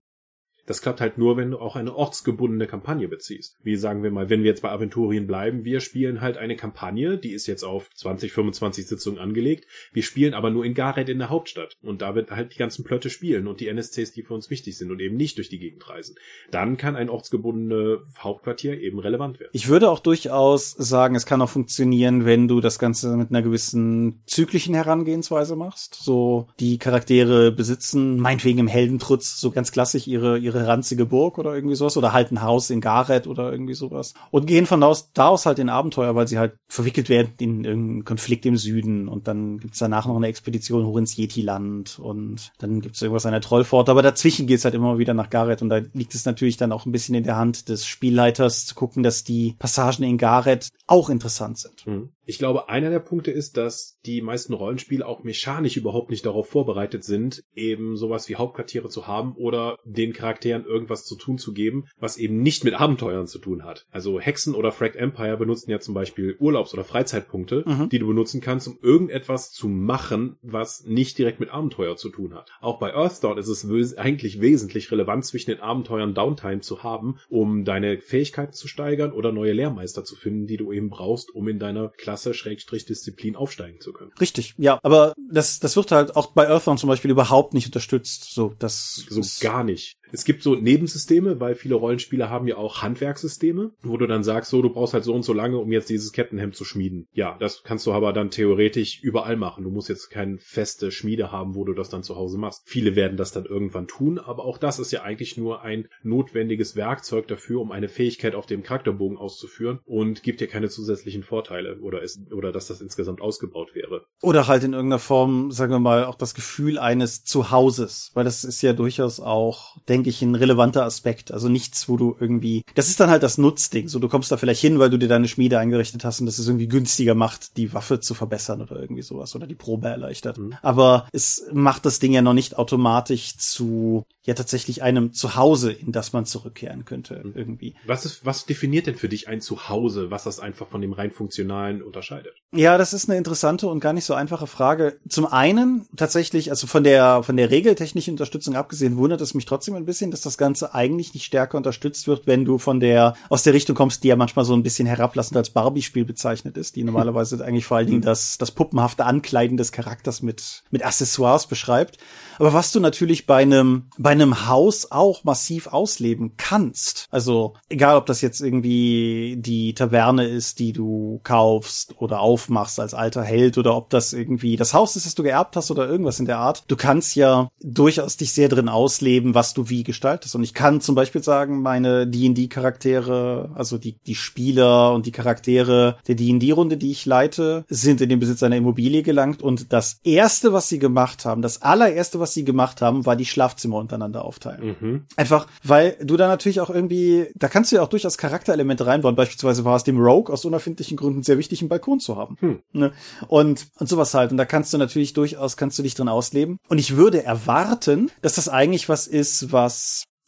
Das 0.68 0.82
klappt 0.82 1.00
halt 1.00 1.16
nur, 1.16 1.38
wenn 1.38 1.50
du 1.50 1.58
auch 1.58 1.76
eine 1.76 1.96
ortsgebundene 1.96 2.66
Kampagne 2.66 3.08
beziehst. 3.08 3.56
Wie 3.62 3.76
sagen 3.76 4.02
wir 4.02 4.10
mal, 4.10 4.28
wenn 4.28 4.42
wir 4.42 4.50
jetzt 4.50 4.60
bei 4.60 4.70
Aventurien 4.70 5.26
bleiben, 5.26 5.64
wir 5.64 5.80
spielen 5.80 6.20
halt 6.20 6.36
eine 6.36 6.56
Kampagne, 6.56 7.16
die 7.16 7.32
ist 7.32 7.46
jetzt 7.46 7.62
auf 7.64 7.88
20, 7.94 8.32
25 8.32 8.86
Sitzungen 8.86 9.18
angelegt. 9.18 9.66
Wir 9.94 10.02
spielen 10.02 10.34
aber 10.34 10.50
nur 10.50 10.66
in 10.66 10.74
Gareth 10.74 11.08
in 11.08 11.18
der 11.18 11.30
Hauptstadt. 11.30 11.78
Und 11.82 12.02
da 12.02 12.14
wird 12.14 12.30
halt 12.30 12.52
die 12.52 12.58
ganzen 12.58 12.84
Plötte 12.84 13.08
spielen 13.08 13.48
und 13.48 13.60
die 13.60 13.68
NSCs, 13.68 14.12
die 14.12 14.22
für 14.22 14.34
uns 14.34 14.50
wichtig 14.50 14.76
sind 14.76 14.90
und 14.90 15.00
eben 15.00 15.16
nicht 15.16 15.38
durch 15.38 15.48
die 15.48 15.58
Gegend 15.58 15.88
reisen. 15.88 16.16
Dann 16.50 16.76
kann 16.76 16.96
ein 16.96 17.08
ortsgebundene 17.08 18.02
Hauptquartier 18.18 18.78
eben 18.78 18.98
relevant 18.98 19.40
werden. 19.40 19.50
Ich 19.54 19.68
würde 19.68 19.88
auch 19.88 20.00
durchaus 20.00 20.72
sagen, 20.72 21.14
es 21.14 21.24
kann 21.24 21.40
auch 21.40 21.48
funktionieren, 21.48 22.26
wenn 22.26 22.46
du 22.46 22.60
das 22.60 22.78
Ganze 22.78 23.16
mit 23.16 23.30
einer 23.30 23.40
gewissen 23.40 24.22
zyklischen 24.26 24.74
Herangehensweise 24.74 25.56
machst. 25.56 25.94
So, 25.94 26.48
die 26.60 26.76
Charaktere 26.76 27.52
besitzen, 27.52 28.18
meinetwegen 28.18 28.58
im 28.58 28.68
Heldentrutz, 28.68 29.40
so 29.40 29.50
ganz 29.50 29.72
klassisch 29.72 30.06
ihre, 30.06 30.36
ihre 30.36 30.57
ihre 30.58 30.68
ranzige 30.68 31.06
Burg 31.06 31.38
oder 31.38 31.54
irgendwie 31.54 31.74
sowas 31.74 31.96
oder 31.96 32.12
halt 32.12 32.30
ein 32.32 32.42
Haus 32.42 32.70
in 32.70 32.80
Gareth 32.80 33.26
oder 33.26 33.50
irgendwie 33.50 33.74
sowas. 33.74 34.14
Und 34.30 34.46
gehen 34.46 34.66
von 34.66 34.80
da 34.80 34.88
aus, 34.88 35.12
da 35.12 35.28
aus 35.28 35.46
halt 35.46 35.58
in 35.58 35.68
Abenteuer, 35.68 36.14
weil 36.14 36.28
sie 36.28 36.38
halt 36.38 36.56
verwickelt 36.68 37.08
werden 37.08 37.32
in 37.38 37.64
irgendeinen 37.64 38.04
Konflikt 38.04 38.46
im 38.46 38.56
Süden. 38.56 39.08
Und 39.08 39.28
dann 39.28 39.58
gibt's 39.58 39.78
danach 39.78 40.06
noch 40.06 40.16
eine 40.16 40.28
Expedition 40.28 40.84
hoch 40.84 40.96
ins 40.96 41.16
Yeti-Land 41.16 41.98
und 41.98 42.52
dann 42.58 42.80
gibt's 42.80 43.02
irgendwas 43.02 43.26
an 43.26 43.32
der 43.32 43.40
Trollfort, 43.40 43.88
aber 43.88 44.02
dazwischen 44.02 44.46
geht's 44.46 44.64
halt 44.64 44.74
immer 44.74 44.98
wieder 44.98 45.14
nach 45.14 45.30
Gareth. 45.30 45.62
Und 45.62 45.68
da 45.68 45.80
liegt 45.92 46.14
es 46.14 46.24
natürlich 46.24 46.56
dann 46.56 46.72
auch 46.72 46.86
ein 46.86 46.92
bisschen 46.92 47.14
in 47.14 47.24
der 47.24 47.36
Hand 47.36 47.68
des 47.68 47.86
Spielleiters 47.86 48.66
zu 48.66 48.74
gucken, 48.74 49.02
dass 49.02 49.24
die 49.24 49.54
Passagen 49.58 50.02
in 50.04 50.18
Gareth 50.18 50.68
auch 50.86 51.08
interessant 51.08 51.58
sind. 51.58 51.86
Mhm. 51.86 52.10
Ich 52.28 52.38
glaube, 52.38 52.68
einer 52.68 52.90
der 52.90 52.98
Punkte 52.98 53.30
ist, 53.30 53.56
dass 53.56 53.98
die 54.04 54.20
meisten 54.20 54.52
Rollenspiele 54.52 55.06
auch 55.06 55.24
mechanisch 55.24 55.78
überhaupt 55.78 56.10
nicht 56.10 56.26
darauf 56.26 56.46
vorbereitet 56.46 57.02
sind, 57.02 57.42
eben 57.54 57.96
sowas 57.96 58.28
wie 58.28 58.36
Hauptquartiere 58.36 58.90
zu 58.90 59.06
haben 59.06 59.34
oder 59.34 59.78
den 59.86 60.12
Charakteren 60.12 60.66
irgendwas 60.66 61.06
zu 61.06 61.16
tun 61.16 61.38
zu 61.38 61.54
geben, 61.54 61.86
was 61.96 62.18
eben 62.18 62.42
nicht 62.42 62.64
mit 62.64 62.74
Abenteuern 62.74 63.26
zu 63.26 63.38
tun 63.38 63.64
hat. 63.64 63.86
Also 63.90 64.20
Hexen 64.20 64.54
oder 64.54 64.72
Fragged 64.72 64.96
Empire 64.96 65.38
benutzen 65.38 65.70
ja 65.70 65.80
zum 65.80 65.94
Beispiel 65.94 66.36
Urlaubs- 66.38 66.74
oder 66.74 66.84
Freizeitpunkte, 66.84 67.64
mhm. 67.66 67.88
die 67.88 67.98
du 67.98 68.06
benutzen 68.06 68.42
kannst, 68.42 68.68
um 68.68 68.78
irgendetwas 68.82 69.50
zu 69.50 69.68
machen, 69.68 70.36
was 70.42 70.84
nicht 70.84 71.16
direkt 71.16 71.40
mit 71.40 71.48
Abenteuer 71.48 71.96
zu 71.96 72.10
tun 72.10 72.34
hat. 72.34 72.50
Auch 72.60 72.78
bei 72.78 72.92
Earthdawn 72.92 73.38
ist 73.38 73.48
es 73.48 73.96
eigentlich 73.96 74.42
wesentlich 74.42 74.92
relevant, 74.92 75.24
zwischen 75.24 75.52
den 75.52 75.60
Abenteuern 75.60 76.12
Downtime 76.12 76.60
zu 76.60 76.82
haben, 76.82 77.16
um 77.30 77.64
deine 77.64 78.02
Fähigkeiten 78.02 78.52
zu 78.52 78.68
steigern 78.68 79.12
oder 79.12 79.32
neue 79.32 79.54
Lehrmeister 79.54 80.04
zu 80.04 80.14
finden, 80.14 80.46
die 80.46 80.58
du 80.58 80.72
eben 80.72 80.90
brauchst, 80.90 81.34
um 81.34 81.48
in 81.48 81.58
deiner 81.58 81.88
Klasse 81.96 82.17
Klasse 82.18 82.34
Schrägstrich 82.34 82.84
Disziplin 82.84 83.36
aufsteigen 83.36 83.80
zu 83.80 83.92
können. 83.92 84.12
Richtig, 84.20 84.54
ja, 84.58 84.80
aber 84.82 85.14
das 85.30 85.60
das 85.60 85.76
wird 85.76 85.92
halt 85.92 86.16
auch 86.16 86.32
bei 86.32 86.48
Earthbound 86.48 86.80
zum 86.80 86.88
Beispiel 86.88 87.10
überhaupt 87.10 87.54
nicht 87.54 87.66
unterstützt. 87.66 88.32
So, 88.34 88.54
das 88.58 89.06
so 89.08 89.22
gar 89.40 89.62
nicht. 89.62 89.97
Es 90.12 90.24
gibt 90.24 90.42
so 90.42 90.54
Nebensysteme, 90.54 91.40
weil 91.40 91.54
viele 91.54 91.74
Rollenspiele 91.74 92.30
haben 92.30 92.48
ja 92.48 92.56
auch 92.56 92.82
Handwerkssysteme, 92.82 93.72
wo 93.82 93.96
du 93.96 94.06
dann 94.06 94.24
sagst, 94.24 94.50
so, 94.50 94.62
du 94.62 94.70
brauchst 94.70 94.94
halt 94.94 95.04
so 95.04 95.14
und 95.14 95.22
so 95.22 95.32
lange, 95.32 95.58
um 95.58 95.70
jetzt 95.72 95.90
dieses 95.90 96.12
Kettenhemd 96.12 96.56
zu 96.56 96.64
schmieden. 96.64 97.06
Ja, 97.12 97.36
das 97.38 97.62
kannst 97.62 97.86
du 97.86 97.92
aber 97.92 98.12
dann 98.12 98.30
theoretisch 98.30 99.00
überall 99.02 99.36
machen. 99.36 99.64
Du 99.64 99.70
musst 99.70 99.88
jetzt 99.88 100.10
keine 100.10 100.38
feste 100.38 100.90
Schmiede 100.90 101.32
haben, 101.32 101.54
wo 101.54 101.64
du 101.64 101.74
das 101.74 101.90
dann 101.90 102.02
zu 102.02 102.16
Hause 102.16 102.38
machst. 102.38 102.62
Viele 102.64 102.96
werden 102.96 103.16
das 103.16 103.32
dann 103.32 103.44
irgendwann 103.44 103.86
tun, 103.86 104.18
aber 104.18 104.44
auch 104.44 104.58
das 104.58 104.78
ist 104.78 104.92
ja 104.92 105.02
eigentlich 105.02 105.36
nur 105.36 105.62
ein 105.62 105.88
notwendiges 106.02 106.76
Werkzeug 106.76 107.28
dafür, 107.28 107.60
um 107.60 107.72
eine 107.72 107.88
Fähigkeit 107.88 108.34
auf 108.34 108.46
dem 108.46 108.62
Charakterbogen 108.62 109.18
auszuführen 109.18 109.80
und 109.84 110.22
gibt 110.22 110.40
dir 110.40 110.48
keine 110.48 110.68
zusätzlichen 110.68 111.22
Vorteile 111.22 111.78
oder 111.80 112.02
ist, 112.02 112.32
oder 112.32 112.52
dass 112.52 112.66
das 112.66 112.80
insgesamt 112.80 113.20
ausgebaut 113.20 113.74
wäre. 113.74 114.06
Oder 114.22 114.46
halt 114.46 114.64
in 114.64 114.72
irgendeiner 114.72 114.98
Form, 114.98 115.50
sagen 115.50 115.72
wir 115.72 115.78
mal, 115.78 116.04
auch 116.04 116.14
das 116.14 116.34
Gefühl 116.34 116.78
eines 116.78 117.24
Zuhauses, 117.24 118.10
weil 118.14 118.24
das 118.24 118.44
ist 118.44 118.62
ja 118.62 118.72
durchaus 118.72 119.20
auch, 119.20 119.76
denke 119.88 119.97
ich, 120.06 120.22
ein 120.22 120.34
relevanter 120.34 120.84
Aspekt. 120.84 121.32
Also 121.32 121.48
nichts, 121.48 121.88
wo 121.88 121.96
du 121.96 122.16
irgendwie, 122.18 122.62
das 122.74 122.88
ist 122.88 123.00
dann 123.00 123.10
halt 123.10 123.22
das 123.22 123.38
Nutzding. 123.38 123.88
So, 123.88 123.98
du 123.98 124.08
kommst 124.08 124.30
da 124.30 124.36
vielleicht 124.36 124.60
hin, 124.60 124.78
weil 124.78 124.90
du 124.90 124.98
dir 124.98 125.08
deine 125.08 125.28
Schmiede 125.28 125.58
eingerichtet 125.58 126.04
hast 126.04 126.20
und 126.20 126.26
das 126.26 126.38
ist 126.38 126.46
irgendwie 126.46 126.68
günstiger 126.68 127.14
macht, 127.14 127.56
die 127.56 127.72
Waffe 127.72 128.00
zu 128.00 128.14
verbessern 128.14 128.62
oder 128.62 128.80
irgendwie 128.80 129.02
sowas 129.02 129.34
oder 129.34 129.46
die 129.46 129.54
Probe 129.54 129.88
erleichtert. 129.88 130.38
Mhm. 130.38 130.54
Aber 130.62 131.08
es 131.12 131.46
macht 131.52 131.86
das 131.86 131.98
Ding 131.98 132.12
ja 132.12 132.22
noch 132.22 132.34
nicht 132.34 132.58
automatisch 132.58 133.36
zu 133.36 134.04
ja 134.28 134.34
tatsächlich 134.34 134.82
einem 134.82 135.14
Zuhause, 135.14 135.72
in 135.72 135.90
das 135.90 136.12
man 136.12 136.26
zurückkehren 136.26 136.84
könnte 136.84 137.22
mhm. 137.24 137.32
irgendwie. 137.34 137.74
Was 137.86 138.04
ist, 138.04 138.26
was 138.26 138.44
definiert 138.44 138.86
denn 138.86 138.94
für 138.94 139.08
dich 139.08 139.26
ein 139.26 139.40
Zuhause, 139.40 140.10
was 140.10 140.24
das 140.24 140.38
einfach 140.38 140.68
von 140.68 140.82
dem 140.82 140.92
rein 140.92 141.10
funktionalen 141.10 141.82
unterscheidet? 141.82 142.34
Ja, 142.54 142.76
das 142.76 142.92
ist 142.92 143.08
eine 143.08 143.16
interessante 143.16 143.68
und 143.68 143.80
gar 143.80 143.94
nicht 143.94 144.04
so 144.04 144.12
einfache 144.12 144.46
Frage. 144.46 144.98
Zum 145.08 145.26
einen 145.26 145.88
tatsächlich, 145.96 146.50
also 146.50 146.66
von 146.66 146.84
der 146.84 147.22
von 147.22 147.38
der 147.38 147.50
regeltechnischen 147.50 148.12
Unterstützung 148.12 148.54
abgesehen, 148.54 148.98
wundert 148.98 149.22
es 149.22 149.32
mich 149.32 149.46
trotzdem 149.46 149.74
ein 149.74 149.86
bisschen, 149.88 150.10
dass 150.10 150.20
das 150.20 150.38
Ganze 150.38 150.74
eigentlich 150.74 151.14
nicht 151.14 151.24
stärker 151.24 151.56
unterstützt 151.56 152.06
wird, 152.06 152.26
wenn 152.26 152.44
du 152.44 152.58
von 152.58 152.78
der 152.78 153.14
aus 153.28 153.42
der 153.42 153.54
Richtung 153.54 153.74
kommst, 153.74 154.04
die 154.04 154.08
ja 154.08 154.16
manchmal 154.16 154.44
so 154.44 154.54
ein 154.54 154.62
bisschen 154.62 154.86
herablassend 154.86 155.36
als 155.36 155.50
Barbie-Spiel 155.50 156.04
bezeichnet 156.04 156.56
ist, 156.56 156.76
die 156.76 156.84
normalerweise 156.84 157.44
eigentlich 157.44 157.64
vor 157.64 157.78
allen 157.78 157.86
Dingen 157.86 158.02
das 158.02 158.38
das 158.38 158.50
puppenhafte 158.50 159.04
Ankleiden 159.06 159.56
des 159.56 159.72
Charakters 159.72 160.22
mit 160.22 160.62
mit 160.70 160.84
Accessoires 160.84 161.46
beschreibt. 161.46 161.98
Aber 162.38 162.52
was 162.52 162.70
du 162.70 162.80
natürlich 162.80 163.26
bei 163.26 163.42
einem 163.42 163.86
bei 163.96 164.10
einem 164.10 164.46
Haus 164.46 164.92
auch 164.92 165.24
massiv 165.24 165.68
ausleben 165.68 166.34
kannst. 166.36 167.06
Also 167.10 167.54
egal, 167.68 167.96
ob 167.96 168.06
das 168.06 168.20
jetzt 168.20 168.40
irgendwie 168.40 169.36
die 169.38 169.74
Taverne 169.74 170.26
ist, 170.26 170.58
die 170.58 170.72
du 170.72 171.20
kaufst 171.24 171.94
oder 171.98 172.20
aufmachst 172.20 172.78
als 172.78 172.94
alter 172.94 173.22
Held 173.22 173.58
oder 173.58 173.74
ob 173.74 173.90
das 173.90 174.12
irgendwie 174.12 174.56
das 174.56 174.74
Haus 174.74 174.96
ist, 174.96 175.06
das 175.06 175.14
du 175.14 175.22
geerbt 175.22 175.56
hast 175.56 175.70
oder 175.70 175.88
irgendwas 175.88 176.20
in 176.20 176.26
der 176.26 176.38
Art. 176.38 176.64
Du 176.68 176.76
kannst 176.76 177.16
ja 177.16 177.48
durchaus 177.62 178.16
dich 178.16 178.32
sehr 178.32 178.48
drin 178.48 178.68
ausleben, 178.68 179.34
was 179.34 179.54
du 179.54 179.68
wie 179.70 179.77
gestaltest. 179.84 180.34
Und 180.34 180.42
ich 180.42 180.54
kann 180.54 180.80
zum 180.80 180.94
Beispiel 180.94 181.22
sagen, 181.22 181.62
meine 181.62 182.06
D&D-Charaktere, 182.06 183.50
also 183.54 183.78
die, 183.78 183.98
die 184.06 184.14
Spieler 184.14 184.92
und 184.94 185.06
die 185.06 185.12
Charaktere 185.12 185.98
der 186.06 186.14
D&D-Runde, 186.14 186.76
die 186.76 186.90
ich 186.90 187.06
leite, 187.06 187.64
sind 187.68 188.00
in 188.00 188.08
den 188.08 188.20
Besitz 188.20 188.42
einer 188.42 188.56
Immobilie 188.56 189.02
gelangt 189.02 189.42
und 189.42 189.72
das 189.72 190.00
erste, 190.04 190.52
was 190.52 190.68
sie 190.68 190.78
gemacht 190.78 191.24
haben, 191.24 191.42
das 191.42 191.62
allererste, 191.62 192.20
was 192.20 192.34
sie 192.34 192.44
gemacht 192.44 192.82
haben, 192.82 193.06
war 193.06 193.16
die 193.16 193.26
Schlafzimmer 193.26 193.76
untereinander 193.76 194.08
untereinander 194.08 194.24
aufteilen. 194.24 194.76
Mhm. 194.80 195.06
Einfach, 195.16 195.46
weil 195.62 195.96
du 196.02 196.16
da 196.16 196.28
natürlich 196.28 196.60
auch 196.60 196.70
irgendwie, 196.70 197.28
da 197.34 197.48
kannst 197.48 197.72
du 197.72 197.76
ja 197.76 197.82
auch 197.82 197.88
durchaus 197.88 198.18
Charakterelemente 198.18 198.86
reinbauen. 198.86 199.14
Beispielsweise 199.14 199.64
war 199.64 199.76
es 199.76 199.84
dem 199.84 199.98
Rogue 199.98 200.32
aus 200.32 200.44
unerfindlichen 200.44 200.96
Gründen 200.96 201.22
sehr 201.22 201.38
wichtig, 201.38 201.60
einen 201.60 201.68
Balkon 201.68 202.00
zu 202.00 202.16
haben. 202.16 202.36
Hm. 202.40 202.60
Ne? 202.72 202.92
Und, 203.28 203.66
und 203.78 203.88
sowas 203.88 204.14
halt. 204.14 204.30
Und 204.30 204.36
da 204.36 204.44
kannst 204.44 204.72
du 204.72 204.78
natürlich 204.78 205.12
durchaus, 205.12 205.56
kannst 205.56 205.78
du 205.78 205.82
dich 205.82 205.94
drin 205.94 206.08
ausleben. 206.08 206.58
Und 206.68 206.78
ich 206.78 206.96
würde 206.96 207.22
erwarten, 207.22 208.10
dass 208.22 208.34
das 208.34 208.48
eigentlich 208.48 208.88
was 208.88 209.06
ist, 209.06 209.52
was 209.52 209.67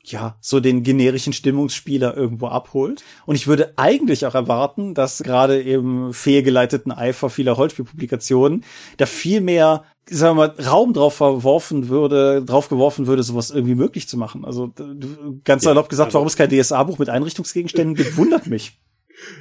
ja, 0.02 0.36
so 0.40 0.60
den 0.60 0.82
generischen 0.82 1.32
Stimmungsspieler 1.32 2.16
irgendwo 2.16 2.48
abholt. 2.48 3.04
Und 3.26 3.34
ich 3.34 3.46
würde 3.46 3.74
eigentlich 3.76 4.26
auch 4.26 4.34
erwarten, 4.34 4.94
dass 4.94 5.18
gerade 5.18 5.60
im 5.60 6.12
fehlgeleiteten 6.12 6.90
Eifer 6.90 7.30
vieler 7.30 7.56
Holzspielpublikationen 7.56 8.64
da 8.96 9.06
viel 9.06 9.40
mehr 9.40 9.84
sagen 10.12 10.36
wir 10.36 10.48
mal, 10.48 10.66
Raum 10.66 10.92
drauf 10.92 11.14
verworfen 11.14 11.88
würde, 11.88 12.42
drauf 12.44 12.68
geworfen 12.68 13.06
würde, 13.06 13.22
sowas 13.22 13.50
irgendwie 13.50 13.76
möglich 13.76 14.08
zu 14.08 14.16
machen. 14.16 14.44
Also 14.44 14.72
ganz 15.44 15.64
ja, 15.64 15.72
gesagt, 15.72 16.08
also, 16.08 16.14
warum 16.14 16.26
es 16.26 16.36
kein 16.36 16.50
DSA-Buch 16.50 16.98
mit 16.98 17.08
Einrichtungsgegenständen 17.08 17.94
gibt, 17.94 18.16
wundert 18.16 18.46
mich. 18.48 18.78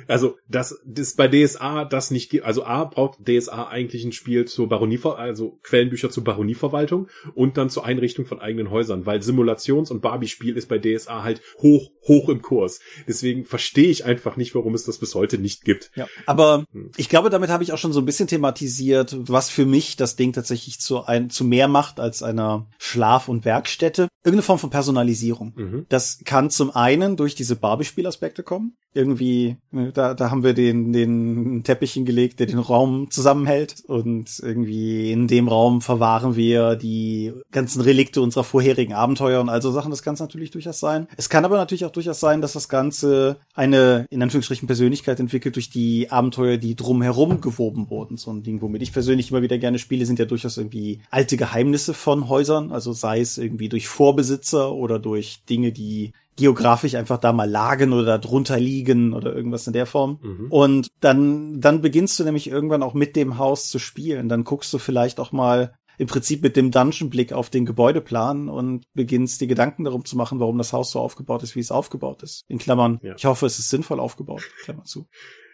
Also, 0.07 0.37
dass 0.47 0.79
das 0.85 1.13
bei 1.13 1.27
DSA 1.27 1.85
das 1.85 2.11
nicht 2.11 2.29
gibt. 2.29 2.45
Also 2.45 2.63
A 2.63 2.85
braucht 2.85 3.19
DSA 3.27 3.67
eigentlich 3.67 4.03
ein 4.03 4.11
Spiel 4.11 4.45
zur 4.45 4.69
Baronie, 4.69 4.99
also 5.03 5.59
Quellenbücher 5.63 6.09
zur 6.09 6.23
Baronieverwaltung 6.23 7.07
und 7.35 7.57
dann 7.57 7.69
zur 7.69 7.85
Einrichtung 7.85 8.25
von 8.25 8.39
eigenen 8.39 8.69
Häusern, 8.69 9.05
weil 9.05 9.21
Simulations- 9.21 9.91
und 9.91 10.01
Barbie-Spiel 10.01 10.57
ist 10.57 10.67
bei 10.67 10.79
DSA 10.79 11.23
halt 11.23 11.41
hoch, 11.61 11.91
hoch 12.07 12.29
im 12.29 12.41
Kurs. 12.41 12.79
Deswegen 13.07 13.45
verstehe 13.45 13.89
ich 13.89 14.05
einfach 14.05 14.37
nicht, 14.37 14.55
warum 14.55 14.73
es 14.73 14.85
das 14.85 14.97
bis 14.97 15.15
heute 15.15 15.37
nicht 15.37 15.63
gibt. 15.63 15.91
Ja, 15.95 16.07
aber 16.25 16.65
hm. 16.71 16.91
ich 16.97 17.09
glaube, 17.09 17.29
damit 17.29 17.49
habe 17.49 17.63
ich 17.63 17.71
auch 17.71 17.77
schon 17.77 17.93
so 17.93 17.99
ein 17.99 18.05
bisschen 18.05 18.27
thematisiert, 18.27 19.15
was 19.19 19.49
für 19.49 19.65
mich 19.65 19.95
das 19.95 20.15
Ding 20.15 20.33
tatsächlich 20.33 20.79
zu 20.79 21.03
ein, 21.03 21.29
zu 21.29 21.43
mehr 21.45 21.67
macht 21.67 21.99
als 21.99 22.23
einer 22.23 22.67
Schlaf- 22.77 23.27
und 23.27 23.45
Werkstätte. 23.45 24.07
Irgendeine 24.23 24.43
Form 24.43 24.59
von 24.59 24.69
Personalisierung. 24.69 25.53
Mhm. 25.55 25.85
Das 25.89 26.19
kann 26.25 26.49
zum 26.49 26.75
einen 26.75 27.15
durch 27.15 27.35
diese 27.35 27.55
Barbie-Spielaspekte 27.55 28.43
kommen 28.43 28.75
irgendwie, 28.93 29.57
da, 29.71 30.13
da 30.13 30.31
haben 30.31 30.43
wir 30.43 30.53
den, 30.53 30.91
den 30.93 31.63
Teppich 31.63 31.93
hingelegt, 31.93 32.39
der 32.39 32.47
den 32.47 32.59
Raum 32.59 33.11
zusammenhält 33.11 33.83
und 33.85 34.39
irgendwie 34.41 35.11
in 35.11 35.27
dem 35.27 35.47
Raum 35.47 35.81
verwahren 35.81 36.35
wir 36.35 36.75
die 36.75 37.33
ganzen 37.51 37.81
Relikte 37.81 38.21
unserer 38.21 38.43
vorherigen 38.43 38.93
Abenteuer 38.93 39.41
und 39.41 39.49
also 39.49 39.71
Sachen. 39.71 39.91
Das 39.91 40.01
kann 40.01 40.15
es 40.15 40.19
natürlich 40.19 40.51
durchaus 40.51 40.79
sein. 40.79 41.07
Es 41.17 41.29
kann 41.29 41.45
aber 41.45 41.57
natürlich 41.57 41.85
auch 41.85 41.91
durchaus 41.91 42.19
sein, 42.19 42.41
dass 42.41 42.53
das 42.53 42.67
Ganze 42.67 43.37
eine, 43.53 44.05
in 44.09 44.23
Anführungsstrichen, 44.23 44.67
Persönlichkeit 44.67 45.19
entwickelt 45.19 45.55
durch 45.55 45.69
die 45.69 46.09
Abenteuer, 46.09 46.57
die 46.57 46.75
drumherum 46.75 47.41
gewoben 47.41 47.89
wurden. 47.89 48.17
So 48.17 48.31
ein 48.31 48.43
Ding, 48.43 48.61
womit 48.61 48.81
ich 48.81 48.93
persönlich 48.93 49.29
immer 49.29 49.41
wieder 49.41 49.57
gerne 49.57 49.77
spiele, 49.79 50.05
sind 50.05 50.19
ja 50.19 50.25
durchaus 50.25 50.57
irgendwie 50.57 51.01
alte 51.11 51.37
Geheimnisse 51.37 51.93
von 51.93 52.27
Häusern, 52.27 52.71
also 52.71 52.93
sei 52.93 53.19
es 53.21 53.37
irgendwie 53.37 53.69
durch 53.69 53.87
Vorbesitzer 53.87 54.73
oder 54.73 54.97
durch 54.97 55.43
Dinge, 55.47 55.71
die 55.71 56.13
geografisch 56.39 56.95
einfach 56.95 57.17
da 57.17 57.31
mal 57.31 57.49
lagen 57.49 57.93
oder 57.93 58.17
drunter 58.17 58.59
liegen 58.59 59.13
oder 59.13 59.35
irgendwas 59.35 59.67
in 59.67 59.73
der 59.73 59.85
Form. 59.85 60.19
Mhm. 60.21 60.47
Und 60.49 60.87
dann, 61.01 61.61
dann 61.61 61.81
beginnst 61.81 62.19
du 62.19 62.23
nämlich 62.23 62.49
irgendwann 62.49 62.81
auch 62.81 62.93
mit 62.93 63.15
dem 63.15 63.37
Haus 63.37 63.69
zu 63.69 63.77
spielen. 63.77 64.29
Dann 64.29 64.43
guckst 64.43 64.73
du 64.73 64.77
vielleicht 64.77 65.19
auch 65.19 65.31
mal 65.31 65.73
im 65.97 66.07
Prinzip 66.07 66.41
mit 66.41 66.55
dem 66.55 66.71
Dungeon-Blick 66.71 67.33
auf 67.33 67.49
den 67.49 67.65
Gebäudeplan 67.65 68.47
und 68.47 68.85
beginnst 68.93 69.41
die 69.41 69.47
Gedanken 69.47 69.83
darum 69.83 70.05
zu 70.05 70.15
machen, 70.15 70.39
warum 70.39 70.57
das 70.57 70.71
Haus 70.71 70.91
so 70.91 70.99
aufgebaut 70.99 71.43
ist, 71.43 71.55
wie 71.57 71.59
es 71.59 71.71
aufgebaut 71.71 72.23
ist. 72.23 72.45
In 72.47 72.57
Klammern, 72.57 72.99
ja. 73.03 73.15
ich 73.17 73.25
hoffe, 73.25 73.45
es 73.45 73.59
ist 73.59 73.69
sinnvoll 73.69 73.99
aufgebaut. 73.99 74.43
Klammer 74.63 74.85
zu. 74.85 75.07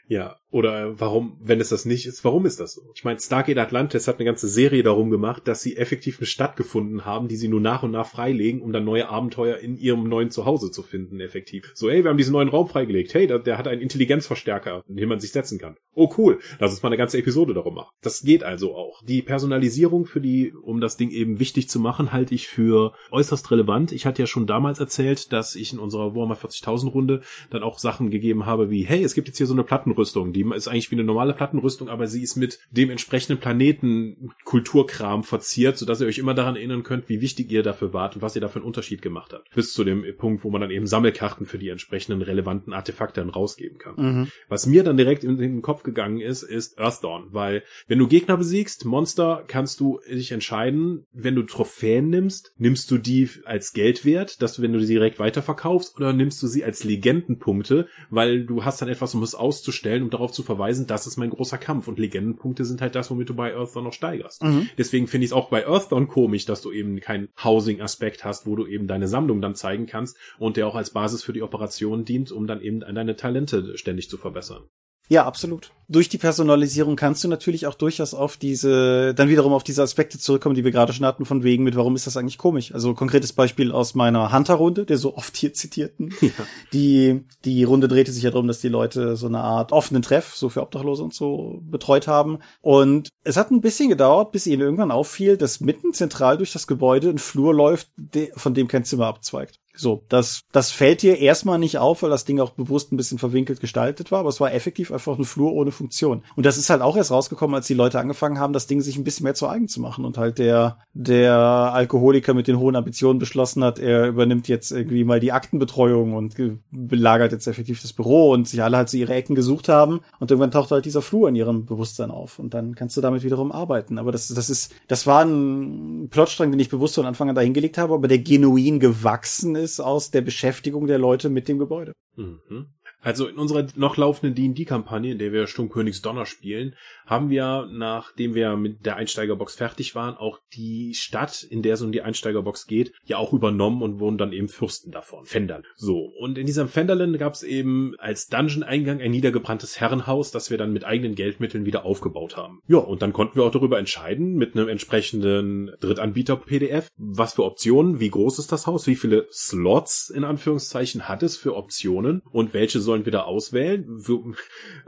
Ja, 0.07 0.35
oder 0.55 0.97
warum, 1.01 1.35
wenn 1.41 1.59
es 1.59 1.69
das 1.69 1.83
nicht 1.83 2.05
ist, 2.05 2.23
warum 2.23 2.45
ist 2.45 2.59
das 2.59 2.75
so? 2.75 2.81
Ich 2.95 3.03
meine, 3.03 3.19
Stargate 3.19 3.57
Atlantis 3.57 4.07
hat 4.07 4.17
eine 4.17 4.25
ganze 4.25 4.47
Serie 4.47 4.83
darum 4.83 5.09
gemacht, 5.09 5.47
dass 5.47 5.61
sie 5.61 5.77
effektiv 5.77 6.19
eine 6.19 6.25
Stadt 6.25 6.57
gefunden 6.57 7.05
haben, 7.05 7.27
die 7.27 7.37
sie 7.37 7.47
nur 7.47 7.61
nach 7.61 7.83
und 7.83 7.91
nach 7.91 8.07
freilegen, 8.07 8.61
um 8.61 8.73
dann 8.73 8.83
neue 8.83 9.09
Abenteuer 9.09 9.57
in 9.57 9.77
ihrem 9.77 10.07
neuen 10.07 10.31
Zuhause 10.31 10.71
zu 10.71 10.83
finden, 10.83 11.19
effektiv. 11.19 11.71
So, 11.75 11.89
ey, 11.89 12.03
wir 12.03 12.09
haben 12.09 12.17
diesen 12.17 12.33
neuen 12.33 12.49
Raum 12.49 12.67
freigelegt. 12.67 13.13
Hey, 13.13 13.27
der, 13.27 13.39
der 13.39 13.57
hat 13.57 13.67
einen 13.67 13.81
Intelligenzverstärker, 13.81 14.83
in 14.87 14.97
den 14.97 15.09
man 15.09 15.19
sich 15.19 15.31
setzen 15.31 15.59
kann. 15.59 15.75
Oh, 15.93 16.13
cool. 16.17 16.39
Lass 16.59 16.71
uns 16.71 16.83
mal 16.83 16.89
eine 16.89 16.97
ganze 16.97 17.17
Episode 17.17 17.53
darum 17.53 17.75
machen. 17.75 17.93
Das 18.01 18.21
geht 18.21 18.43
also 18.43 18.75
auch. 18.75 19.01
Die 19.03 19.21
Personalisierung 19.21 20.05
für 20.05 20.21
die, 20.21 20.53
um 20.53 20.81
das 20.81 20.97
Ding 20.97 21.09
eben 21.09 21.39
wichtig 21.39 21.69
zu 21.69 21.79
machen, 21.79 22.11
halte 22.11 22.33
ich 22.33 22.47
für 22.47 22.93
äußerst 23.11 23.51
relevant. 23.51 23.91
Ich 23.91 24.05
hatte 24.05 24.21
ja 24.21 24.27
schon 24.27 24.47
damals 24.47 24.79
erzählt, 24.79 25.31
dass 25.33 25.55
ich 25.55 25.73
in 25.73 25.79
unserer 25.79 26.15
Warhammer 26.15 26.37
40.000 26.37 26.91
Runde 26.91 27.21
dann 27.49 27.63
auch 27.63 27.77
Sachen 27.77 28.09
gegeben 28.09 28.45
habe 28.45 28.69
wie, 28.69 28.83
hey, 28.83 29.03
es 29.03 29.15
gibt 29.15 29.27
jetzt 29.27 29.37
hier 29.37 29.47
so 29.47 29.53
eine 29.53 29.63
Platten 29.63 29.75
Plattenrüstung. 29.85 30.33
Die 30.33 30.44
ist 30.53 30.67
eigentlich 30.67 30.91
wie 30.91 30.95
eine 30.95 31.03
normale 31.03 31.33
Plattenrüstung, 31.33 31.89
aber 31.89 32.07
sie 32.07 32.21
ist 32.21 32.35
mit 32.35 32.59
dem 32.71 32.89
entsprechenden 32.89 33.39
Planeten 33.39 34.31
Kulturkram 34.43 35.23
verziert, 35.23 35.77
sodass 35.77 36.01
ihr 36.01 36.07
euch 36.07 36.17
immer 36.17 36.33
daran 36.33 36.55
erinnern 36.55 36.83
könnt, 36.83 37.09
wie 37.09 37.21
wichtig 37.21 37.51
ihr 37.51 37.63
dafür 37.63 37.93
wart 37.93 38.15
und 38.15 38.21
was 38.21 38.35
ihr 38.35 38.41
dafür 38.41 38.61
einen 38.61 38.67
Unterschied 38.67 39.01
gemacht 39.01 39.33
habt. 39.33 39.49
Bis 39.55 39.73
zu 39.73 39.83
dem 39.83 40.03
Punkt, 40.17 40.43
wo 40.43 40.49
man 40.49 40.61
dann 40.61 40.71
eben 40.71 40.87
Sammelkarten 40.87 41.45
für 41.45 41.57
die 41.57 41.69
entsprechenden 41.69 42.21
relevanten 42.21 42.73
Artefakte 42.73 43.21
dann 43.21 43.29
rausgeben 43.29 43.77
kann. 43.77 43.95
Mhm. 43.97 44.27
Was 44.49 44.65
mir 44.65 44.83
dann 44.83 44.97
direkt 44.97 45.23
in 45.23 45.37
den 45.37 45.61
Kopf 45.61 45.83
gegangen 45.83 46.19
ist, 46.19 46.43
ist 46.43 46.77
Earthdawn, 46.77 47.27
weil 47.31 47.63
wenn 47.87 47.99
du 47.99 48.07
Gegner 48.07 48.37
besiegst, 48.37 48.85
Monster, 48.85 49.43
kannst 49.47 49.79
du 49.79 49.99
dich 50.09 50.31
entscheiden, 50.31 51.05
wenn 51.13 51.35
du 51.35 51.43
Trophäen 51.43 52.09
nimmst, 52.09 52.53
nimmst 52.57 52.91
du 52.91 52.97
die 52.97 53.29
als 53.45 53.73
Geld 53.73 54.05
wert, 54.05 54.41
dass 54.41 54.55
du, 54.55 54.61
wenn 54.61 54.73
du 54.73 54.79
sie 54.79 54.93
direkt 54.93 55.19
weiterverkaufst, 55.19 55.95
oder 55.95 56.13
nimmst 56.13 56.43
du 56.43 56.47
sie 56.47 56.63
als 56.63 56.83
Legendenpunkte, 56.83 57.87
weil 58.09 58.45
du 58.45 58.65
hast 58.65 58.81
dann 58.81 58.89
etwas, 58.89 59.15
um 59.15 59.23
es 59.23 59.35
auszustellen 59.35 59.85
stellen, 59.85 60.03
um 60.03 60.09
darauf 60.09 60.33
zu 60.35 60.43
verweisen, 60.43 60.85
das 60.85 61.07
ist 61.07 61.17
mein 61.17 61.31
großer 61.31 61.57
Kampf. 61.57 61.87
Und 61.87 61.97
Legendenpunkte 61.97 62.65
sind 62.65 62.81
halt 62.81 62.95
das, 62.95 63.09
womit 63.09 63.29
du 63.29 63.33
bei 63.33 63.55
Earthdawn 63.55 63.85
noch 63.85 63.93
steigerst. 63.93 64.43
Mhm. 64.43 64.69
Deswegen 64.77 65.07
finde 65.07 65.25
ich 65.25 65.31
es 65.31 65.33
auch 65.33 65.49
bei 65.49 65.65
Earthdawn 65.65 66.07
komisch, 66.07 66.45
dass 66.45 66.61
du 66.61 66.71
eben 66.71 66.99
keinen 66.99 67.29
Housing-Aspekt 67.43 68.23
hast, 68.23 68.45
wo 68.45 68.55
du 68.55 68.67
eben 68.67 68.87
deine 68.87 69.07
Sammlung 69.07 69.41
dann 69.41 69.55
zeigen 69.55 69.87
kannst 69.87 70.17
und 70.37 70.57
der 70.57 70.67
auch 70.67 70.75
als 70.75 70.91
Basis 70.91 71.23
für 71.23 71.33
die 71.33 71.41
Operation 71.41 72.05
dient, 72.05 72.31
um 72.31 72.45
dann 72.45 72.61
eben 72.61 72.81
deine 72.81 73.15
Talente 73.15 73.77
ständig 73.77 74.09
zu 74.09 74.17
verbessern. 74.17 74.63
Ja, 75.07 75.25
absolut. 75.25 75.71
Durch 75.87 76.09
die 76.09 76.17
Personalisierung 76.17 76.95
kannst 76.95 77.23
du 77.23 77.27
natürlich 77.27 77.67
auch 77.67 77.75
durchaus 77.75 78.13
auf 78.13 78.37
diese, 78.37 79.13
dann 79.13 79.29
wiederum 79.29 79.53
auf 79.53 79.63
diese 79.63 79.83
Aspekte 79.83 80.19
zurückkommen, 80.19 80.55
die 80.55 80.63
wir 80.63 80.71
gerade 80.71 80.93
schon 80.93 81.05
hatten, 81.05 81.25
von 81.25 81.43
wegen 81.43 81.63
mit, 81.63 81.75
warum 81.75 81.95
ist 81.95 82.07
das 82.07 82.17
eigentlich 82.17 82.37
komisch? 82.37 82.73
Also 82.73 82.93
konkretes 82.93 83.33
Beispiel 83.33 83.71
aus 83.71 83.95
meiner 83.95 84.31
Hunter-Runde, 84.31 84.85
der 84.85 84.97
so 84.97 85.15
oft 85.15 85.35
hier 85.37 85.53
zitierten. 85.53 86.13
Ja. 86.25 86.31
Die, 86.73 87.23
die 87.43 87.63
Runde 87.63 87.87
drehte 87.87 88.11
sich 88.11 88.23
ja 88.23 88.31
darum, 88.31 88.47
dass 88.47 88.59
die 88.59 88.67
Leute 88.67 89.15
so 89.15 89.27
eine 89.27 89.41
Art 89.41 89.71
offenen 89.71 90.01
Treff, 90.01 90.33
so 90.35 90.49
für 90.49 90.63
Obdachlose 90.63 91.03
und 91.03 91.13
so, 91.13 91.61
betreut 91.61 92.07
haben. 92.07 92.39
Und 92.61 93.09
es 93.23 93.37
hat 93.37 93.51
ein 93.51 93.61
bisschen 93.61 93.89
gedauert, 93.89 94.31
bis 94.31 94.47
ihnen 94.47 94.61
irgendwann 94.61 94.91
auffiel, 94.91 95.37
dass 95.37 95.59
mitten 95.59 95.93
zentral 95.93 96.37
durch 96.37 96.51
das 96.51 96.65
Gebäude 96.65 97.09
ein 97.09 97.19
Flur 97.19 97.53
läuft, 97.53 97.89
von 98.35 98.55
dem 98.55 98.67
kein 98.67 98.85
Zimmer 98.85 99.05
abzweigt. 99.05 99.59
So, 99.77 100.03
das, 100.09 100.41
das 100.51 100.71
fällt 100.71 101.01
dir 101.01 101.17
erstmal 101.17 101.59
nicht 101.59 101.77
auf, 101.77 102.01
weil 102.01 102.09
das 102.09 102.25
Ding 102.25 102.39
auch 102.39 102.51
bewusst 102.51 102.91
ein 102.91 102.97
bisschen 102.97 103.19
verwinkelt 103.19 103.59
gestaltet 103.59 104.11
war, 104.11 104.19
aber 104.19 104.29
es 104.29 104.39
war 104.39 104.53
effektiv 104.53 104.91
einfach 104.91 105.17
ein 105.17 105.25
Flur 105.25 105.53
ohne 105.53 105.71
Funktion. 105.75 106.23
Und 106.35 106.45
das 106.45 106.57
ist 106.57 106.69
halt 106.69 106.81
auch 106.81 106.97
erst 106.97 107.11
rausgekommen, 107.11 107.55
als 107.55 107.67
die 107.67 107.73
Leute 107.73 107.99
angefangen 107.99 108.39
haben, 108.39 108.53
das 108.53 108.67
Ding 108.67 108.81
sich 108.81 108.97
ein 108.97 109.03
bisschen 109.03 109.25
mehr 109.25 109.35
zu 109.35 109.47
eigen 109.47 109.67
zu 109.67 109.79
machen 109.79 110.05
und 110.05 110.17
halt 110.17 110.39
der, 110.39 110.79
der 110.93 111.35
Alkoholiker 111.35 112.33
mit 112.33 112.47
den 112.47 112.57
hohen 112.57 112.75
Ambitionen 112.75 113.19
beschlossen 113.19 113.63
hat, 113.63 113.79
er 113.79 114.07
übernimmt 114.07 114.47
jetzt 114.47 114.71
irgendwie 114.71 115.03
mal 115.03 115.19
die 115.19 115.31
Aktenbetreuung 115.31 116.13
und 116.13 116.35
belagert 116.71 117.31
jetzt 117.31 117.47
effektiv 117.47 117.81
das 117.81 117.93
Büro 117.93 118.31
und 118.31 118.47
sich 118.47 118.63
alle 118.63 118.77
halt 118.77 118.89
so 118.89 118.97
ihre 118.97 119.13
Ecken 119.13 119.35
gesucht 119.35 119.69
haben 119.69 119.99
und 120.19 120.31
irgendwann 120.31 120.51
taucht 120.51 120.71
halt 120.71 120.85
dieser 120.85 121.01
Flur 121.01 121.29
in 121.29 121.35
ihrem 121.35 121.65
Bewusstsein 121.65 122.11
auf 122.11 122.39
und 122.39 122.53
dann 122.53 122.75
kannst 122.75 122.97
du 122.97 123.01
damit 123.01 123.23
wiederum 123.23 123.51
arbeiten. 123.51 123.99
Aber 123.99 124.11
das, 124.11 124.27
das 124.29 124.49
ist, 124.49 124.73
das 124.87 125.05
war 125.05 125.23
ein 125.23 126.07
Plotstrang, 126.09 126.51
den 126.51 126.59
ich 126.59 126.69
bewusst 126.69 126.95
von 126.95 127.05
Anfang 127.05 127.29
an 127.29 127.35
dahingelegt 127.35 127.77
habe, 127.77 127.93
aber 127.93 128.07
der 128.07 128.19
genuin 128.19 128.79
gewachsen 128.79 129.55
ist 129.55 129.79
aus 129.79 130.11
der 130.11 130.21
Beschäftigung 130.21 130.87
der 130.87 130.99
Leute 130.99 131.29
mit 131.29 131.47
dem 131.47 131.59
Gebäude. 131.59 131.93
Mhm. 132.15 132.67
Also 133.05 133.27
in 133.27 133.37
unserer 133.37 133.67
noch 133.75 133.97
laufenden 133.97 134.33
D&D-Kampagne, 134.33 135.11
in 135.11 135.19
der 135.19 135.31
wir 135.31 135.45
Sturmkönigs 135.45 136.01
Donner 136.01 136.25
spielen, 136.25 136.75
haben 137.05 137.29
wir, 137.29 137.69
nachdem 137.71 138.33
wir 138.33 138.55
mit 138.57 138.83
der 138.83 138.95
Einsteigerbox 138.95 139.53
fertig 139.53 139.93
waren, 139.93 140.17
auch 140.17 140.39
die 140.55 140.95
Stadt, 140.95 141.43
in 141.43 141.61
der 141.61 141.75
es 141.75 141.83
um 141.83 141.91
die 141.91 142.01
Einsteigerbox 142.01 142.65
geht, 142.65 142.93
ja 143.03 143.17
auch 143.17 143.31
übernommen 143.31 143.83
und 143.83 143.99
wurden 143.99 144.17
dann 144.17 144.33
eben 144.33 144.47
Fürsten 144.47 144.91
davon, 144.91 145.25
Fendern. 145.25 145.61
So, 145.75 145.99
und 146.19 146.39
in 146.39 146.47
diesem 146.47 146.67
Fenderland 146.67 147.19
gab 147.19 147.33
es 147.33 147.43
eben 147.43 147.93
als 147.99 148.25
Dungeon-Eingang 148.25 148.99
ein 149.01 149.11
niedergebranntes 149.11 149.79
Herrenhaus, 149.79 150.31
das 150.31 150.49
wir 150.49 150.57
dann 150.57 150.73
mit 150.73 150.83
eigenen 150.83 151.13
Geldmitteln 151.13 151.67
wieder 151.67 151.85
aufgebaut 151.85 152.35
haben. 152.35 152.61
Ja, 152.67 152.79
und 152.79 153.03
dann 153.03 153.13
konnten 153.13 153.35
wir 153.35 153.43
auch 153.43 153.51
darüber 153.51 153.77
entscheiden, 153.77 154.33
mit 154.33 154.55
einem 154.55 154.67
entsprechenden 154.67 155.73
Drittanbieter-PDF, 155.79 156.89
was 156.97 157.35
für 157.35 157.43
Optionen, 157.43 157.99
wie 157.99 158.09
groß 158.09 158.39
ist 158.39 158.51
das 158.51 158.65
Haus, 158.65 158.87
wie 158.87 158.95
viele 158.95 159.27
Slots 159.31 160.09
in 160.09 160.23
Anführungszeichen 160.23 161.07
hat 161.07 161.21
es 161.21 161.37
für 161.37 161.55
Optionen 161.55 162.23
und 162.31 162.55
welche 162.55 162.79
sollen 162.79 162.94
sollen 162.95 163.05
wir 163.05 163.11
da 163.11 163.23
auswählen? 163.23 163.85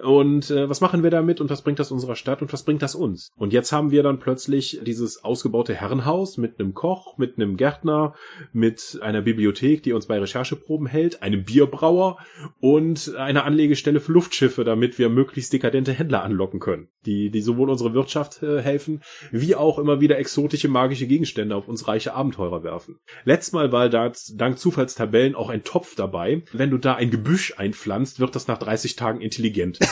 Und 0.01 0.49
äh, 0.49 0.69
was 0.69 0.79
machen 0.79 1.03
wir 1.03 1.09
damit 1.09 1.41
und 1.41 1.49
was 1.49 1.61
bringt 1.61 1.79
das 1.79 1.91
unserer 1.91 2.15
Stadt 2.15 2.41
und 2.41 2.53
was 2.53 2.63
bringt 2.63 2.81
das 2.81 2.95
uns? 2.95 3.29
Und 3.35 3.51
jetzt 3.51 3.73
haben 3.73 3.91
wir 3.91 4.01
dann 4.01 4.19
plötzlich 4.19 4.79
dieses 4.85 5.25
ausgebaute 5.25 5.73
Herrenhaus 5.73 6.37
mit 6.37 6.59
einem 6.59 6.73
Koch, 6.73 7.17
mit 7.17 7.35
einem 7.35 7.57
Gärtner, 7.57 8.15
mit 8.53 8.99
einer 9.01 9.21
Bibliothek, 9.21 9.83
die 9.83 9.91
uns 9.91 10.05
bei 10.05 10.19
Rechercheproben 10.19 10.87
hält, 10.87 11.21
einem 11.21 11.43
Bierbrauer 11.43 12.17
und 12.61 13.13
einer 13.15 13.43
Anlegestelle 13.43 13.99
für 13.99 14.13
Luftschiffe, 14.13 14.63
damit 14.63 14.97
wir 14.97 15.09
möglichst 15.09 15.51
dekadente 15.51 15.91
Händler 15.91 16.23
anlocken 16.23 16.61
können, 16.61 16.87
die, 17.05 17.29
die 17.29 17.41
sowohl 17.41 17.69
unsere 17.69 17.93
Wirtschaft 17.93 18.41
äh, 18.41 18.61
helfen, 18.61 19.01
wie 19.31 19.55
auch 19.55 19.79
immer 19.79 19.99
wieder 19.99 20.17
exotische 20.17 20.69
magische 20.69 21.07
Gegenstände 21.07 21.55
auf 21.55 21.67
uns 21.67 21.87
reiche 21.89 22.13
Abenteurer 22.13 22.63
werfen. 22.63 22.99
Letztes 23.25 23.51
Mal 23.51 23.73
war 23.73 23.89
da 23.89 24.13
dank 24.35 24.59
Zufallstabellen 24.59 25.35
auch 25.35 25.49
ein 25.49 25.65
Topf 25.65 25.95
dabei. 25.95 26.43
Wenn 26.53 26.69
du 26.69 26.77
da 26.77 26.95
ein 26.95 27.11
Gebüsch 27.11 27.53
einpflanzt, 27.57 27.96
pflanzt, 27.97 28.19
wird 28.19 28.35
das 28.35 28.47
nach 28.47 28.57
30 28.57 28.95
Tagen 28.95 29.21
intelligent. 29.21 29.79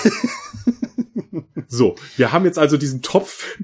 So, 1.68 1.96
wir 2.16 2.32
haben 2.32 2.46
jetzt 2.46 2.60
also 2.60 2.78
diesen 2.78 3.02
Topf, 3.02 3.58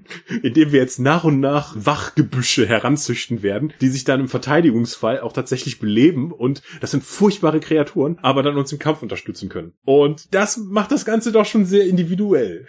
in 0.43 0.53
dem 0.53 0.73
wir 0.73 0.81
jetzt 0.81 0.99
nach 0.99 1.23
und 1.23 1.39
nach 1.39 1.73
Wachgebüsche 1.77 2.67
heranzüchten 2.67 3.41
werden, 3.41 3.73
die 3.79 3.87
sich 3.87 4.03
dann 4.03 4.19
im 4.19 4.27
Verteidigungsfall 4.27 5.21
auch 5.21 5.31
tatsächlich 5.31 5.79
beleben 5.79 6.33
und 6.33 6.61
das 6.81 6.91
sind 6.91 7.03
furchtbare 7.03 7.61
Kreaturen, 7.61 8.17
aber 8.21 8.43
dann 8.43 8.57
uns 8.57 8.73
im 8.73 8.79
Kampf 8.79 9.01
unterstützen 9.01 9.47
können. 9.47 9.73
Und 9.85 10.33
das 10.33 10.57
macht 10.57 10.91
das 10.91 11.05
Ganze 11.05 11.31
doch 11.31 11.45
schon 11.45 11.63
sehr 11.63 11.85
individuell 11.85 12.67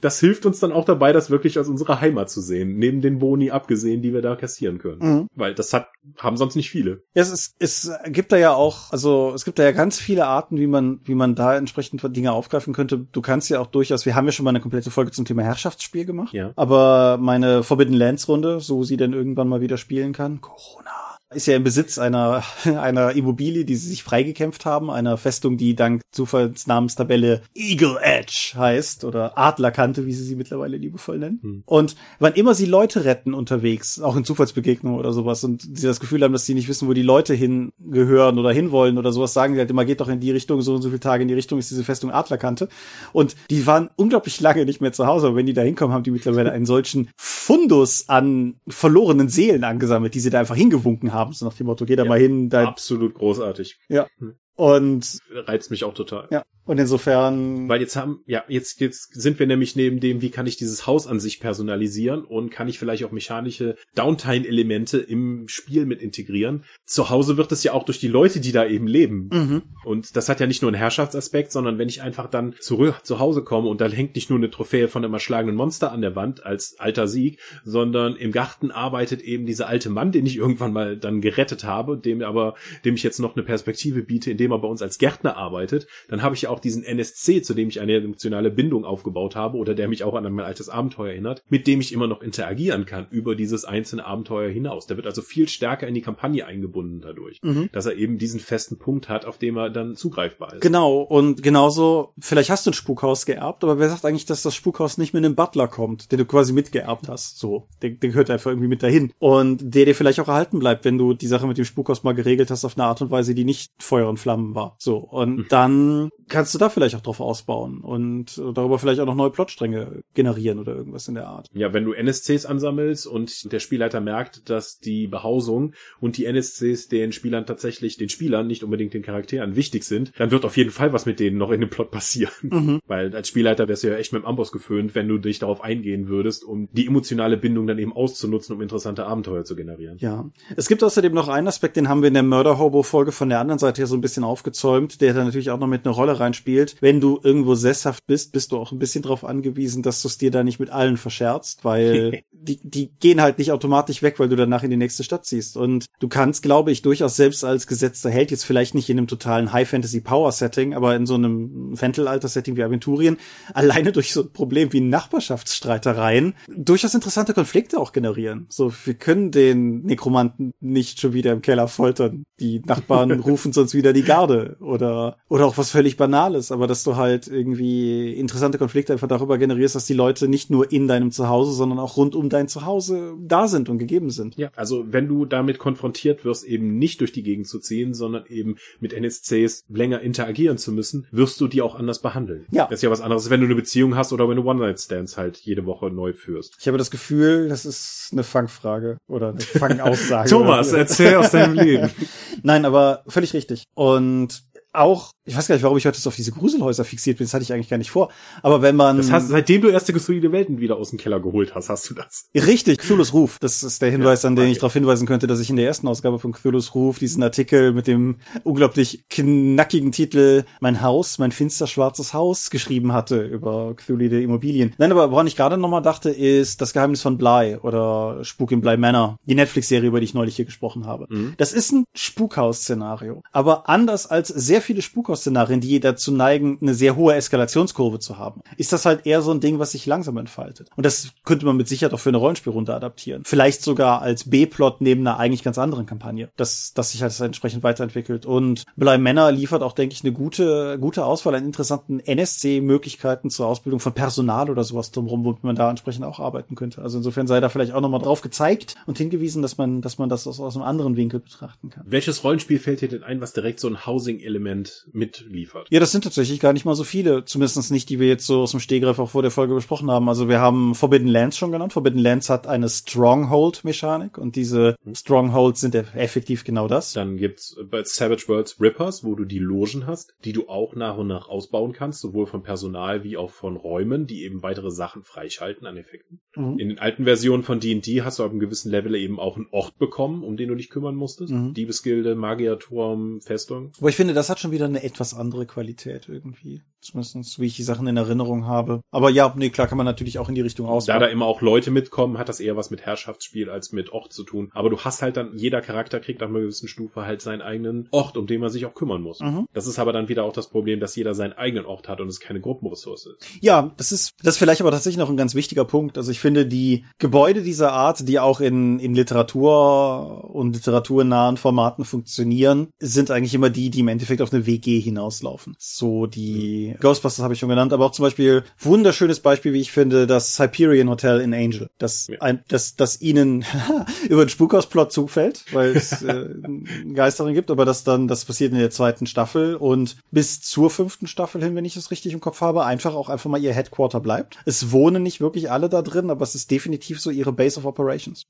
das 0.00 0.20
hilft 0.20 0.46
uns 0.46 0.60
dann 0.60 0.72
auch 0.72 0.84
dabei, 0.84 1.12
das 1.12 1.30
wirklich 1.30 1.58
als 1.58 1.68
unsere 1.68 2.00
Heimat 2.00 2.30
zu 2.30 2.40
sehen, 2.40 2.78
neben 2.78 3.00
den 3.00 3.18
Boni 3.18 3.50
abgesehen, 3.50 4.02
die 4.02 4.12
wir 4.12 4.22
da 4.22 4.36
kassieren 4.36 4.78
können. 4.78 4.98
Mhm. 5.00 5.26
Weil 5.34 5.54
das 5.54 5.72
hat, 5.72 5.88
haben 6.18 6.36
sonst 6.36 6.56
nicht 6.56 6.70
viele. 6.70 7.02
Ja, 7.14 7.22
es, 7.22 7.30
ist, 7.30 7.54
es 7.58 7.90
gibt 8.06 8.32
da 8.32 8.36
ja 8.36 8.52
auch, 8.52 8.92
also 8.92 9.32
es 9.34 9.44
gibt 9.44 9.58
da 9.58 9.64
ja 9.64 9.72
ganz 9.72 9.98
viele 9.98 10.26
Arten, 10.26 10.58
wie 10.58 10.66
man, 10.66 11.00
wie 11.04 11.14
man 11.14 11.34
da 11.34 11.56
entsprechend 11.56 12.02
Dinge 12.16 12.32
aufgreifen 12.32 12.72
könnte. 12.72 13.06
Du 13.10 13.20
kannst 13.20 13.50
ja 13.50 13.60
auch 13.60 13.66
durchaus, 13.66 14.06
wir 14.06 14.14
haben 14.14 14.26
ja 14.26 14.32
schon 14.32 14.44
mal 14.44 14.50
eine 14.50 14.60
komplette 14.60 14.90
Folge 14.90 15.10
zum 15.10 15.24
Thema 15.24 15.42
Herrschaftsspiel 15.42 16.04
gemacht. 16.04 16.32
Ja. 16.32 16.52
Aber 16.56 17.18
meine 17.20 17.62
Forbidden 17.62 17.94
Lands 17.94 18.28
Runde, 18.28 18.60
so 18.60 18.84
sie 18.84 18.96
denn 18.96 19.12
irgendwann 19.12 19.48
mal 19.48 19.60
wieder 19.60 19.76
spielen 19.76 20.12
kann, 20.12 20.40
Corona 20.40 21.07
ist 21.34 21.46
ja 21.46 21.56
im 21.56 21.64
Besitz 21.64 21.98
einer, 21.98 22.42
einer 22.64 23.12
Immobilie, 23.12 23.64
die 23.64 23.76
sie 23.76 23.88
sich 23.88 24.02
freigekämpft 24.02 24.64
haben, 24.64 24.90
einer 24.90 25.16
Festung, 25.18 25.58
die 25.58 25.76
dank 25.76 26.00
Zufallsnamenstabelle 26.10 27.42
Eagle 27.54 27.98
Edge 28.00 28.52
heißt 28.56 29.04
oder 29.04 29.36
Adlerkante, 29.36 30.06
wie 30.06 30.14
sie 30.14 30.24
sie 30.24 30.36
mittlerweile 30.36 30.78
liebevoll 30.78 31.18
nennen. 31.18 31.40
Hm. 31.42 31.62
Und 31.66 31.96
wann 32.18 32.32
immer 32.32 32.54
sie 32.54 32.64
Leute 32.64 33.04
retten 33.04 33.34
unterwegs, 33.34 34.00
auch 34.00 34.16
in 34.16 34.24
Zufallsbegegnungen 34.24 34.98
oder 34.98 35.12
sowas, 35.12 35.44
und 35.44 35.62
sie 35.62 35.86
das 35.86 36.00
Gefühl 36.00 36.22
haben, 36.22 36.32
dass 36.32 36.46
sie 36.46 36.54
nicht 36.54 36.68
wissen, 36.68 36.88
wo 36.88 36.94
die 36.94 37.02
Leute 37.02 37.34
hingehören 37.34 38.38
oder 38.38 38.50
hinwollen 38.50 38.96
oder 38.96 39.12
sowas, 39.12 39.34
sagen 39.34 39.54
sie 39.54 39.60
halt 39.60 39.70
immer, 39.70 39.84
geht 39.84 40.00
doch 40.00 40.08
in 40.08 40.20
die 40.20 40.30
Richtung, 40.30 40.62
so 40.62 40.74
und 40.74 40.82
so 40.82 40.88
viele 40.88 41.00
Tage 41.00 41.22
in 41.22 41.28
die 41.28 41.34
Richtung 41.34 41.58
ist 41.58 41.70
diese 41.70 41.84
Festung 41.84 42.10
Adlerkante. 42.10 42.68
Und 43.12 43.36
die 43.50 43.66
waren 43.66 43.90
unglaublich 43.96 44.40
lange 44.40 44.64
nicht 44.64 44.80
mehr 44.80 44.92
zu 44.92 45.06
Hause, 45.06 45.26
aber 45.26 45.36
wenn 45.36 45.46
die 45.46 45.52
da 45.52 45.62
hinkommen, 45.62 45.94
haben 45.94 46.04
die 46.04 46.10
mittlerweile 46.10 46.52
einen 46.52 46.66
solchen 46.66 47.10
Fundus 47.18 48.08
an 48.08 48.54
verlorenen 48.66 49.28
Seelen 49.28 49.64
angesammelt, 49.64 50.14
die 50.14 50.20
sie 50.20 50.30
da 50.30 50.40
einfach 50.40 50.56
hingewunken 50.56 51.12
haben 51.12 51.17
haben, 51.18 51.32
so 51.32 51.44
nach 51.44 51.54
dem 51.54 51.66
Motto, 51.66 51.84
geh 51.84 51.96
da 51.96 52.04
ja, 52.04 52.08
mal 52.08 52.18
hin. 52.18 52.48
Da 52.48 52.64
absolut 52.64 53.14
großartig. 53.14 53.78
Ja. 53.88 54.06
Hm. 54.18 54.36
Und 54.58 55.20
reizt 55.30 55.70
mich 55.70 55.84
auch 55.84 55.94
total. 55.94 56.26
Ja. 56.32 56.42
Und 56.68 56.78
insofern. 56.78 57.66
Weil 57.66 57.80
jetzt 57.80 57.96
haben, 57.96 58.20
ja, 58.26 58.44
jetzt, 58.46 58.80
jetzt 58.80 59.14
sind 59.14 59.38
wir 59.38 59.46
nämlich 59.46 59.74
neben 59.74 60.00
dem, 60.00 60.20
wie 60.20 60.30
kann 60.30 60.46
ich 60.46 60.56
dieses 60.56 60.86
Haus 60.86 61.06
an 61.06 61.18
sich 61.18 61.40
personalisieren 61.40 62.24
und 62.24 62.50
kann 62.50 62.68
ich 62.68 62.78
vielleicht 62.78 63.04
auch 63.04 63.10
mechanische 63.10 63.76
Downtime-Elemente 63.94 64.98
im 64.98 65.48
Spiel 65.48 65.86
mit 65.86 66.02
integrieren. 66.02 66.64
Zu 66.84 67.08
Hause 67.08 67.38
wird 67.38 67.52
es 67.52 67.62
ja 67.62 67.72
auch 67.72 67.84
durch 67.84 68.00
die 68.00 68.08
Leute, 68.08 68.40
die 68.40 68.52
da 68.52 68.66
eben 68.66 68.86
leben. 68.86 69.30
Mhm. 69.32 69.62
Und 69.84 70.14
das 70.14 70.28
hat 70.28 70.40
ja 70.40 70.46
nicht 70.46 70.60
nur 70.60 70.70
einen 70.70 70.76
Herrschaftsaspekt, 70.76 71.52
sondern 71.52 71.78
wenn 71.78 71.88
ich 71.88 72.02
einfach 72.02 72.28
dann 72.28 72.54
zurück 72.60 73.00
zu 73.02 73.18
Hause 73.18 73.44
komme 73.44 73.68
und 73.68 73.80
da 73.80 73.88
hängt 73.88 74.14
nicht 74.14 74.28
nur 74.28 74.38
eine 74.38 74.50
Trophäe 74.50 74.88
von 74.88 75.02
einem 75.02 75.14
erschlagenen 75.14 75.56
Monster 75.56 75.90
an 75.90 76.02
der 76.02 76.16
Wand 76.16 76.44
als 76.44 76.74
alter 76.78 77.08
Sieg, 77.08 77.40
sondern 77.64 78.14
im 78.16 78.30
Garten 78.30 78.72
arbeitet 78.72 79.22
eben 79.22 79.46
dieser 79.46 79.68
alte 79.68 79.88
Mann, 79.88 80.12
den 80.12 80.26
ich 80.26 80.36
irgendwann 80.36 80.74
mal 80.74 80.98
dann 80.98 81.22
gerettet 81.22 81.64
habe, 81.64 81.96
dem 81.96 82.20
aber, 82.20 82.56
dem 82.84 82.94
ich 82.94 83.04
jetzt 83.04 83.20
noch 83.20 83.36
eine 83.36 83.44
Perspektive 83.44 84.02
biete, 84.02 84.32
indem 84.32 84.47
er 84.52 84.58
bei 84.58 84.68
uns 84.68 84.82
als 84.82 84.98
Gärtner 84.98 85.36
arbeitet, 85.36 85.86
dann 86.08 86.22
habe 86.22 86.34
ich 86.34 86.42
ja 86.42 86.50
auch 86.50 86.60
diesen 86.60 86.82
NSC, 86.82 87.42
zu 87.42 87.54
dem 87.54 87.68
ich 87.68 87.80
eine 87.80 87.96
emotionale 87.96 88.50
Bindung 88.50 88.84
aufgebaut 88.84 89.36
habe 89.36 89.56
oder 89.56 89.74
der 89.74 89.88
mich 89.88 90.04
auch 90.04 90.14
an 90.14 90.32
mein 90.32 90.44
altes 90.44 90.68
Abenteuer 90.68 91.12
erinnert, 91.12 91.42
mit 91.48 91.66
dem 91.66 91.80
ich 91.80 91.92
immer 91.92 92.06
noch 92.06 92.22
interagieren 92.22 92.86
kann 92.86 93.06
über 93.10 93.34
dieses 93.34 93.64
einzelne 93.64 94.04
Abenteuer 94.04 94.50
hinaus. 94.50 94.86
Der 94.86 94.96
wird 94.96 95.06
also 95.06 95.22
viel 95.22 95.48
stärker 95.48 95.86
in 95.86 95.94
die 95.94 96.02
Kampagne 96.02 96.46
eingebunden 96.46 97.00
dadurch, 97.00 97.40
mhm. 97.42 97.68
dass 97.72 97.86
er 97.86 97.96
eben 97.96 98.18
diesen 98.18 98.40
festen 98.40 98.78
Punkt 98.78 99.08
hat, 99.08 99.24
auf 99.24 99.38
dem 99.38 99.56
er 99.56 99.70
dann 99.70 99.96
zugreifbar 99.96 100.54
ist. 100.54 100.60
Genau, 100.60 101.00
und 101.00 101.42
genauso, 101.42 102.12
vielleicht 102.18 102.50
hast 102.50 102.66
du 102.66 102.70
ein 102.70 102.74
Spukhaus 102.74 103.26
geerbt, 103.26 103.64
aber 103.64 103.78
wer 103.78 103.88
sagt 103.88 104.04
eigentlich, 104.04 104.26
dass 104.26 104.42
das 104.42 104.54
Spukhaus 104.54 104.98
nicht 104.98 105.14
mit 105.14 105.24
einem 105.24 105.34
Butler 105.34 105.68
kommt, 105.68 106.12
den 106.12 106.18
du 106.18 106.24
quasi 106.24 106.52
mitgeerbt 106.52 107.08
hast? 107.08 107.38
So, 107.38 107.66
der, 107.82 107.90
der 107.90 108.10
gehört 108.10 108.30
einfach 108.30 108.50
irgendwie 108.50 108.68
mit 108.68 108.82
dahin. 108.82 109.12
Und 109.18 109.74
der 109.74 109.84
dir 109.84 109.94
vielleicht 109.94 110.20
auch 110.20 110.28
erhalten 110.28 110.58
bleibt, 110.58 110.84
wenn 110.84 110.98
du 110.98 111.14
die 111.14 111.26
Sache 111.26 111.46
mit 111.46 111.58
dem 111.58 111.64
Spukhaus 111.64 112.02
mal 112.02 112.14
geregelt 112.14 112.50
hast 112.50 112.64
auf 112.64 112.76
eine 112.76 112.86
Art 112.86 113.02
und 113.02 113.10
Weise, 113.10 113.34
die 113.34 113.44
nicht 113.44 113.72
Feuer 113.78 114.08
und 114.08 114.18
Flammen 114.38 114.54
war. 114.54 114.76
So, 114.78 114.96
und 114.96 115.36
mhm. 115.36 115.46
dann 115.48 116.10
kannst 116.28 116.54
du 116.54 116.58
da 116.58 116.68
vielleicht 116.68 116.94
auch 116.94 117.00
drauf 117.00 117.20
ausbauen 117.20 117.80
und 117.80 118.40
darüber 118.54 118.78
vielleicht 118.78 119.00
auch 119.00 119.06
noch 119.06 119.14
neue 119.14 119.30
Plotstränge 119.30 120.02
generieren 120.14 120.58
oder 120.58 120.74
irgendwas 120.74 121.08
in 121.08 121.14
der 121.14 121.26
Art. 121.26 121.48
Ja, 121.52 121.72
wenn 121.72 121.84
du 121.84 121.92
NSCs 121.92 122.46
ansammelst 122.46 123.06
und 123.06 123.50
der 123.50 123.60
Spielleiter 123.60 124.00
merkt, 124.00 124.48
dass 124.50 124.78
die 124.78 125.06
Behausung 125.06 125.74
und 126.00 126.16
die 126.16 126.26
NSCs 126.26 126.88
den 126.88 127.12
Spielern 127.12 127.46
tatsächlich, 127.46 127.96
den 127.96 128.08
Spielern, 128.08 128.46
nicht 128.46 128.62
unbedingt 128.62 128.94
den 128.94 129.02
Charakteren 129.02 129.56
wichtig 129.56 129.84
sind, 129.84 130.12
dann 130.18 130.30
wird 130.30 130.44
auf 130.44 130.56
jeden 130.56 130.70
Fall 130.70 130.92
was 130.92 131.06
mit 131.06 131.18
denen 131.18 131.38
noch 131.38 131.50
in 131.50 131.60
dem 131.60 131.70
Plot 131.70 131.90
passieren. 131.90 132.32
Mhm. 132.42 132.80
Weil 132.86 133.14
als 133.14 133.28
Spielleiter 133.28 133.68
wärst 133.68 133.84
du 133.84 133.88
ja 133.88 133.96
echt 133.96 134.12
mit 134.12 134.22
dem 134.22 134.26
Amboss 134.26 134.52
geföhnt, 134.52 134.94
wenn 134.94 135.08
du 135.08 135.18
dich 135.18 135.38
darauf 135.38 135.62
eingehen 135.62 136.08
würdest, 136.08 136.44
um 136.44 136.68
die 136.72 136.86
emotionale 136.86 137.36
Bindung 137.36 137.66
dann 137.66 137.78
eben 137.78 137.92
auszunutzen, 137.92 138.54
um 138.54 138.62
interessante 138.62 139.06
Abenteuer 139.06 139.44
zu 139.44 139.56
generieren. 139.56 139.96
Ja. 139.98 140.30
Es 140.56 140.68
gibt 140.68 140.84
außerdem 140.84 141.14
noch 141.14 141.28
einen 141.28 141.48
Aspekt, 141.48 141.76
den 141.76 141.88
haben 141.88 142.02
wir 142.02 142.08
in 142.08 142.14
der 142.14 142.22
Murder-Hobo-Folge 142.22 143.12
von 143.12 143.28
der 143.28 143.40
anderen 143.40 143.58
Seite 143.58 143.80
her 143.80 143.86
so 143.86 143.96
ein 143.96 144.00
bisschen 144.00 144.24
aufgezäumt, 144.28 145.00
der 145.00 145.14
da 145.14 145.24
natürlich 145.24 145.50
auch 145.50 145.58
noch 145.58 145.66
mit 145.66 145.84
einer 145.84 145.94
Rolle 145.94 146.20
rein 146.20 146.28
reinspielt. 146.28 146.76
Wenn 146.80 147.00
du 147.00 147.20
irgendwo 147.22 147.54
sesshaft 147.54 148.06
bist, 148.06 148.32
bist 148.32 148.52
du 148.52 148.58
auch 148.58 148.72
ein 148.72 148.78
bisschen 148.78 149.02
darauf 149.02 149.24
angewiesen, 149.24 149.82
dass 149.82 150.02
du 150.02 150.08
es 150.08 150.18
dir 150.18 150.30
da 150.30 150.44
nicht 150.44 150.60
mit 150.60 150.70
allen 150.70 150.96
verscherzt, 150.96 151.64
weil 151.64 152.22
die, 152.32 152.60
die 152.62 152.90
gehen 153.00 153.20
halt 153.20 153.38
nicht 153.38 153.52
automatisch 153.52 154.02
weg, 154.02 154.18
weil 154.18 154.28
du 154.28 154.36
danach 154.36 154.62
in 154.62 154.70
die 154.70 154.76
nächste 154.76 155.04
Stadt 155.04 155.24
ziehst. 155.24 155.56
Und 155.56 155.86
du 155.98 156.08
kannst, 156.08 156.42
glaube 156.42 156.70
ich, 156.70 156.82
durchaus 156.82 157.16
selbst 157.16 157.44
als 157.44 157.66
gesetzter 157.66 158.10
Held, 158.10 158.30
jetzt 158.30 158.44
vielleicht 158.44 158.74
nicht 158.74 158.88
in 158.90 158.98
einem 158.98 159.06
totalen 159.06 159.52
High-Fantasy-Power-Setting, 159.52 160.74
aber 160.74 160.94
in 160.94 161.06
so 161.06 161.14
einem 161.14 161.76
Fentelalter-Setting 161.76 162.56
wie 162.56 162.62
Aventurien, 162.62 163.16
alleine 163.54 163.92
durch 163.92 164.12
so 164.12 164.22
ein 164.22 164.32
Problem 164.32 164.72
wie 164.72 164.80
Nachbarschaftsstreitereien, 164.80 166.34
durchaus 166.54 166.94
interessante 166.94 167.34
Konflikte 167.34 167.78
auch 167.78 167.92
generieren. 167.92 168.46
So, 168.48 168.72
wir 168.84 168.94
können 168.94 169.30
den 169.30 169.82
Nekromanten 169.82 170.52
nicht 170.60 171.00
schon 171.00 171.12
wieder 171.12 171.32
im 171.32 171.42
Keller 171.42 171.68
foltern. 171.68 172.24
Die 172.40 172.60
Nachbarn 172.60 173.10
rufen 173.20 173.52
sonst 173.52 173.74
wieder 173.74 173.92
die 173.92 174.02
Garde 174.08 174.56
oder, 174.60 175.16
oder 175.28 175.46
auch 175.46 175.58
was 175.58 175.70
völlig 175.70 175.96
Banales, 175.96 176.50
aber 176.50 176.66
dass 176.66 176.84
du 176.84 176.96
halt 176.96 177.28
irgendwie 177.28 178.12
interessante 178.14 178.58
Konflikte 178.58 178.92
einfach 178.92 179.08
darüber 179.08 179.38
generierst, 179.38 179.74
dass 179.74 179.86
die 179.86 179.94
Leute 179.94 180.28
nicht 180.28 180.50
nur 180.50 180.72
in 180.72 180.88
deinem 180.88 181.10
Zuhause, 181.10 181.52
sondern 181.52 181.78
auch 181.78 181.96
rund 181.96 182.14
um 182.14 182.28
dein 182.28 182.48
Zuhause 182.48 183.14
da 183.20 183.48
sind 183.48 183.68
und 183.68 183.78
gegeben 183.78 184.10
sind. 184.10 184.36
Ja, 184.36 184.50
also 184.56 184.84
wenn 184.90 185.08
du 185.08 185.24
damit 185.24 185.58
konfrontiert 185.58 186.24
wirst, 186.24 186.44
eben 186.44 186.78
nicht 186.78 187.00
durch 187.00 187.12
die 187.12 187.22
Gegend 187.22 187.46
zu 187.46 187.58
ziehen, 187.58 187.94
sondern 187.94 188.24
eben 188.28 188.56
mit 188.80 188.92
NSCs 188.92 189.64
länger 189.68 190.00
interagieren 190.00 190.58
zu 190.58 190.72
müssen, 190.72 191.06
wirst 191.10 191.40
du 191.40 191.48
die 191.48 191.62
auch 191.62 191.74
anders 191.74 192.00
behandeln. 192.00 192.46
Ja. 192.50 192.64
Das 192.64 192.78
ist 192.78 192.82
ja 192.82 192.90
was 192.90 193.00
anderes, 193.00 193.30
wenn 193.30 193.40
du 193.40 193.46
eine 193.46 193.54
Beziehung 193.54 193.96
hast 193.96 194.12
oder 194.12 194.28
wenn 194.28 194.36
du 194.36 194.44
One-Night-Stands 194.44 195.16
halt 195.16 195.36
jede 195.38 195.66
Woche 195.66 195.90
neu 195.90 196.12
führst. 196.12 196.56
Ich 196.60 196.66
habe 196.66 196.78
das 196.78 196.90
Gefühl, 196.90 197.48
das 197.48 197.66
ist 197.66 198.08
eine 198.12 198.22
Fangfrage 198.22 198.98
oder 199.06 199.30
eine 199.30 199.40
Fangaussage. 199.58 200.30
Thomas, 200.30 200.72
erzähl 200.72 201.16
aus 201.16 201.30
deinem 201.30 201.54
Leben. 201.54 201.90
Nein, 202.42 202.64
aber 202.64 203.02
völlig 203.06 203.34
richtig. 203.34 203.64
Und 203.74 203.97
Und 203.98 204.44
auch, 204.78 205.12
ich 205.24 205.36
weiß 205.36 205.48
gar 205.48 205.54
nicht, 205.54 205.62
warum 205.62 205.76
ich 205.76 205.86
heute 205.86 206.00
so 206.00 206.08
auf 206.08 206.16
diese 206.16 206.32
Gruselhäuser 206.32 206.84
fixiert 206.84 207.18
bin, 207.18 207.26
das 207.26 207.34
hatte 207.34 207.42
ich 207.42 207.52
eigentlich 207.52 207.68
gar 207.68 207.78
nicht 207.78 207.90
vor. 207.90 208.10
Aber 208.42 208.62
wenn 208.62 208.76
man. 208.76 208.96
Das 208.96 209.10
hast, 209.10 209.28
seitdem 209.28 209.62
du 209.62 209.68
erste 209.68 209.92
gestruide 209.92 210.32
Welten 210.32 210.58
wieder 210.58 210.76
aus 210.76 210.90
dem 210.90 210.98
Keller 210.98 211.20
geholt 211.20 211.54
hast, 211.54 211.68
hast 211.68 211.88
du 211.90 211.94
das. 211.94 212.28
Richtig, 212.34 212.78
Cthulhu's 212.78 213.12
Ruf. 213.12 213.38
Das 213.40 213.62
ist 213.62 213.82
der 213.82 213.90
Hinweis, 213.90 214.24
an 214.24 214.36
den 214.36 214.48
ich 214.48 214.58
darauf 214.58 214.72
hinweisen 214.72 215.06
könnte, 215.06 215.26
dass 215.26 215.40
ich 215.40 215.50
in 215.50 215.56
der 215.56 215.66
ersten 215.66 215.88
Ausgabe 215.88 216.18
von 216.18 216.32
Cthulhu's 216.32 216.74
Ruf 216.74 216.98
diesen 216.98 217.22
Artikel 217.22 217.72
mit 217.72 217.86
dem 217.86 218.16
unglaublich 218.44 219.04
knackigen 219.10 219.92
Titel 219.92 220.44
Mein 220.60 220.80
Haus, 220.80 221.18
mein 221.18 221.32
finster 221.32 221.66
schwarzes 221.66 222.14
Haus 222.14 222.50
geschrieben 222.50 222.92
hatte 222.92 223.22
über 223.22 223.74
Cthulhu 223.76 223.98
Immobilien. 223.98 224.74
Nein, 224.78 224.92
aber 224.92 225.10
woran 225.10 225.26
ich 225.26 225.36
gerade 225.36 225.58
nochmal 225.58 225.82
dachte, 225.82 226.10
ist 226.10 226.60
das 226.60 226.72
Geheimnis 226.72 227.02
von 227.02 227.18
Bly 227.18 227.56
oder 227.62 228.24
Spuk 228.24 228.52
in 228.52 228.60
Bly 228.60 228.76
Manor. 228.76 229.18
Die 229.26 229.34
Netflix-Serie, 229.34 229.88
über 229.88 230.00
die 230.00 230.04
ich 230.04 230.14
neulich 230.14 230.36
hier 230.36 230.44
gesprochen 230.44 230.86
habe. 230.86 231.06
Mhm. 231.08 231.34
Das 231.36 231.52
ist 231.52 231.72
ein 231.72 231.84
Spukhaus-Szenario. 231.94 233.22
Aber 233.32 233.68
anders 233.68 234.06
als 234.06 234.28
sehr 234.28 234.62
viele 234.68 234.82
Spukhaus-Szenarien, 234.82 235.62
die 235.62 235.80
dazu 235.80 236.12
neigen, 236.12 236.58
eine 236.60 236.74
sehr 236.74 236.94
hohe 236.94 237.14
Eskalationskurve 237.14 238.00
zu 238.00 238.18
haben, 238.18 238.42
ist 238.58 238.70
das 238.70 238.84
halt 238.84 239.06
eher 239.06 239.22
so 239.22 239.30
ein 239.30 239.40
Ding, 239.40 239.58
was 239.58 239.72
sich 239.72 239.86
langsam 239.86 240.18
entfaltet. 240.18 240.68
Und 240.76 240.84
das 240.84 241.08
könnte 241.24 241.46
man 241.46 241.56
mit 241.56 241.68
Sicherheit 241.68 241.94
auch 241.94 242.00
für 242.00 242.10
eine 242.10 242.18
Rollenspielrunde 242.18 242.74
adaptieren. 242.74 243.22
Vielleicht 243.24 243.62
sogar 243.62 244.02
als 244.02 244.28
B-Plot 244.28 244.82
neben 244.82 245.00
einer 245.00 245.18
eigentlich 245.18 245.42
ganz 245.42 245.56
anderen 245.56 245.86
Kampagne, 245.86 246.28
dass, 246.36 246.74
dass 246.74 246.92
sich 246.92 247.00
halt 247.00 247.18
entsprechend 247.18 247.62
weiterentwickelt. 247.62 248.26
Und 248.26 248.64
Bly 248.76 248.98
Manor 248.98 249.32
liefert 249.32 249.62
auch, 249.62 249.72
denke 249.72 249.94
ich, 249.94 250.04
eine 250.04 250.12
gute, 250.12 250.78
gute 250.78 251.06
Auswahl 251.06 251.34
an 251.34 251.46
interessanten 251.46 252.00
NSC-Möglichkeiten 252.00 253.30
zur 253.30 253.46
Ausbildung 253.46 253.80
von 253.80 253.94
Personal 253.94 254.50
oder 254.50 254.64
sowas 254.64 254.90
drumherum, 254.90 255.24
womit 255.24 255.44
man 255.44 255.56
da 255.56 255.70
entsprechend 255.70 256.04
auch 256.04 256.20
arbeiten 256.20 256.56
könnte. 256.56 256.82
Also 256.82 256.98
insofern 256.98 257.26
sei 257.26 257.40
da 257.40 257.48
vielleicht 257.48 257.72
auch 257.72 257.80
nochmal 257.80 258.02
drauf 258.02 258.20
gezeigt 258.20 258.74
und 258.84 258.98
hingewiesen, 258.98 259.40
dass 259.40 259.56
man, 259.56 259.80
dass 259.80 259.96
man 259.96 260.10
das 260.10 260.26
aus, 260.26 260.38
aus 260.40 260.56
einem 260.56 260.66
anderen 260.66 260.96
Winkel 260.96 261.20
betrachten 261.20 261.70
kann. 261.70 261.84
Welches 261.86 262.22
Rollenspiel 262.22 262.58
fällt 262.58 262.82
dir 262.82 262.88
denn 262.88 263.02
ein, 263.02 263.22
was 263.22 263.32
direkt 263.32 263.60
so 263.60 263.68
ein 263.68 263.86
Housing-Element 263.86 264.47
mitliefert? 264.92 265.68
Ja, 265.70 265.80
das 265.80 265.92
sind 265.92 266.04
tatsächlich 266.04 266.40
gar 266.40 266.52
nicht 266.52 266.64
mal 266.64 266.74
so 266.74 266.84
viele. 266.84 267.24
Zumindest 267.24 267.70
nicht, 267.70 267.88
die 267.88 268.00
wir 268.00 268.08
jetzt 268.08 268.26
so 268.26 268.40
aus 268.42 268.52
dem 268.52 268.60
Stehgreif 268.60 268.98
auch 268.98 269.10
vor 269.10 269.22
der 269.22 269.30
Folge 269.30 269.54
besprochen 269.54 269.90
haben. 269.90 270.08
Also 270.08 270.28
wir 270.28 270.40
haben 270.40 270.74
Forbidden 270.74 271.08
Lands 271.08 271.36
schon 271.36 271.52
genannt. 271.52 271.72
Forbidden 271.72 271.98
Lands 271.98 272.30
hat 272.30 272.46
eine 272.46 272.68
Stronghold-Mechanik 272.68 274.18
und 274.18 274.36
diese 274.36 274.76
Strongholds 274.92 275.60
sind 275.60 275.74
effektiv 275.74 276.44
genau 276.44 276.68
das. 276.68 276.92
Dann 276.92 277.16
gibt's 277.16 277.56
bei 277.70 277.82
Savage 277.84 278.24
Worlds 278.28 278.60
Rippers, 278.60 279.04
wo 279.04 279.14
du 279.14 279.24
die 279.24 279.38
Logen 279.38 279.86
hast, 279.86 280.14
die 280.24 280.32
du 280.32 280.48
auch 280.48 280.74
nach 280.74 280.96
und 280.96 281.08
nach 281.08 281.28
ausbauen 281.28 281.72
kannst, 281.72 282.00
sowohl 282.00 282.26
von 282.26 282.42
Personal 282.42 283.04
wie 283.04 283.16
auch 283.16 283.30
von 283.30 283.56
Räumen, 283.56 284.06
die 284.06 284.24
eben 284.24 284.42
weitere 284.42 284.70
Sachen 284.70 285.02
freischalten 285.02 285.66
an 285.66 285.76
Effekten. 285.76 286.20
Mhm. 286.36 286.58
In 286.58 286.68
den 286.68 286.78
alten 286.78 287.04
Versionen 287.04 287.42
von 287.42 287.60
D&D 287.60 288.02
hast 288.02 288.18
du 288.18 288.24
ab 288.24 288.30
einem 288.30 288.40
gewissen 288.40 288.70
Level 288.70 288.94
eben 288.94 289.18
auch 289.18 289.36
einen 289.36 289.46
Ort 289.50 289.78
bekommen, 289.78 290.22
um 290.22 290.36
den 290.36 290.48
du 290.48 290.54
dich 290.54 290.70
kümmern 290.70 290.94
musstest. 290.94 291.32
Mhm. 291.32 291.54
Diebesgilde, 291.54 292.14
Magierturm, 292.14 293.20
Festung. 293.20 293.72
Aber 293.78 293.88
ich 293.88 293.96
finde, 293.96 294.14
das 294.14 294.30
hat 294.30 294.37
schon 294.40 294.50
wieder 294.52 294.66
eine 294.66 294.82
etwas 294.82 295.14
andere 295.14 295.46
Qualität 295.46 296.08
irgendwie. 296.08 296.62
Zumindest 296.80 297.40
wie 297.40 297.46
ich 297.46 297.56
die 297.56 297.64
Sachen 297.64 297.88
in 297.88 297.96
Erinnerung 297.96 298.46
habe. 298.46 298.82
Aber 298.92 299.10
ja, 299.10 299.34
nee, 299.36 299.50
klar 299.50 299.66
kann 299.66 299.76
man 299.78 299.84
natürlich 299.84 300.20
auch 300.20 300.28
in 300.28 300.36
die 300.36 300.42
Richtung 300.42 300.66
Da 300.66 300.72
ausbauen. 300.72 301.00
da 301.00 301.06
immer 301.06 301.26
auch 301.26 301.40
Leute 301.40 301.72
mitkommen, 301.72 302.18
hat 302.18 302.28
das 302.28 302.38
eher 302.38 302.56
was 302.56 302.70
mit 302.70 302.82
Herrschaftsspiel 302.82 303.50
als 303.50 303.72
mit 303.72 303.90
Ort 303.90 304.12
zu 304.12 304.22
tun. 304.22 304.50
Aber 304.54 304.70
du 304.70 304.78
hast 304.78 305.02
halt 305.02 305.16
dann, 305.16 305.36
jeder 305.36 305.60
Charakter 305.60 305.98
kriegt 305.98 306.20
nach 306.20 306.28
einer 306.28 306.38
gewissen 306.38 306.68
Stufe 306.68 307.02
halt 307.04 307.20
seinen 307.20 307.42
eigenen 307.42 307.88
Ort, 307.90 308.16
um 308.16 308.28
den 308.28 308.40
man 308.40 308.50
sich 308.50 308.64
auch 308.64 308.74
kümmern 308.74 309.02
muss. 309.02 309.18
Mhm. 309.18 309.46
Das 309.52 309.66
ist 309.66 309.80
aber 309.80 309.92
dann 309.92 310.08
wieder 310.08 310.22
auch 310.22 310.32
das 310.32 310.50
Problem, 310.50 310.78
dass 310.78 310.94
jeder 310.94 311.14
seinen 311.14 311.32
eigenen 311.32 311.66
Ort 311.66 311.88
hat 311.88 312.00
und 312.00 312.06
es 312.06 312.20
keine 312.20 312.40
Gruppenressource 312.40 313.06
ist. 313.06 313.26
Ja, 313.40 313.72
das 313.76 313.90
ist 313.90 314.12
das 314.22 314.34
ist 314.34 314.38
vielleicht 314.38 314.60
aber 314.60 314.70
tatsächlich 314.70 314.98
noch 314.98 315.10
ein 315.10 315.16
ganz 315.16 315.34
wichtiger 315.34 315.64
Punkt. 315.64 315.98
Also 315.98 316.12
ich 316.12 316.20
finde 316.20 316.46
die 316.46 316.84
Gebäude 316.98 317.42
dieser 317.42 317.72
Art, 317.72 318.08
die 318.08 318.20
auch 318.20 318.40
in 318.40 318.78
in 318.78 318.94
Literatur 318.94 320.32
und 320.32 320.54
literaturnahen 320.54 321.36
Formaten 321.36 321.84
funktionieren, 321.84 322.68
sind 322.78 323.10
eigentlich 323.10 323.34
immer 323.34 323.50
die, 323.50 323.70
die 323.70 323.80
im 323.80 323.88
Endeffekt 323.88 324.22
auf 324.22 324.27
eine 324.32 324.46
WG 324.46 324.80
hinauslaufen. 324.80 325.56
So 325.58 326.06
die 326.06 326.74
Ghostbusters 326.80 327.22
habe 327.22 327.34
ich 327.34 327.40
schon 327.40 327.48
genannt, 327.48 327.72
aber 327.72 327.86
auch 327.86 327.92
zum 327.92 328.04
Beispiel 328.04 328.44
wunderschönes 328.58 329.20
Beispiel, 329.20 329.52
wie 329.52 329.60
ich 329.60 329.72
finde, 329.72 330.06
das 330.06 330.38
Hyperion 330.38 330.88
Hotel 330.88 331.20
in 331.20 331.34
Angel, 331.34 331.70
das 331.78 332.08
Ja. 332.08 332.20
ein 332.20 332.44
das 332.48 332.76
das 332.76 333.00
ihnen 333.00 333.44
über 334.08 334.24
den 334.24 334.28
Spukhausplot 334.28 334.92
zufällt, 334.92 335.44
weil 335.52 335.76
es 335.76 336.02
äh, 336.02 336.08
einen 336.12 336.94
Geist 336.94 337.20
darin 337.20 337.34
gibt, 337.34 337.50
aber 337.50 337.64
das 337.64 337.84
dann 337.84 338.08
das 338.08 338.24
passiert 338.24 338.52
in 338.52 338.58
der 338.58 338.70
zweiten 338.70 339.06
Staffel 339.06 339.56
und 339.56 339.96
bis 340.10 340.40
zur 340.40 340.70
fünften 340.70 341.06
Staffel 341.06 341.42
hin, 341.42 341.54
wenn 341.54 341.64
ich 341.64 341.76
es 341.76 341.90
richtig 341.90 342.12
im 342.12 342.20
Kopf 342.20 342.40
habe, 342.40 342.64
einfach 342.64 342.94
auch 342.94 343.08
einfach 343.08 343.30
mal 343.30 343.42
ihr 343.42 343.52
Headquarter 343.52 344.00
bleibt. 344.00 344.38
Es 344.44 344.72
wohnen 344.72 345.02
nicht 345.02 345.20
wirklich 345.20 345.50
alle 345.50 345.68
da 345.68 345.82
drin, 345.82 346.10
aber 346.10 346.22
es 346.22 346.34
ist 346.34 346.50
definitiv 346.50 347.00
so 347.00 347.10
ihre 347.10 347.32
Base 347.32 347.58
of 347.58 347.66
Operations. 347.66 348.26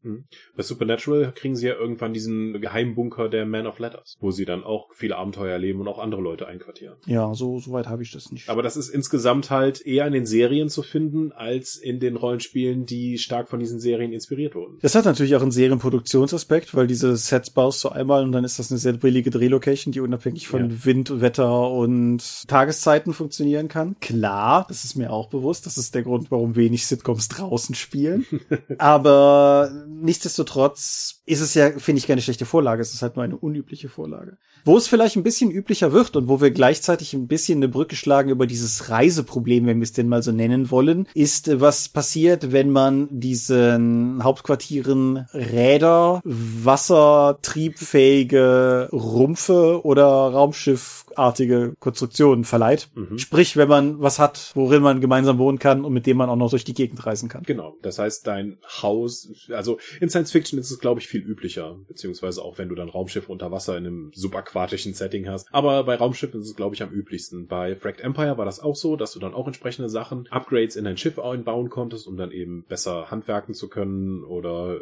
Bei 0.57 0.63
Supernatural 0.63 1.33
kriegen 1.35 1.57
sie 1.57 1.67
ja 1.67 1.75
irgendwann 1.75 2.13
diesen 2.13 2.61
Geheimbunker 2.61 3.29
der 3.29 3.47
Man 3.47 3.67
of 3.67 3.79
Letters, 3.79 4.17
wo 4.21 4.31
sie 4.31 4.45
dann 4.45 4.65
auch 4.65 4.89
viele 4.95 5.17
Abenteuer 5.17 5.53
erleben 5.53 5.81
und 5.81 5.88
auch 5.89 5.99
andere 5.99 6.21
Leute 6.21 6.47
einquartieren. 6.47 6.97
Ja, 7.07 7.35
so 7.35 7.59
so 7.61 7.73
weit 7.73 7.89
habe 7.89 8.03
ich 8.03 8.13
das 8.13 8.31
nicht. 8.31 8.49
Aber 8.49 8.63
das 8.63 8.77
ist 8.77 8.89
insgesamt 8.89 9.51
halt 9.51 9.85
eher 9.85 10.07
in 10.07 10.13
den 10.13 10.27
Serien 10.27 10.69
zu 10.69 10.83
finden, 10.83 11.33
als 11.33 11.77
in 11.77 11.99
den 12.01 12.17
Rollenspielen, 12.17 12.87
die 12.87 13.19
stark 13.19 13.49
von 13.49 13.59
diesen 13.61 13.81
Serien 13.81 14.13
inspiriert 14.13 14.55
wurden. 14.55 14.79
Das 14.83 14.95
hat 14.95 15.05
natürlich 15.05 15.35
auch 15.37 15.43
einen 15.43 15.51
Serienproduktionsaspekt, 15.51 16.75
weil 16.75 16.87
diese 16.87 17.17
Sets 17.17 17.51
baust 17.51 17.83
du 17.85 17.89
einmal 17.89 18.23
und 18.25 18.33
dann 18.33 18.45
ist 18.45 18.59
das 18.59 18.71
eine 18.71 18.79
sehr 18.79 18.93
billige 18.93 19.31
Drehlocation, 19.31 19.93
die 19.93 20.01
unabhängig 20.01 20.49
von 20.49 20.71
Ja. 20.71 20.85
Wind, 20.85 21.21
Wetter 21.21 21.71
und 21.71 22.47
Tageszeiten 22.49 23.13
funktionieren 23.13 23.69
kann. 23.69 23.97
Klar, 24.01 24.67
das 24.69 24.85
ist 24.85 24.97
mir 24.97 25.11
auch 25.13 25.29
bewusst. 25.29 25.67
Das 25.67 25.79
ist 25.79 25.95
der 25.95 26.03
Grund, 26.03 26.31
warum 26.31 26.57
wenig 26.57 26.87
Sitcoms 26.87 27.29
draußen 27.29 27.75
spielen. 27.75 28.27
Aber 28.79 29.71
nichtsdestotrotz 29.89 31.23
ist 31.27 31.41
es 31.41 31.55
ja, 31.55 31.71
finde 31.79 31.99
ich, 32.01 32.07
keine 32.07 32.21
schlechte 32.23 32.45
Vorlage. 32.45 32.83
Es 32.83 32.93
ist 32.95 33.03
halt 33.03 33.17
nur 33.17 33.25
eine 33.25 33.37
unübliche 33.37 33.89
Vorlage. 33.89 34.39
Wo 34.65 34.77
es 34.77 34.89
vielleicht 34.89 35.17
ein 35.17 35.23
bisschen 35.23 35.51
üblicher 35.79 35.93
wird 35.93 36.17
und 36.17 36.29
wo 36.29 36.41
wir 36.41 36.51
gleichzeitig 36.51 37.15
ein 37.15 37.29
bisschen 37.29 37.59
eine 37.59 37.69
Brücke 37.69 37.95
schlagen 37.95 38.31
über 38.31 38.47
dieses 38.47 38.89
Reiseproblem, 38.91 39.67
wenn 39.67 39.79
wir 39.79 39.85
es 39.85 39.93
denn 39.93 40.09
mal 40.09 40.23
so 40.23 40.33
nennen 40.33 40.71
wollen, 40.71 41.07
ist, 41.15 41.49
äh, 41.49 41.61
was 41.61 41.89
passiert, 41.89 42.53
wenn 42.53 42.71
man 42.71 43.09
diesen 43.11 44.23
Hauptquartieren 44.23 45.27
Räder, 45.33 46.21
wassertriebfähige 46.25 48.89
Rumpfe 48.93 49.85
oder 49.85 50.09
Raumschiffartige 51.19 51.75
Konstruktionen 51.79 52.45
verleiht. 52.45 52.89
Mhm. 52.95 53.19
Sprich, 53.19 53.57
wenn 53.57 53.69
man 53.69 54.01
was 54.01 54.19
hat, 54.19 54.53
worin 54.55 54.83
man 54.83 55.01
gemeinsam 55.01 55.39
wohnen 55.39 55.59
kann 55.59 55.85
und 55.85 55.93
mit 55.93 56.07
dem 56.07 56.17
man 56.17 56.31
auch 56.31 56.37
noch 56.37 56.51
durch 56.51 56.65
die 56.65 56.75
Gegend 56.75 57.05
reisen 57.05 57.29
kann. 57.29 57.43
Genau. 57.43 57.77
Das 57.83 57.99
heißt, 57.99 58.27
dein 58.27 58.59
Haus, 58.83 59.29
also 59.51 59.79
in 60.01 60.09
Science 60.09 60.31
Fiction 60.31 60.59
ist 60.59 60.71
es, 60.71 60.79
glaube 60.79 61.01
ich, 61.01 61.09
viel 61.09 61.23
üblicher, 61.23 61.77
beziehungsweise 61.89 62.43
auch 62.43 62.59
wenn 62.59 62.69
du 62.69 62.75
dann 62.75 62.89
Raumschiffe 62.89 63.31
unter 63.31 63.51
Wasser 63.51 63.77
in 63.77 63.87
einem 63.87 64.11
subaquatischen 64.15 64.95
Setting 64.95 65.29
hast. 65.29 65.49
Aber 65.53 65.85
bei 65.85 65.97
Raumschiffen 65.97 66.41
ist 66.41 66.49
es, 66.49 66.57
glaube 66.57 66.75
ich, 66.75 66.83
am 66.83 66.91
üblichsten. 66.91 67.47
Bei 67.47 67.75
Fracked 67.75 68.01
Empire 68.01 68.39
war 68.39 68.45
das 68.45 68.61
auch 68.61 68.77
so, 68.77 68.97
dass 68.97 69.13
du 69.13 69.19
dann 69.19 69.35
auch 69.35 69.47
entsprechende 69.47 69.89
Sachen, 69.89 70.27
Upgrades 70.31 70.77
in 70.77 70.85
dein 70.85 70.97
Schiff 70.97 71.19
einbauen 71.19 71.69
konntest, 71.69 72.07
um 72.07 72.17
dann 72.17 72.31
eben 72.31 72.65
besser 72.65 73.11
handwerken 73.11 73.55
zu 73.55 73.69
können 73.69 74.25
oder 74.25 74.79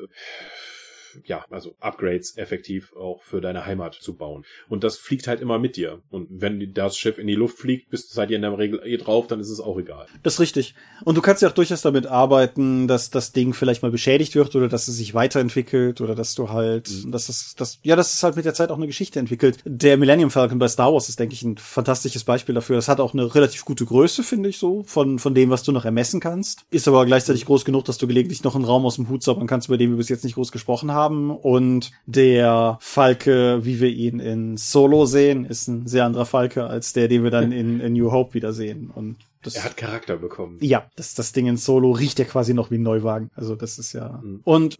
ja, 1.25 1.45
also 1.51 1.75
Upgrades 1.81 2.37
effektiv 2.37 2.95
auch 2.97 3.23
für 3.23 3.41
deine 3.41 3.67
Heimat 3.67 3.95
zu 3.95 4.15
bauen. 4.17 4.45
Und 4.69 4.85
das 4.85 4.99
fliegt 4.99 5.27
halt 5.27 5.41
immer 5.41 5.59
mit 5.59 5.77
dir. 5.77 6.01
Und 6.11 6.29
wenn 6.31 6.73
das 6.75 6.97
Schiff 6.97 7.19
in 7.19 7.27
die 7.27 7.35
Luft 7.35 7.59
fliegt, 7.59 7.91
bist 7.91 8.13
seid 8.13 8.31
ihr 8.31 8.37
in 8.37 8.43
der 8.43 8.57
Regel 8.59 8.81
eh 8.85 8.97
drauf, 8.97 9.27
dann 9.27 9.41
ist 9.41 9.51
es 9.51 9.61
auch 9.61 9.79
egal. 9.79 10.07
Das 10.23 10.35
ist 10.35 10.41
richtig. 10.41 10.75
Und 11.05 11.17
du 11.17 11.23
kannst 11.23 11.43
ja 11.43 11.49
auch 11.49 11.55
durchaus 11.55 11.83
damit 11.83 12.07
arbeiten, 12.07 12.89
dass 12.89 13.11
das 13.11 13.33
Ding 13.33 13.55
vielleicht 13.55 13.83
mal 13.83 13.91
beschädigt 13.91 14.35
wird 14.35 14.55
oder 14.55 14.69
dass 14.69 14.89
es 14.89 14.97
sich 14.97 15.15
weiterentwickelt 15.15 16.01
oder 16.01 16.15
dass 16.15 16.35
du 16.35 16.51
halt, 16.51 16.91
mhm. 16.91 17.13
dass 17.13 17.29
es, 17.29 17.55
das, 17.57 17.79
ja, 17.83 17.97
dass 17.97 18.15
es 18.15 18.23
halt 18.23 18.37
mit 18.37 18.45
der 18.45 18.55
Zeit 18.55 18.71
auch 18.71 18.77
eine 18.77 18.87
Geschichte 18.87 19.19
entwickelt. 19.19 19.59
Der 19.65 19.97
Millennium 19.97 20.31
Falcon 20.31 20.59
bei 20.59 20.69
Star 20.69 20.93
Wars 20.93 21.09
ist, 21.09 21.21
denke 21.21 21.35
ich, 21.35 21.43
ein 21.43 21.59
fantastisches 21.59 22.25
Beispiel 22.25 22.55
dafür. 22.55 22.77
Das 22.77 22.89
hat 22.89 23.01
auch 23.01 23.15
eine 23.15 23.35
relativ 23.35 23.65
gute 23.65 23.85
Größe, 23.85 24.23
finde 24.23 24.49
ich 24.49 24.59
so, 24.59 24.83
von, 24.85 25.19
von 25.19 25.35
dem, 25.35 25.51
was 25.51 25.63
du 25.63 25.73
noch 25.73 25.85
ermessen 25.85 26.21
kannst. 26.21 26.65
Ist 26.71 26.89
aber 26.89 27.07
gleichzeitig 27.07 27.47
groß 27.47 27.65
genug, 27.65 27.85
dass 27.85 27.99
du 27.99 28.07
gelegentlich 28.07 28.45
noch 28.45 28.55
einen 28.55 28.65
Raum 28.65 28.85
aus 28.87 28.97
dem 28.97 29.09
Hut 29.09 29.23
zaubern 29.23 29.47
kannst, 29.47 29.69
über 29.69 29.79
den 29.79 29.91
wir 29.91 29.97
bis 29.97 30.09
jetzt 30.09 30.25
nicht 30.25 30.35
groß 30.35 30.53
gesprochen 30.53 30.93
haben. 30.93 31.06
Und 31.15 31.93
der 32.07 32.79
Falke, 32.81 33.65
wie 33.65 33.81
wir 33.81 33.91
ihn 33.91 34.21
in 34.21 34.57
Solo 34.57 35.07
sehen, 35.07 35.45
ist 35.45 35.69
ein 35.69 35.87
sehr 35.87 36.05
anderer 36.05 36.27
Falke 36.27 36.67
als 36.67 36.93
der, 36.93 37.09
den 37.09 37.23
wir 37.23 37.31
dann 37.31 37.53
in, 37.53 37.81
in 37.81 37.93
New 37.93 38.11
Hope 38.13 38.35
wiedersehen. 38.35 38.91
Und 38.95 39.17
das, 39.47 39.55
er 39.55 39.65
hat 39.65 39.77
Charakter 39.77 40.17
bekommen. 40.17 40.59
Ja, 40.61 40.91
das, 40.97 41.15
das 41.15 41.33
Ding 41.33 41.47
in 41.47 41.57
Solo 41.57 41.93
riecht 41.93 42.19
ja 42.19 42.25
quasi 42.25 42.53
noch 42.53 42.73
wie 42.73 42.79
ein 42.79 42.83
Neuwagen. 42.83 43.31
Also 43.37 43.55
das 43.55 43.79
ist 43.79 43.93
ja. 43.93 44.21
Mhm. 44.23 44.41
Und 44.43 44.77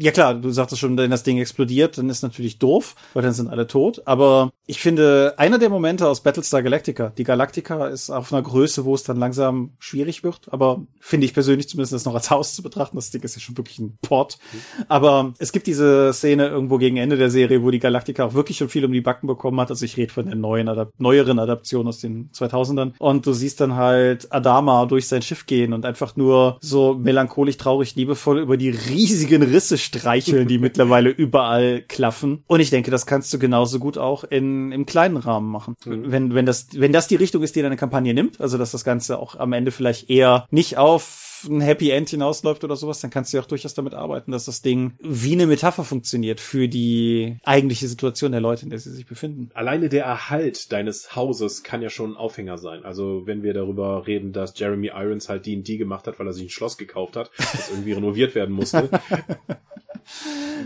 ja 0.00 0.10
klar, 0.10 0.34
du 0.34 0.50
sagtest 0.50 0.80
schon, 0.80 0.98
wenn 0.98 1.12
das 1.12 1.22
Ding 1.22 1.38
explodiert, 1.38 1.96
dann 1.96 2.10
ist 2.10 2.22
natürlich 2.22 2.58
doof, 2.58 2.96
weil 3.14 3.22
dann 3.22 3.32
sind 3.32 3.48
alle 3.48 3.68
tot. 3.68 4.02
Aber 4.06 4.50
ich 4.70 4.80
finde, 4.80 5.34
einer 5.36 5.58
der 5.58 5.68
Momente 5.68 6.06
aus 6.06 6.20
Battlestar 6.20 6.62
Galactica, 6.62 7.12
die 7.18 7.24
Galactica 7.24 7.88
ist 7.88 8.08
auf 8.08 8.32
einer 8.32 8.40
Größe, 8.40 8.84
wo 8.84 8.94
es 8.94 9.02
dann 9.02 9.16
langsam 9.16 9.72
schwierig 9.80 10.22
wird. 10.22 10.42
Aber 10.52 10.86
finde 11.00 11.24
ich 11.24 11.34
persönlich 11.34 11.68
zumindest 11.68 11.92
das 11.92 12.04
noch 12.04 12.14
als 12.14 12.30
Haus 12.30 12.54
zu 12.54 12.62
betrachten. 12.62 12.94
Das 12.94 13.10
Ding 13.10 13.20
ist 13.24 13.34
ja 13.34 13.40
schon 13.40 13.56
wirklich 13.58 13.80
ein 13.80 13.98
Port. 14.00 14.38
Aber 14.86 15.34
es 15.38 15.50
gibt 15.50 15.66
diese 15.66 16.12
Szene 16.12 16.46
irgendwo 16.46 16.78
gegen 16.78 16.98
Ende 16.98 17.16
der 17.16 17.30
Serie, 17.30 17.64
wo 17.64 17.72
die 17.72 17.80
Galactica 17.80 18.24
auch 18.24 18.34
wirklich 18.34 18.58
schon 18.58 18.68
viel 18.68 18.84
um 18.84 18.92
die 18.92 19.00
Backen 19.00 19.26
bekommen 19.26 19.58
hat. 19.60 19.70
Also 19.70 19.84
ich 19.84 19.96
rede 19.96 20.12
von 20.12 20.26
der 20.26 20.36
neuen, 20.36 20.68
Adap 20.68 20.92
neueren 20.98 21.40
Adaption 21.40 21.88
aus 21.88 21.98
den 21.98 22.30
2000ern. 22.30 22.92
Und 23.00 23.26
du 23.26 23.32
siehst 23.32 23.60
dann 23.60 23.74
halt 23.74 24.32
Adama 24.32 24.86
durch 24.86 25.08
sein 25.08 25.22
Schiff 25.22 25.46
gehen 25.46 25.72
und 25.72 25.84
einfach 25.84 26.14
nur 26.14 26.58
so 26.60 26.94
melancholisch, 26.94 27.56
traurig, 27.56 27.96
liebevoll 27.96 28.38
über 28.38 28.56
die 28.56 28.70
riesigen 28.70 29.42
Risse 29.42 29.78
streicheln, 29.78 30.46
die 30.46 30.58
mittlerweile 30.58 31.10
überall 31.10 31.82
klaffen. 31.82 32.44
Und 32.46 32.60
ich 32.60 32.70
denke, 32.70 32.92
das 32.92 33.04
kannst 33.04 33.34
du 33.34 33.40
genauso 33.40 33.80
gut 33.80 33.98
auch 33.98 34.22
in, 34.22 34.59
im 34.72 34.86
kleinen 34.86 35.16
Rahmen 35.16 35.50
machen. 35.50 35.76
Mhm. 35.84 36.10
Wenn, 36.10 36.34
wenn 36.34 36.46
das, 36.46 36.68
wenn 36.72 36.92
das 36.92 37.08
die 37.08 37.16
Richtung 37.16 37.42
ist, 37.42 37.56
die 37.56 37.62
deine 37.62 37.76
Kampagne 37.76 38.14
nimmt, 38.14 38.40
also 38.40 38.58
dass 38.58 38.72
das 38.72 38.84
Ganze 38.84 39.18
auch 39.18 39.36
am 39.36 39.52
Ende 39.52 39.70
vielleicht 39.70 40.10
eher 40.10 40.46
nicht 40.50 40.78
auf 40.78 41.26
ein 41.48 41.60
Happy 41.60 41.90
End 41.90 42.10
hinausläuft 42.10 42.64
oder 42.64 42.76
sowas, 42.76 43.00
dann 43.00 43.10
kannst 43.10 43.32
du 43.32 43.38
ja 43.38 43.42
auch 43.42 43.46
durchaus 43.46 43.74
damit 43.74 43.94
arbeiten, 43.94 44.32
dass 44.32 44.44
das 44.44 44.62
Ding 44.62 44.92
wie 45.00 45.32
eine 45.32 45.46
Metapher 45.46 45.84
funktioniert 45.84 46.40
für 46.40 46.68
die 46.68 47.38
eigentliche 47.44 47.88
Situation 47.88 48.32
der 48.32 48.40
Leute, 48.40 48.64
in 48.64 48.70
der 48.70 48.78
sie 48.78 48.90
sich 48.90 49.06
befinden. 49.06 49.50
Alleine 49.54 49.88
der 49.88 50.04
Erhalt 50.04 50.72
deines 50.72 51.16
Hauses 51.16 51.62
kann 51.62 51.82
ja 51.82 51.90
schon 51.90 52.12
ein 52.12 52.16
Aufhänger 52.16 52.58
sein. 52.58 52.84
Also 52.84 53.22
wenn 53.26 53.42
wir 53.42 53.54
darüber 53.54 54.06
reden, 54.06 54.32
dass 54.32 54.58
Jeremy 54.58 54.88
Irons 54.88 55.28
halt 55.28 55.46
D&D 55.46 55.76
gemacht 55.76 56.06
hat, 56.06 56.18
weil 56.18 56.26
er 56.26 56.32
sich 56.32 56.44
ein 56.44 56.50
Schloss 56.50 56.76
gekauft 56.76 57.16
hat, 57.16 57.30
das 57.38 57.70
irgendwie 57.70 57.92
renoviert 57.94 58.34
werden 58.34 58.54
musste. 58.54 58.90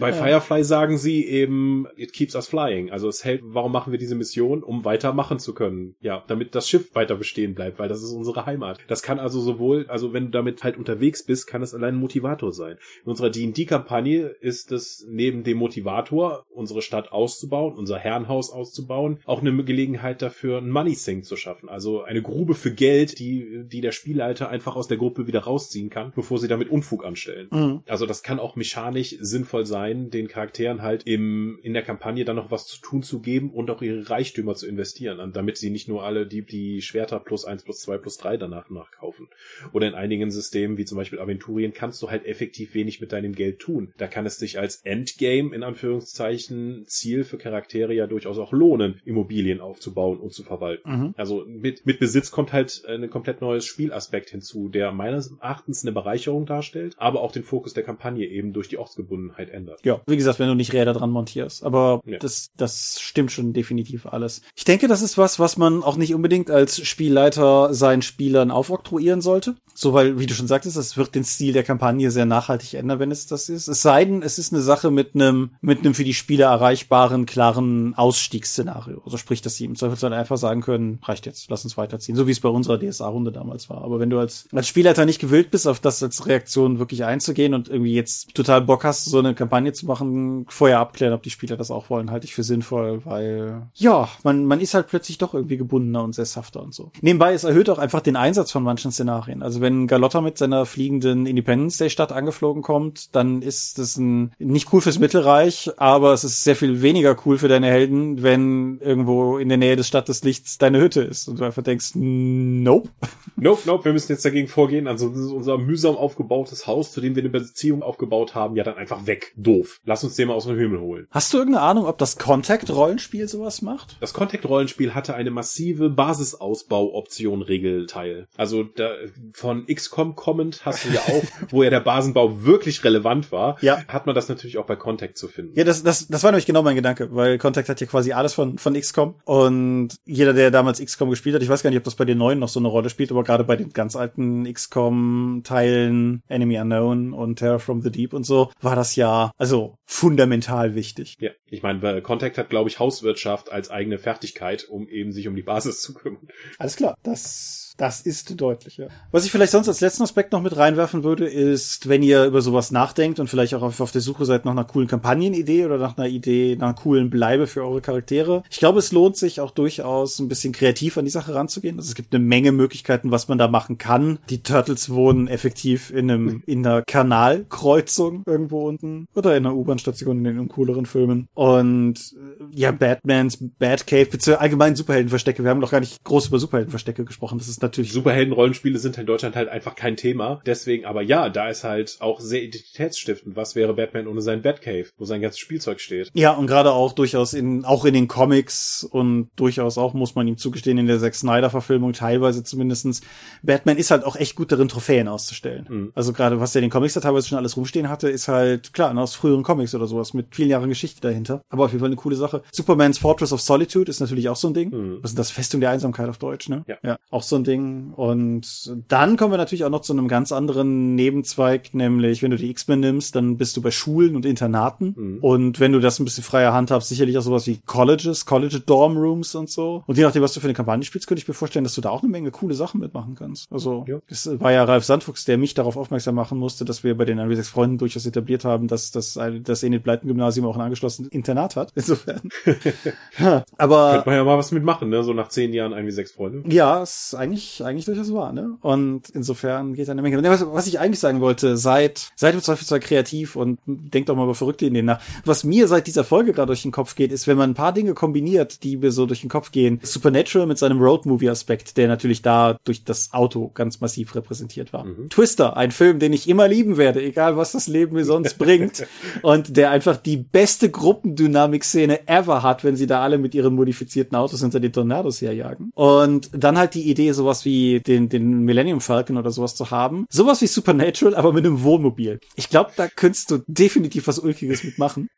Bei. 0.00 0.12
Firefly 0.12 0.64
sagen 0.64 0.98
sie 0.98 1.26
eben, 1.26 1.86
it 1.96 2.12
keeps 2.12 2.34
us 2.34 2.46
flying. 2.46 2.90
Also 2.90 3.08
es 3.08 3.24
hält, 3.24 3.42
warum 3.44 3.72
machen 3.72 3.92
wir 3.92 3.98
diese 3.98 4.14
Mission? 4.14 4.62
Um 4.62 4.84
weitermachen 4.84 5.38
zu 5.38 5.54
können. 5.54 5.96
Ja, 6.00 6.24
damit 6.26 6.54
das 6.54 6.68
Schiff 6.68 6.94
weiter 6.94 7.16
bestehen 7.16 7.54
bleibt, 7.54 7.78
weil 7.78 7.88
das 7.88 8.02
ist 8.02 8.12
unsere 8.12 8.46
Heimat. 8.46 8.78
Das 8.88 9.02
kann 9.02 9.18
also 9.18 9.40
sowohl, 9.40 9.86
also 9.88 10.12
wenn 10.12 10.26
du 10.26 10.30
damit 10.30 10.64
halt 10.64 10.76
unterwegs 10.76 11.24
bist, 11.24 11.46
kann 11.46 11.62
es 11.62 11.74
allein 11.74 11.94
ein 11.94 12.00
Motivator 12.00 12.52
sein. 12.52 12.76
In 13.04 13.10
unserer 13.10 13.30
D&D-Kampagne 13.30 14.26
ist 14.40 14.72
es 14.72 15.06
neben 15.08 15.44
dem 15.44 15.58
Motivator, 15.58 16.44
unsere 16.50 16.82
Stadt 16.82 17.12
auszubauen, 17.12 17.74
unser 17.74 17.98
Herrenhaus 17.98 18.50
auszubauen, 18.50 19.20
auch 19.24 19.40
eine 19.40 19.64
Gelegenheit 19.64 20.22
dafür, 20.22 20.58
ein 20.58 20.70
Money 20.70 20.94
Sink 20.94 21.24
zu 21.24 21.36
schaffen. 21.36 21.68
Also 21.68 22.02
eine 22.02 22.22
Grube 22.22 22.54
für 22.54 22.72
Geld, 22.72 23.18
die, 23.18 23.64
die 23.64 23.80
der 23.80 23.92
Spielleiter 23.92 24.48
einfach 24.48 24.76
aus 24.76 24.88
der 24.88 24.96
Gruppe 24.96 25.26
wieder 25.26 25.40
rausziehen 25.40 25.90
kann, 25.90 26.12
bevor 26.14 26.38
sie 26.38 26.48
damit 26.48 26.70
Unfug 26.70 27.04
anstellen. 27.04 27.48
Mhm. 27.50 27.82
Also 27.86 28.06
das 28.06 28.22
kann 28.22 28.38
auch 28.38 28.56
mechanisch 28.56 29.16
sinnvoll 29.24 29.66
sein, 29.66 30.10
den 30.10 30.28
Charakteren 30.28 30.82
halt 30.82 31.04
im, 31.06 31.58
in 31.62 31.72
der 31.72 31.82
Kampagne 31.82 32.24
dann 32.24 32.36
noch 32.36 32.50
was 32.50 32.66
zu 32.66 32.80
tun 32.80 33.02
zu 33.02 33.20
geben 33.20 33.50
und 33.50 33.70
auch 33.70 33.82
ihre 33.82 34.08
Reichtümer 34.08 34.54
zu 34.54 34.66
investieren, 34.66 35.32
damit 35.32 35.56
sie 35.56 35.70
nicht 35.70 35.88
nur 35.88 36.04
alle 36.04 36.26
die, 36.26 36.42
die 36.42 36.82
Schwerter 36.82 37.20
plus 37.20 37.44
eins 37.44 37.62
plus 37.62 37.80
zwei 37.80 37.98
plus 37.98 38.18
drei 38.18 38.36
danach 38.36 38.70
nachkaufen. 38.70 39.28
Oder 39.72 39.88
in 39.88 39.94
einigen 39.94 40.30
Systemen, 40.30 40.76
wie 40.76 40.84
zum 40.84 40.98
Beispiel 40.98 41.18
Aventurien, 41.18 41.72
kannst 41.72 42.02
du 42.02 42.10
halt 42.10 42.26
effektiv 42.26 42.74
wenig 42.74 43.00
mit 43.00 43.12
deinem 43.12 43.34
Geld 43.34 43.58
tun. 43.60 43.92
Da 43.96 44.06
kann 44.06 44.26
es 44.26 44.38
sich 44.38 44.58
als 44.58 44.76
Endgame, 44.84 45.54
in 45.54 45.62
Anführungszeichen, 45.62 46.84
Ziel 46.86 47.24
für 47.24 47.38
Charaktere 47.38 47.94
ja 47.94 48.06
durchaus 48.06 48.38
auch 48.38 48.52
lohnen, 48.52 49.00
Immobilien 49.04 49.60
aufzubauen 49.60 50.18
und 50.18 50.32
zu 50.32 50.42
verwalten. 50.42 50.90
Mhm. 50.90 51.14
Also 51.16 51.44
mit, 51.46 51.86
mit 51.86 51.98
Besitz 51.98 52.30
kommt 52.30 52.52
halt 52.52 52.84
ein 52.86 53.08
komplett 53.10 53.40
neues 53.40 53.64
Spielaspekt 53.64 54.30
hinzu, 54.30 54.68
der 54.68 54.92
meines 54.92 55.32
Erachtens 55.32 55.82
eine 55.82 55.92
Bereicherung 55.92 56.46
darstellt, 56.46 56.94
aber 56.98 57.22
auch 57.22 57.32
den 57.32 57.42
Fokus 57.42 57.74
der 57.74 57.84
Kampagne 57.84 58.26
eben 58.26 58.52
durch 58.52 58.68
die 58.68 58.78
Ortsgebundenheit 58.78 59.13
Verbundenheit 59.14 59.50
ändert. 59.50 59.80
Ja, 59.84 60.00
wie 60.06 60.16
gesagt, 60.16 60.38
wenn 60.38 60.48
du 60.48 60.54
nicht 60.54 60.72
Räder 60.72 60.92
dran 60.92 61.10
montierst. 61.10 61.64
Aber 61.64 62.00
ja. 62.04 62.18
das, 62.18 62.50
das 62.56 62.98
stimmt 63.00 63.32
schon 63.32 63.52
definitiv 63.52 64.06
alles. 64.06 64.42
Ich 64.54 64.64
denke, 64.64 64.88
das 64.88 65.02
ist 65.02 65.18
was, 65.18 65.38
was 65.38 65.56
man 65.56 65.82
auch 65.82 65.96
nicht 65.96 66.14
unbedingt 66.14 66.50
als 66.50 66.86
Spielleiter 66.86 67.72
seinen 67.72 68.02
Spielern 68.02 68.50
aufoktroyieren 68.50 69.20
sollte. 69.20 69.56
So, 69.74 69.92
weil, 69.92 70.18
wie 70.18 70.26
du 70.26 70.34
schon 70.34 70.46
sagtest, 70.46 70.76
es 70.76 70.96
wird 70.96 71.14
den 71.14 71.24
Stil 71.24 71.52
der 71.52 71.64
Kampagne 71.64 72.10
sehr 72.10 72.26
nachhaltig 72.26 72.74
ändern, 72.74 73.00
wenn 73.00 73.10
es 73.10 73.26
das 73.26 73.48
ist. 73.48 73.66
Es 73.66 73.82
sei 73.82 74.04
denn, 74.04 74.22
es 74.22 74.38
ist 74.38 74.52
eine 74.52 74.62
Sache 74.62 74.90
mit 74.90 75.14
einem, 75.14 75.50
mit 75.60 75.80
einem 75.80 75.94
für 75.94 76.04
die 76.04 76.14
Spieler 76.14 76.46
erreichbaren, 76.46 77.26
klaren 77.26 77.94
Ausstiegsszenario. 77.96 79.02
Also 79.04 79.16
sprich, 79.16 79.42
dass 79.42 79.56
sie 79.56 79.64
im 79.64 79.74
Zweifelsfall 79.74 80.12
einfach 80.12 80.36
sagen 80.36 80.60
können, 80.60 81.00
reicht 81.02 81.26
jetzt, 81.26 81.50
lass 81.50 81.64
uns 81.64 81.76
weiterziehen. 81.76 82.14
So 82.14 82.26
wie 82.26 82.30
es 82.30 82.40
bei 82.40 82.48
unserer 82.48 82.78
DSA-Runde 82.78 83.32
damals 83.32 83.68
war. 83.68 83.82
Aber 83.82 83.98
wenn 83.98 84.10
du 84.10 84.18
als, 84.18 84.48
als 84.52 84.68
Spielleiter 84.68 85.06
nicht 85.06 85.20
gewillt 85.20 85.50
bist, 85.50 85.66
auf 85.66 85.80
das 85.80 86.02
als 86.02 86.26
Reaktion 86.26 86.78
wirklich 86.78 87.04
einzugehen 87.04 87.52
und 87.52 87.68
irgendwie 87.68 87.94
jetzt 87.94 88.32
total 88.34 88.60
Bock 88.60 88.84
hast, 88.84 89.03
so 89.04 89.18
eine 89.18 89.34
Kampagne 89.34 89.72
zu 89.72 89.86
machen, 89.86 90.46
vorher 90.48 90.80
abklären, 90.80 91.14
ob 91.14 91.22
die 91.22 91.30
Spieler 91.30 91.56
das 91.56 91.70
auch 91.70 91.90
wollen, 91.90 92.10
halte 92.10 92.26
ich 92.26 92.34
für 92.34 92.42
sinnvoll, 92.42 93.04
weil, 93.04 93.68
ja, 93.74 94.08
man, 94.22 94.44
man 94.44 94.60
ist 94.60 94.74
halt 94.74 94.88
plötzlich 94.88 95.18
doch 95.18 95.34
irgendwie 95.34 95.56
gebundener 95.56 96.02
und 96.02 96.14
sesshafter 96.14 96.62
und 96.62 96.74
so. 96.74 96.90
Nebenbei, 97.00 97.32
es 97.32 97.44
erhöht 97.44 97.70
auch 97.70 97.78
einfach 97.78 98.00
den 98.00 98.16
Einsatz 98.16 98.50
von 98.50 98.62
manchen 98.62 98.92
Szenarien. 98.92 99.42
Also 99.42 99.60
wenn 99.60 99.86
Galotta 99.86 100.20
mit 100.20 100.38
seiner 100.38 100.66
fliegenden 100.66 101.26
Independence 101.26 101.78
Day 101.78 101.90
Stadt 101.90 102.12
angeflogen 102.12 102.62
kommt, 102.62 103.14
dann 103.14 103.42
ist 103.42 103.78
das 103.78 103.96
ein, 103.96 104.32
nicht 104.38 104.72
cool 104.72 104.80
fürs 104.80 104.98
Mittelreich, 104.98 105.70
aber 105.76 106.12
es 106.12 106.24
ist 106.24 106.44
sehr 106.44 106.56
viel 106.56 106.82
weniger 106.82 107.16
cool 107.24 107.38
für 107.38 107.48
deine 107.48 107.68
Helden, 107.68 108.22
wenn 108.22 108.78
irgendwo 108.80 109.38
in 109.38 109.48
der 109.48 109.58
Nähe 109.58 109.76
des 109.76 109.88
Stadt 109.88 110.08
des 110.08 110.24
Lichts 110.24 110.58
deine 110.58 110.80
Hütte 110.80 111.02
ist 111.02 111.28
und 111.28 111.40
du 111.40 111.44
einfach 111.44 111.62
denkst, 111.62 111.92
nope. 111.94 112.88
Nope, 113.36 113.62
nope, 113.66 113.84
wir 113.84 113.92
müssen 113.92 114.12
jetzt 114.12 114.24
dagegen 114.24 114.48
vorgehen. 114.48 114.86
Also 114.86 115.06
unser 115.06 115.58
mühsam 115.58 115.96
aufgebautes 115.96 116.66
Haus, 116.66 116.92
zu 116.92 117.00
dem 117.00 117.16
wir 117.16 117.22
eine 117.22 117.30
Beziehung 117.30 117.82
aufgebaut 117.82 118.34
haben, 118.34 118.56
ja 118.56 118.64
dann 118.64 118.76
einfach 118.76 118.93
weg. 119.06 119.32
Doof. 119.36 119.80
Lass 119.84 120.02
uns 120.04 120.16
den 120.16 120.28
mal 120.28 120.34
aus 120.34 120.44
dem 120.46 120.58
Himmel 120.58 120.80
holen. 120.80 121.06
Hast 121.10 121.32
du 121.32 121.38
irgendeine 121.38 121.64
Ahnung, 121.64 121.86
ob 121.86 121.96
das 121.98 122.18
Contact-Rollenspiel 122.18 123.28
sowas 123.28 123.62
macht? 123.62 123.96
Das 124.00 124.12
Contact-Rollenspiel 124.14 124.94
hatte 124.94 125.14
eine 125.14 125.30
massive 125.30 125.90
Basisausbau-Option-Regelteil. 125.90 128.26
Also 128.36 128.64
da, 128.64 128.90
von 129.32 129.66
XCOM 129.66 129.94
XCOM 129.94 130.16
kommend 130.16 130.64
hast 130.64 130.84
du 130.84 130.90
ja 130.90 131.00
auch, 131.00 131.22
wo 131.50 131.62
ja 131.62 131.70
der 131.70 131.80
Basenbau 131.80 132.44
wirklich 132.44 132.84
relevant 132.84 133.32
war, 133.32 133.56
ja. 133.62 133.84
hat 133.88 134.06
man 134.06 134.14
das 134.14 134.28
natürlich 134.28 134.58
auch 134.58 134.66
bei 134.66 134.76
Contact 134.76 135.16
zu 135.16 135.28
finden. 135.28 135.56
Ja, 135.56 135.64
das, 135.64 135.82
das, 135.82 136.08
das 136.08 136.22
war 136.22 136.32
nämlich 136.32 136.46
genau 136.46 136.62
mein 136.62 136.76
Gedanke, 136.76 137.14
weil 137.14 137.38
Contact 137.38 137.68
hat 137.68 137.80
ja 137.80 137.86
quasi 137.86 138.12
alles 138.12 138.34
von, 138.34 138.58
von 138.58 138.74
XCOM 138.74 139.14
und 139.24 139.96
jeder, 140.04 140.32
der 140.32 140.50
damals 140.50 140.84
XCOM 140.84 141.10
gespielt 141.10 141.36
hat, 141.36 141.42
ich 141.42 141.48
weiß 141.48 141.62
gar 141.62 141.70
nicht, 141.70 141.78
ob 141.78 141.84
das 141.84 141.94
bei 141.94 142.04
den 142.04 142.18
neuen 142.18 142.38
noch 142.38 142.48
so 142.48 142.60
eine 142.60 142.68
Rolle 142.68 142.90
spielt, 142.90 143.10
aber 143.10 143.22
gerade 143.22 143.44
bei 143.44 143.56
den 143.56 143.72
ganz 143.72 143.96
alten 143.96 144.52
XCOM-Teilen, 144.52 146.22
Enemy 146.28 146.58
Unknown 146.58 147.12
und 147.12 147.38
Terror 147.38 147.58
from 147.58 147.82
the 147.82 147.90
Deep 147.90 148.12
und 148.12 148.24
so, 148.24 148.50
war 148.60 148.76
das 148.76 148.83
ja, 148.96 149.32
also 149.36 149.78
fundamental 149.84 150.74
wichtig. 150.74 151.16
Ja, 151.18 151.30
ich 151.46 151.62
meine, 151.62 152.02
Contact 152.02 152.38
hat, 152.38 152.50
glaube 152.50 152.68
ich, 152.68 152.78
Hauswirtschaft 152.78 153.50
als 153.50 153.70
eigene 153.70 153.98
Fertigkeit, 153.98 154.64
um 154.68 154.88
eben 154.88 155.12
sich 155.12 155.28
um 155.28 155.36
die 155.36 155.42
Basis 155.42 155.80
zu 155.80 155.94
kümmern. 155.94 156.28
Alles 156.58 156.76
klar, 156.76 156.94
das 157.02 157.63
das 157.76 158.00
ist 158.00 158.40
deutlich, 158.40 158.76
ja. 158.76 158.86
Was 159.10 159.24
ich 159.24 159.32
vielleicht 159.32 159.50
sonst 159.50 159.68
als 159.68 159.80
letzten 159.80 160.04
Aspekt 160.04 160.32
noch 160.32 160.42
mit 160.42 160.56
reinwerfen 160.56 161.02
würde, 161.02 161.26
ist, 161.26 161.88
wenn 161.88 162.04
ihr 162.04 162.24
über 162.24 162.40
sowas 162.40 162.70
nachdenkt 162.70 163.18
und 163.18 163.28
vielleicht 163.28 163.54
auch 163.54 163.62
auf, 163.62 163.90
der 163.90 164.00
Suche 164.00 164.24
seid 164.24 164.44
nach 164.44 164.52
einer 164.52 164.64
coolen 164.64 164.86
Kampagnenidee 164.86 165.66
oder 165.66 165.78
nach 165.78 165.98
einer 165.98 166.06
Idee, 166.06 166.56
nach 166.56 166.68
einer 166.68 166.74
coolen 166.74 167.10
Bleibe 167.10 167.48
für 167.48 167.62
eure 167.64 167.80
Charaktere. 167.80 168.44
Ich 168.48 168.58
glaube, 168.58 168.78
es 168.78 168.92
lohnt 168.92 169.16
sich 169.16 169.40
auch 169.40 169.50
durchaus 169.50 170.20
ein 170.20 170.28
bisschen 170.28 170.52
kreativ 170.52 170.96
an 170.98 171.04
die 171.04 171.10
Sache 171.10 171.34
ranzugehen. 171.34 171.76
Also 171.76 171.88
es 171.88 171.94
gibt 171.96 172.14
eine 172.14 172.24
Menge 172.24 172.52
Möglichkeiten, 172.52 173.10
was 173.10 173.26
man 173.26 173.38
da 173.38 173.48
machen 173.48 173.76
kann. 173.76 174.20
Die 174.30 174.42
Turtles 174.42 174.90
wohnen 174.90 175.26
effektiv 175.26 175.90
in 175.90 176.10
einem, 176.10 176.42
in 176.46 176.64
einer 176.64 176.82
Kanalkreuzung 176.82 178.22
irgendwo 178.24 178.68
unten 178.68 179.06
oder 179.16 179.36
in 179.36 179.46
einer 179.46 179.56
U-Bahn-Station 179.56 180.18
in 180.18 180.24
den 180.24 180.38
uncooleren 180.38 180.86
Filmen. 180.86 181.26
Und 181.34 181.96
äh, 181.96 182.44
ja, 182.54 182.70
Batmans 182.70 183.38
Batcave, 183.58 184.06
beziehungsweise 184.06 184.40
allgemein 184.40 184.76
Superheldenverstecke. 184.76 185.42
Wir 185.42 185.50
haben 185.50 185.60
noch 185.60 185.72
gar 185.72 185.80
nicht 185.80 186.04
groß 186.04 186.28
über 186.28 186.38
Superheldenverstecke 186.38 187.04
gesprochen. 187.04 187.38
Das 187.38 187.48
ist 187.48 187.63
natürlich. 187.64 187.92
Superhelden-Rollenspiele 187.92 188.78
sind 188.78 188.96
in 188.98 189.06
Deutschland 189.06 189.36
halt 189.36 189.48
einfach 189.48 189.74
kein 189.74 189.96
Thema. 189.96 190.40
Deswegen, 190.46 190.84
aber 190.84 191.02
ja, 191.02 191.28
da 191.28 191.48
ist 191.48 191.64
halt 191.64 191.96
auch 192.00 192.20
sehr 192.20 192.42
identitätsstiftend. 192.42 193.36
Was 193.36 193.54
wäre 193.54 193.74
Batman 193.74 194.06
ohne 194.06 194.22
sein 194.22 194.42
Batcave, 194.42 194.86
wo 194.96 195.04
sein 195.04 195.20
ganzes 195.20 195.40
Spielzeug 195.40 195.80
steht? 195.80 196.10
Ja, 196.14 196.32
und 196.32 196.46
gerade 196.46 196.72
auch 196.72 196.92
durchaus 196.92 197.34
in, 197.34 197.64
auch 197.64 197.84
in 197.84 197.94
den 197.94 198.08
Comics 198.08 198.84
und 198.84 199.30
durchaus 199.36 199.78
auch, 199.78 199.94
muss 199.94 200.14
man 200.14 200.26
ihm 200.26 200.36
zugestehen, 200.36 200.78
in 200.78 200.86
der 200.86 201.00
Zack 201.00 201.14
Snyder-Verfilmung 201.14 201.92
teilweise 201.92 202.44
zumindestens. 202.44 203.02
Batman 203.42 203.76
ist 203.76 203.90
halt 203.90 204.04
auch 204.04 204.16
echt 204.16 204.36
gut 204.36 204.52
darin, 204.52 204.68
Trophäen 204.68 205.08
auszustellen. 205.08 205.66
Mhm. 205.68 205.92
Also 205.94 206.12
gerade, 206.12 206.40
was 206.40 206.54
er 206.54 206.60
in 206.60 206.66
den 206.66 206.70
Comics 206.70 206.94
da 206.94 207.00
teilweise 207.00 207.28
schon 207.28 207.38
alles 207.38 207.56
rumstehen 207.56 207.88
hatte, 207.88 208.08
ist 208.08 208.28
halt, 208.28 208.72
klar, 208.72 208.96
aus 208.96 209.14
früheren 209.14 209.42
Comics 209.42 209.74
oder 209.74 209.86
sowas 209.86 210.14
mit 210.14 210.34
vielen 210.34 210.50
Jahren 210.50 210.68
Geschichte 210.68 211.00
dahinter. 211.00 211.42
Aber 211.48 211.64
auf 211.64 211.72
jeden 211.72 211.80
Fall 211.80 211.88
eine 211.88 211.96
coole 211.96 212.16
Sache. 212.16 212.42
Superman's 212.52 212.98
Fortress 212.98 213.32
of 213.32 213.40
Solitude 213.40 213.90
ist 213.90 214.00
natürlich 214.00 214.28
auch 214.28 214.36
so 214.36 214.48
ein 214.48 214.54
Ding. 214.54 214.70
Mhm. 214.70 214.98
Was 215.02 215.10
ist 215.10 215.18
das? 215.18 215.30
Festung 215.30 215.60
der 215.60 215.70
Einsamkeit 215.70 216.08
auf 216.08 216.18
Deutsch, 216.18 216.48
ne? 216.48 216.64
Ja. 216.66 216.76
ja. 216.82 216.98
Auch 217.10 217.22
so 217.22 217.36
ein 217.36 217.44
Ding. 217.44 217.53
Und 217.60 218.74
dann 218.88 219.16
kommen 219.16 219.32
wir 219.32 219.38
natürlich 219.38 219.64
auch 219.64 219.70
noch 219.70 219.80
zu 219.80 219.92
einem 219.92 220.08
ganz 220.08 220.32
anderen 220.32 220.94
Nebenzweig, 220.94 221.74
nämlich 221.74 222.22
wenn 222.22 222.30
du 222.30 222.36
die 222.36 222.50
X-Men 222.50 222.80
nimmst, 222.80 223.14
dann 223.14 223.36
bist 223.36 223.56
du 223.56 223.62
bei 223.62 223.70
Schulen 223.70 224.16
und 224.16 224.26
Internaten. 224.26 224.94
Mhm. 224.96 225.18
Und 225.20 225.60
wenn 225.60 225.72
du 225.72 225.80
das 225.80 225.98
ein 225.98 226.04
bisschen 226.04 226.24
freier 226.24 226.52
Hand 226.52 226.70
hast, 226.70 226.88
sicherlich 226.88 227.16
auch 227.18 227.22
sowas 227.22 227.46
wie 227.46 227.60
Colleges, 227.66 228.26
College 228.26 228.60
Dorm 228.60 228.96
Rooms 228.96 229.34
und 229.34 229.50
so. 229.50 229.84
Und 229.86 229.96
je 229.96 230.04
nachdem, 230.04 230.22
was 230.22 230.32
du 230.32 230.40
für 230.40 230.46
eine 230.46 230.54
Kampagne 230.54 230.84
spielst, 230.84 231.06
könnte 231.06 231.22
ich 231.22 231.28
mir 231.28 231.34
vorstellen, 231.34 231.64
dass 231.64 231.74
du 231.74 231.80
da 231.80 231.90
auch 231.90 232.02
eine 232.02 232.10
Menge 232.10 232.30
coole 232.30 232.54
Sachen 232.54 232.80
mitmachen 232.80 233.14
kannst. 233.14 233.50
Also, 233.52 233.84
ja. 233.86 233.98
es 234.08 234.28
war 234.40 234.52
ja 234.52 234.64
Ralf 234.64 234.84
Sandfuchs, 234.84 235.24
der 235.24 235.38
mich 235.38 235.54
darauf 235.54 235.76
aufmerksam 235.76 236.14
machen 236.14 236.38
musste, 236.38 236.64
dass 236.64 236.84
wir 236.84 236.96
bei 236.96 237.04
den 237.04 237.18
1 237.18 237.48
Freunden 237.48 237.78
durchaus 237.78 238.06
etabliert 238.06 238.44
haben, 238.44 238.68
dass 238.68 238.90
das, 238.90 239.18
das 239.42 239.62
Enid 239.62 239.82
Blyton 239.82 240.08
Gymnasium 240.08 240.46
auch 240.46 240.56
ein 240.56 240.62
angeschlossenes 240.62 241.10
Internat 241.10 241.56
hat. 241.56 241.72
Insofern. 241.74 242.20
Aber. 243.58 243.92
Könnte 243.92 244.08
man 244.08 244.16
ja 244.16 244.24
mal 244.24 244.38
was 244.38 244.52
mitmachen, 244.52 244.88
ne? 244.88 245.02
So 245.02 245.12
nach 245.12 245.28
zehn 245.28 245.52
Jahren 245.52 245.72
1 245.72 245.96
wie 245.96 246.04
Freunde. 246.04 246.42
Ja, 246.48 246.82
ist 246.82 247.14
eigentlich, 247.14 247.43
eigentlich 247.62 247.84
durchaus 247.84 248.12
wahr, 248.12 248.32
ne? 248.32 248.56
Und 248.60 249.10
insofern 249.10 249.74
geht 249.74 249.88
da 249.88 249.92
eine 249.92 250.02
Menge. 250.02 250.22
Was, 250.22 250.46
was 250.46 250.66
ich 250.66 250.78
eigentlich 250.78 251.00
sagen 251.00 251.20
wollte, 251.20 251.56
seid, 251.56 252.12
seid 252.16 252.34
im 252.34 252.42
Zweifelsfall 252.42 252.80
kreativ 252.80 253.36
und 253.36 253.58
denkt 253.66 254.08
doch 254.08 254.16
mal 254.16 254.24
über 254.24 254.34
verrückte 254.34 254.66
Ideen 254.66 254.86
nach. 254.86 255.00
Was 255.24 255.44
mir 255.44 255.68
seit 255.68 255.86
dieser 255.86 256.04
Folge 256.04 256.32
gerade 256.32 256.48
durch 256.48 256.62
den 256.62 256.72
Kopf 256.72 256.94
geht, 256.94 257.12
ist, 257.12 257.26
wenn 257.26 257.36
man 257.36 257.50
ein 257.50 257.54
paar 257.54 257.72
Dinge 257.72 257.94
kombiniert, 257.94 258.62
die 258.62 258.76
mir 258.76 258.92
so 258.92 259.06
durch 259.06 259.20
den 259.20 259.30
Kopf 259.30 259.52
gehen. 259.52 259.80
Supernatural 259.82 260.46
mit 260.46 260.58
seinem 260.58 260.80
Roadmovie-Aspekt, 260.80 261.76
der 261.76 261.88
natürlich 261.88 262.22
da 262.22 262.56
durch 262.64 262.84
das 262.84 263.12
Auto 263.12 263.50
ganz 263.54 263.80
massiv 263.80 264.14
repräsentiert 264.14 264.72
war. 264.72 264.84
Mhm. 264.84 265.08
Twister, 265.10 265.56
ein 265.56 265.70
Film, 265.70 265.98
den 265.98 266.12
ich 266.12 266.28
immer 266.28 266.48
lieben 266.48 266.76
werde, 266.76 267.02
egal 267.02 267.36
was 267.36 267.52
das 267.52 267.66
Leben 267.66 267.94
mir 267.94 268.04
sonst 268.04 268.38
bringt. 268.38 268.86
Und 269.22 269.56
der 269.56 269.70
einfach 269.70 269.96
die 269.96 270.16
beste 270.16 270.70
Gruppendynamik-Szene 270.70 272.08
ever 272.08 272.42
hat, 272.42 272.64
wenn 272.64 272.76
sie 272.76 272.86
da 272.86 273.02
alle 273.02 273.18
mit 273.18 273.34
ihren 273.34 273.54
modifizierten 273.54 274.16
Autos 274.16 274.40
hinter 274.40 274.60
den 274.60 274.72
Tornados 274.72 275.20
herjagen. 275.20 275.70
Und 275.74 276.30
dann 276.32 276.58
halt 276.58 276.74
die 276.74 276.88
Idee, 276.90 277.12
sowas 277.12 277.33
wie 277.44 277.80
den, 277.80 278.08
den 278.08 278.44
Millennium 278.44 278.80
Falcon 278.80 279.16
oder 279.16 279.30
sowas 279.30 279.56
zu 279.56 279.70
haben. 279.70 280.06
Sowas 280.10 280.42
wie 280.42 280.46
Supernatural, 280.46 281.14
aber 281.14 281.32
mit 281.32 281.44
einem 281.44 281.62
Wohnmobil. 281.62 282.20
Ich 282.36 282.50
glaube, 282.50 282.72
da 282.76 282.86
könntest 282.88 283.30
du 283.30 283.38
definitiv 283.48 284.06
was 284.06 284.18
Ulkiges 284.18 284.62
mitmachen. 284.62 285.08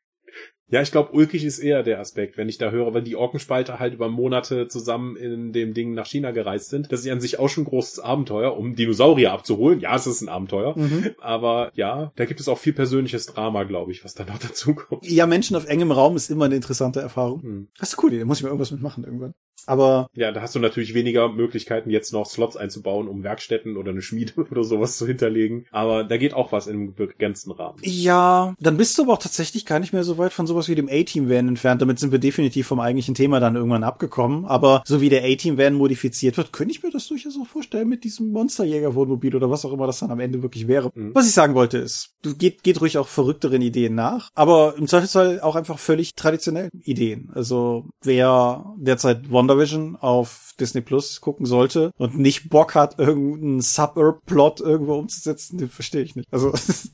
Ja, 0.68 0.82
ich 0.82 0.90
glaube, 0.90 1.12
ulkig 1.12 1.44
ist 1.44 1.60
eher 1.60 1.84
der 1.84 2.00
Aspekt, 2.00 2.36
wenn 2.36 2.48
ich 2.48 2.58
da 2.58 2.70
höre, 2.70 2.92
weil 2.92 3.02
die 3.02 3.14
Orkenspalter 3.14 3.78
halt 3.78 3.94
über 3.94 4.08
Monate 4.08 4.66
zusammen 4.66 5.16
in 5.16 5.52
dem 5.52 5.74
Ding 5.74 5.94
nach 5.94 6.06
China 6.06 6.32
gereist 6.32 6.70
sind. 6.70 6.90
Das 6.90 7.04
ist 7.04 7.10
an 7.10 7.20
sich 7.20 7.38
auch 7.38 7.48
schon 7.48 7.62
ein 7.62 7.68
großes 7.68 8.00
Abenteuer, 8.00 8.56
um 8.56 8.74
Dinosaurier 8.74 9.32
abzuholen. 9.32 9.78
Ja, 9.78 9.94
es 9.94 10.08
ist 10.08 10.22
ein 10.22 10.28
Abenteuer. 10.28 10.76
Mhm. 10.76 11.12
Aber 11.20 11.70
ja, 11.74 12.10
da 12.16 12.24
gibt 12.24 12.40
es 12.40 12.48
auch 12.48 12.58
viel 12.58 12.72
persönliches 12.72 13.26
Drama, 13.26 13.62
glaube 13.62 13.92
ich, 13.92 14.04
was 14.04 14.14
da 14.14 14.24
noch 14.24 14.38
dazu 14.40 14.74
kommt. 14.74 15.06
Ja, 15.06 15.26
Menschen 15.26 15.54
auf 15.54 15.66
engem 15.66 15.92
Raum 15.92 16.16
ist 16.16 16.30
immer 16.30 16.46
eine 16.46 16.56
interessante 16.56 17.00
Erfahrung. 17.00 17.40
Mhm. 17.44 17.68
Das 17.78 17.90
ist 17.90 18.02
cool, 18.02 18.18
da 18.18 18.24
muss 18.24 18.38
ich 18.38 18.42
mal 18.42 18.48
irgendwas 18.48 18.72
mitmachen 18.72 19.04
irgendwann. 19.04 19.34
Aber 19.66 20.08
ja, 20.14 20.32
da 20.32 20.42
hast 20.42 20.54
du 20.54 20.58
natürlich 20.58 20.94
weniger 20.94 21.28
Möglichkeiten, 21.28 21.90
jetzt 21.90 22.12
noch 22.12 22.26
Slots 22.26 22.56
einzubauen, 22.56 23.08
um 23.08 23.22
Werkstätten 23.22 23.76
oder 23.76 23.90
eine 23.90 24.02
Schmiede 24.02 24.32
oder 24.50 24.64
sowas 24.64 24.96
zu 24.96 25.06
hinterlegen. 25.06 25.66
Aber 25.70 26.04
da 26.04 26.16
geht 26.16 26.34
auch 26.34 26.52
was 26.52 26.66
in 26.66 26.76
einem 26.76 26.94
begrenzten 26.94 27.50
Rahmen. 27.52 27.78
Ja, 27.82 28.54
dann 28.60 28.76
bist 28.76 28.98
du 28.98 29.02
aber 29.02 29.14
auch 29.14 29.18
tatsächlich 29.18 29.66
gar 29.66 29.78
nicht 29.78 29.92
mehr 29.92 30.04
so 30.04 30.18
weit 30.18 30.32
von 30.32 30.46
sowas 30.46 30.68
wie 30.68 30.74
dem 30.74 30.88
A-Team-Van 30.88 31.48
entfernt. 31.48 31.82
Damit 31.82 31.98
sind 31.98 32.12
wir 32.12 32.18
definitiv 32.18 32.66
vom 32.66 32.80
eigentlichen 32.80 33.14
Thema 33.14 33.40
dann 33.40 33.56
irgendwann 33.56 33.84
abgekommen. 33.84 34.44
Aber 34.44 34.82
so 34.84 35.00
wie 35.00 35.08
der 35.08 35.24
A-Team-Van 35.24 35.74
modifiziert 35.74 36.36
wird, 36.36 36.52
könnte 36.52 36.72
ich 36.72 36.82
mir 36.82 36.90
das 36.90 37.08
durchaus 37.08 37.36
auch 37.40 37.46
vorstellen 37.46 37.88
mit 37.88 38.04
diesem 38.04 38.30
Monsterjäger-Wohnmobil 38.32 39.34
oder 39.34 39.50
was 39.50 39.64
auch 39.64 39.72
immer 39.72 39.86
das 39.86 40.00
dann 40.00 40.10
am 40.10 40.20
Ende 40.20 40.42
wirklich 40.42 40.68
wäre. 40.68 40.90
Mhm. 40.94 41.14
Was 41.14 41.26
ich 41.26 41.32
sagen 41.32 41.54
wollte 41.54 41.78
ist, 41.78 42.10
du 42.22 42.34
geht, 42.34 42.62
geht 42.62 42.80
ruhig 42.80 42.98
auch 42.98 43.08
verrückteren 43.08 43.62
Ideen 43.62 43.94
nach, 43.94 44.30
aber 44.34 44.74
im 44.76 44.86
Zweifelsfall 44.86 45.40
auch 45.40 45.56
einfach 45.56 45.78
völlig 45.78 46.14
traditionellen 46.14 46.70
Ideen. 46.82 47.30
Also 47.34 47.86
wer 48.02 48.74
derzeit 48.76 49.30
Wonder 49.30 49.45
WandaVision 49.48 49.96
auf 49.96 50.52
Disney 50.58 50.80
Plus 50.80 51.20
gucken 51.20 51.46
sollte 51.46 51.92
und 51.96 52.18
nicht 52.18 52.48
Bock 52.48 52.74
hat, 52.74 52.98
irgendeinen 52.98 53.60
Suburb-Plot 53.60 54.60
irgendwo 54.60 54.94
umzusetzen, 54.94 55.58
den 55.58 55.68
verstehe 55.68 56.02
ich 56.02 56.16
nicht. 56.16 56.28
Also 56.32 56.52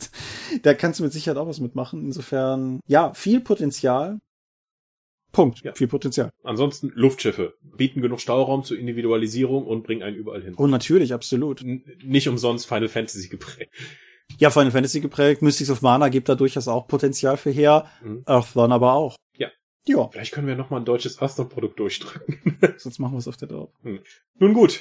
da 0.63 0.75
kannst 0.75 1.01
du 1.01 1.05
mit 1.05 1.13
Sicherheit 1.13 1.39
auch 1.39 1.49
was 1.49 1.61
mitmachen. 1.61 2.05
Insofern, 2.05 2.81
ja, 2.87 3.15
viel 3.15 3.41
Potenzial. 3.41 4.19
Punkt. 5.33 5.63
Ja. 5.63 5.73
Viel 5.75 5.89
Potenzial. 5.89 6.31
Ansonsten 6.45 6.93
Luftschiffe 6.95 7.55
bieten 7.63 8.03
genug 8.03 8.21
Stauraum 8.21 8.65
zur 8.65 8.79
Individualisierung 8.79 9.67
und 9.67 9.83
bringen 9.83 10.03
einen 10.03 10.17
überall 10.17 10.43
hin. 10.43 10.55
Oh, 10.59 10.67
natürlich, 10.67 11.15
absolut. 11.15 11.63
N 11.63 11.83
nicht 12.05 12.29
umsonst 12.29 12.67
Final 12.67 12.89
Fantasy 12.89 13.29
geprägt. 13.29 13.73
Ja, 14.39 14.51
Final 14.51 14.71
Fantasy 14.71 15.01
geprägt. 15.01 15.43
Mystics 15.43 15.71
of 15.71 15.83
Mana 15.83 16.09
gibt 16.09 16.29
da 16.29 16.35
durchaus 16.35 16.69
auch 16.69 16.87
Potenzial 16.87 17.37
für 17.37 17.51
her. 17.51 17.87
Mhm. 18.03 18.23
Earthdawn 18.27 18.73
aber 18.73 18.93
auch. 18.93 19.17
Ja. 19.85 20.09
Vielleicht 20.09 20.33
können 20.33 20.47
wir 20.47 20.55
noch 20.55 20.71
mal 20.71 20.79
ein 20.79 20.85
deutsches 20.85 21.21
Aston-Produkt 21.21 21.79
durchdrücken. 21.79 22.59
Sonst 22.77 22.99
machen 22.99 23.15
wir 23.15 23.19
es 23.19 23.29
auf 23.29 23.37
der 23.37 23.49
Dorf. 23.49 23.71
Hm. 23.83 24.01
Nun 24.39 24.55
gut. 24.55 24.81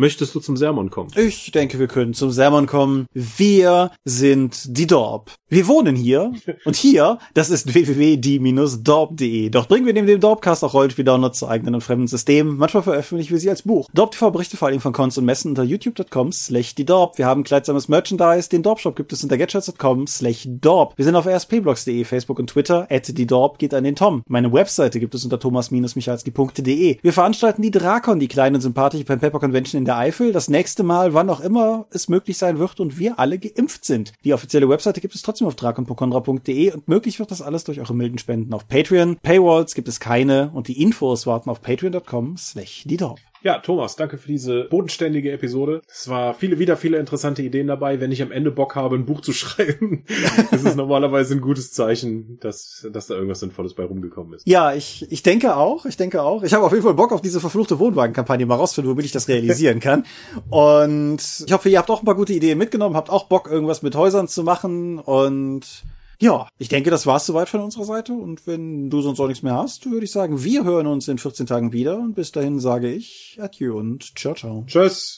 Möchtest 0.00 0.32
du 0.36 0.38
zum 0.38 0.56
Sermon 0.56 0.90
kommen? 0.90 1.10
Ich 1.16 1.50
denke, 1.50 1.80
wir 1.80 1.88
können 1.88 2.14
zum 2.14 2.30
Sermon 2.30 2.68
kommen. 2.68 3.06
Wir 3.14 3.90
sind 4.04 4.78
die 4.78 4.86
Dorp. 4.86 5.32
Wir 5.48 5.66
wohnen 5.66 5.96
hier. 5.96 6.30
Und 6.64 6.76
hier, 6.76 7.18
das 7.34 7.50
ist 7.50 7.74
www.die-dorp.de. 7.74 9.50
Doch 9.50 9.66
bringen 9.66 9.86
wir 9.86 9.92
neben 9.92 10.06
dem 10.06 10.20
Dorpcast 10.20 10.62
auch 10.62 10.72
Rollenspiel-Downloads 10.72 11.40
zu 11.40 11.48
eigenen 11.48 11.74
und 11.74 11.80
fremden 11.80 12.06
Systemen. 12.06 12.58
Manchmal 12.58 12.84
veröffentlichen 12.84 13.32
wir 13.32 13.40
sie 13.40 13.50
als 13.50 13.62
Buch. 13.62 13.88
Dorp 13.92 14.12
TV 14.12 14.30
berichte 14.30 14.56
vor 14.56 14.68
allem 14.68 14.78
von 14.78 14.92
Cons 14.92 15.18
und 15.18 15.24
Messen 15.24 15.48
unter 15.48 15.64
youtube.com 15.64 16.30
slash 16.30 16.76
die 16.76 16.84
Dorp. 16.84 17.18
Wir 17.18 17.26
haben 17.26 17.42
kleidsames 17.42 17.88
Merchandise. 17.88 18.48
Den 18.48 18.62
Dorp-Shop 18.62 18.94
gibt 18.94 19.12
es 19.12 19.24
unter 19.24 19.36
gadgets.com 19.36 20.06
slash 20.06 20.46
Dorp. 20.46 20.92
Wir 20.96 21.06
sind 21.06 21.16
auf 21.16 21.26
rspblogs.de, 21.26 22.04
Facebook 22.04 22.38
und 22.38 22.50
Twitter. 22.50 22.86
At 22.88 23.18
die 23.18 23.26
Dorp 23.26 23.58
geht 23.58 23.74
an 23.74 23.82
den 23.82 23.96
Tom. 23.96 24.22
Meine 24.28 24.52
Webseite 24.52 25.00
gibt 25.00 25.16
es 25.16 25.24
unter 25.24 25.40
thomas-michalski.de. 25.40 26.98
Wir 27.02 27.12
veranstalten 27.12 27.62
die 27.62 27.72
Drakon, 27.72 28.20
die 28.20 28.28
kleine 28.28 28.58
und 28.58 28.60
sympathische 28.60 29.02
Pen 29.02 29.18
Paper 29.18 29.40
Convention 29.40 29.80
in 29.80 29.87
der 29.88 29.96
Eifel 29.96 30.32
das 30.32 30.48
nächste 30.48 30.82
Mal, 30.82 31.14
wann 31.14 31.30
auch 31.30 31.40
immer 31.40 31.86
es 31.90 32.08
möglich 32.08 32.38
sein 32.38 32.58
wird 32.58 32.78
und 32.78 32.98
wir 32.98 33.18
alle 33.18 33.38
geimpft 33.38 33.84
sind. 33.84 34.12
Die 34.22 34.34
offizielle 34.34 34.68
Webseite 34.68 35.00
gibt 35.00 35.14
es 35.14 35.22
trotzdem 35.22 35.46
auf 35.46 35.56
drakon.conra.de 35.56 36.72
und 36.72 36.88
möglich 36.88 37.18
wird 37.18 37.30
das 37.30 37.42
alles 37.42 37.64
durch 37.64 37.80
eure 37.80 37.94
milden 37.94 38.18
Spenden 38.18 38.54
auf 38.54 38.68
Patreon. 38.68 39.16
Paywalls 39.22 39.74
gibt 39.74 39.88
es 39.88 39.98
keine 39.98 40.50
und 40.52 40.68
die 40.68 40.80
Infos 40.80 41.26
warten 41.26 41.50
auf 41.50 41.62
patreon.com 41.62 42.36
slash 42.36 42.84
die 42.86 42.96
ja, 43.42 43.58
Thomas, 43.58 43.96
danke 43.96 44.18
für 44.18 44.28
diese 44.28 44.64
bodenständige 44.64 45.32
Episode. 45.32 45.82
Es 45.88 46.08
war 46.08 46.34
viele, 46.34 46.58
wieder 46.58 46.76
viele 46.76 46.98
interessante 46.98 47.42
Ideen 47.42 47.66
dabei. 47.66 48.00
Wenn 48.00 48.12
ich 48.12 48.22
am 48.22 48.32
Ende 48.32 48.50
Bock 48.50 48.74
habe, 48.74 48.96
ein 48.96 49.06
Buch 49.06 49.20
zu 49.20 49.32
schreiben, 49.34 50.04
ist 50.50 50.76
normalerweise 50.76 51.34
ein 51.34 51.40
gutes 51.40 51.72
Zeichen, 51.72 52.38
dass, 52.40 52.86
dass 52.92 53.06
da 53.06 53.14
irgendwas 53.14 53.40
Sinnvolles 53.40 53.74
bei 53.74 53.84
rumgekommen 53.84 54.34
ist. 54.34 54.46
Ja, 54.46 54.74
ich, 54.74 55.06
ich 55.10 55.22
denke 55.22 55.56
auch, 55.56 55.86
ich 55.86 55.96
denke 55.96 56.22
auch. 56.22 56.42
Ich 56.42 56.52
habe 56.52 56.64
auf 56.64 56.72
jeden 56.72 56.84
Fall 56.84 56.94
Bock 56.94 57.12
auf 57.12 57.20
diese 57.20 57.40
verfluchte 57.40 57.78
Wohnwagenkampagne 57.78 58.46
mal 58.46 58.56
rausfinden, 58.56 58.90
womit 58.90 59.04
ich 59.04 59.12
das 59.12 59.28
realisieren 59.28 59.80
kann. 59.80 60.04
Und 60.50 61.22
ich 61.46 61.52
hoffe, 61.52 61.68
ihr 61.68 61.78
habt 61.78 61.90
auch 61.90 62.02
ein 62.02 62.06
paar 62.06 62.16
gute 62.16 62.32
Ideen 62.32 62.58
mitgenommen, 62.58 62.96
habt 62.96 63.10
auch 63.10 63.24
Bock, 63.24 63.48
irgendwas 63.50 63.82
mit 63.82 63.94
Häusern 63.94 64.28
zu 64.28 64.42
machen 64.42 64.98
und 64.98 65.84
ja, 66.20 66.48
ich 66.58 66.68
denke, 66.68 66.90
das 66.90 67.06
war's 67.06 67.26
soweit 67.26 67.48
von 67.48 67.60
unserer 67.60 67.84
Seite. 67.84 68.12
Und 68.12 68.46
wenn 68.46 68.90
du 68.90 69.00
sonst 69.02 69.20
auch 69.20 69.28
nichts 69.28 69.42
mehr 69.42 69.54
hast, 69.54 69.88
würde 69.90 70.04
ich 70.04 70.10
sagen, 70.10 70.42
wir 70.42 70.64
hören 70.64 70.86
uns 70.86 71.08
in 71.08 71.18
14 71.18 71.46
Tagen 71.46 71.72
wieder. 71.72 71.98
Und 71.98 72.14
bis 72.14 72.32
dahin 72.32 72.58
sage 72.58 72.90
ich 72.90 73.38
Adieu 73.40 73.76
und 73.76 74.18
ciao, 74.18 74.34
ciao. 74.34 74.64
Tschüss. 74.66 75.14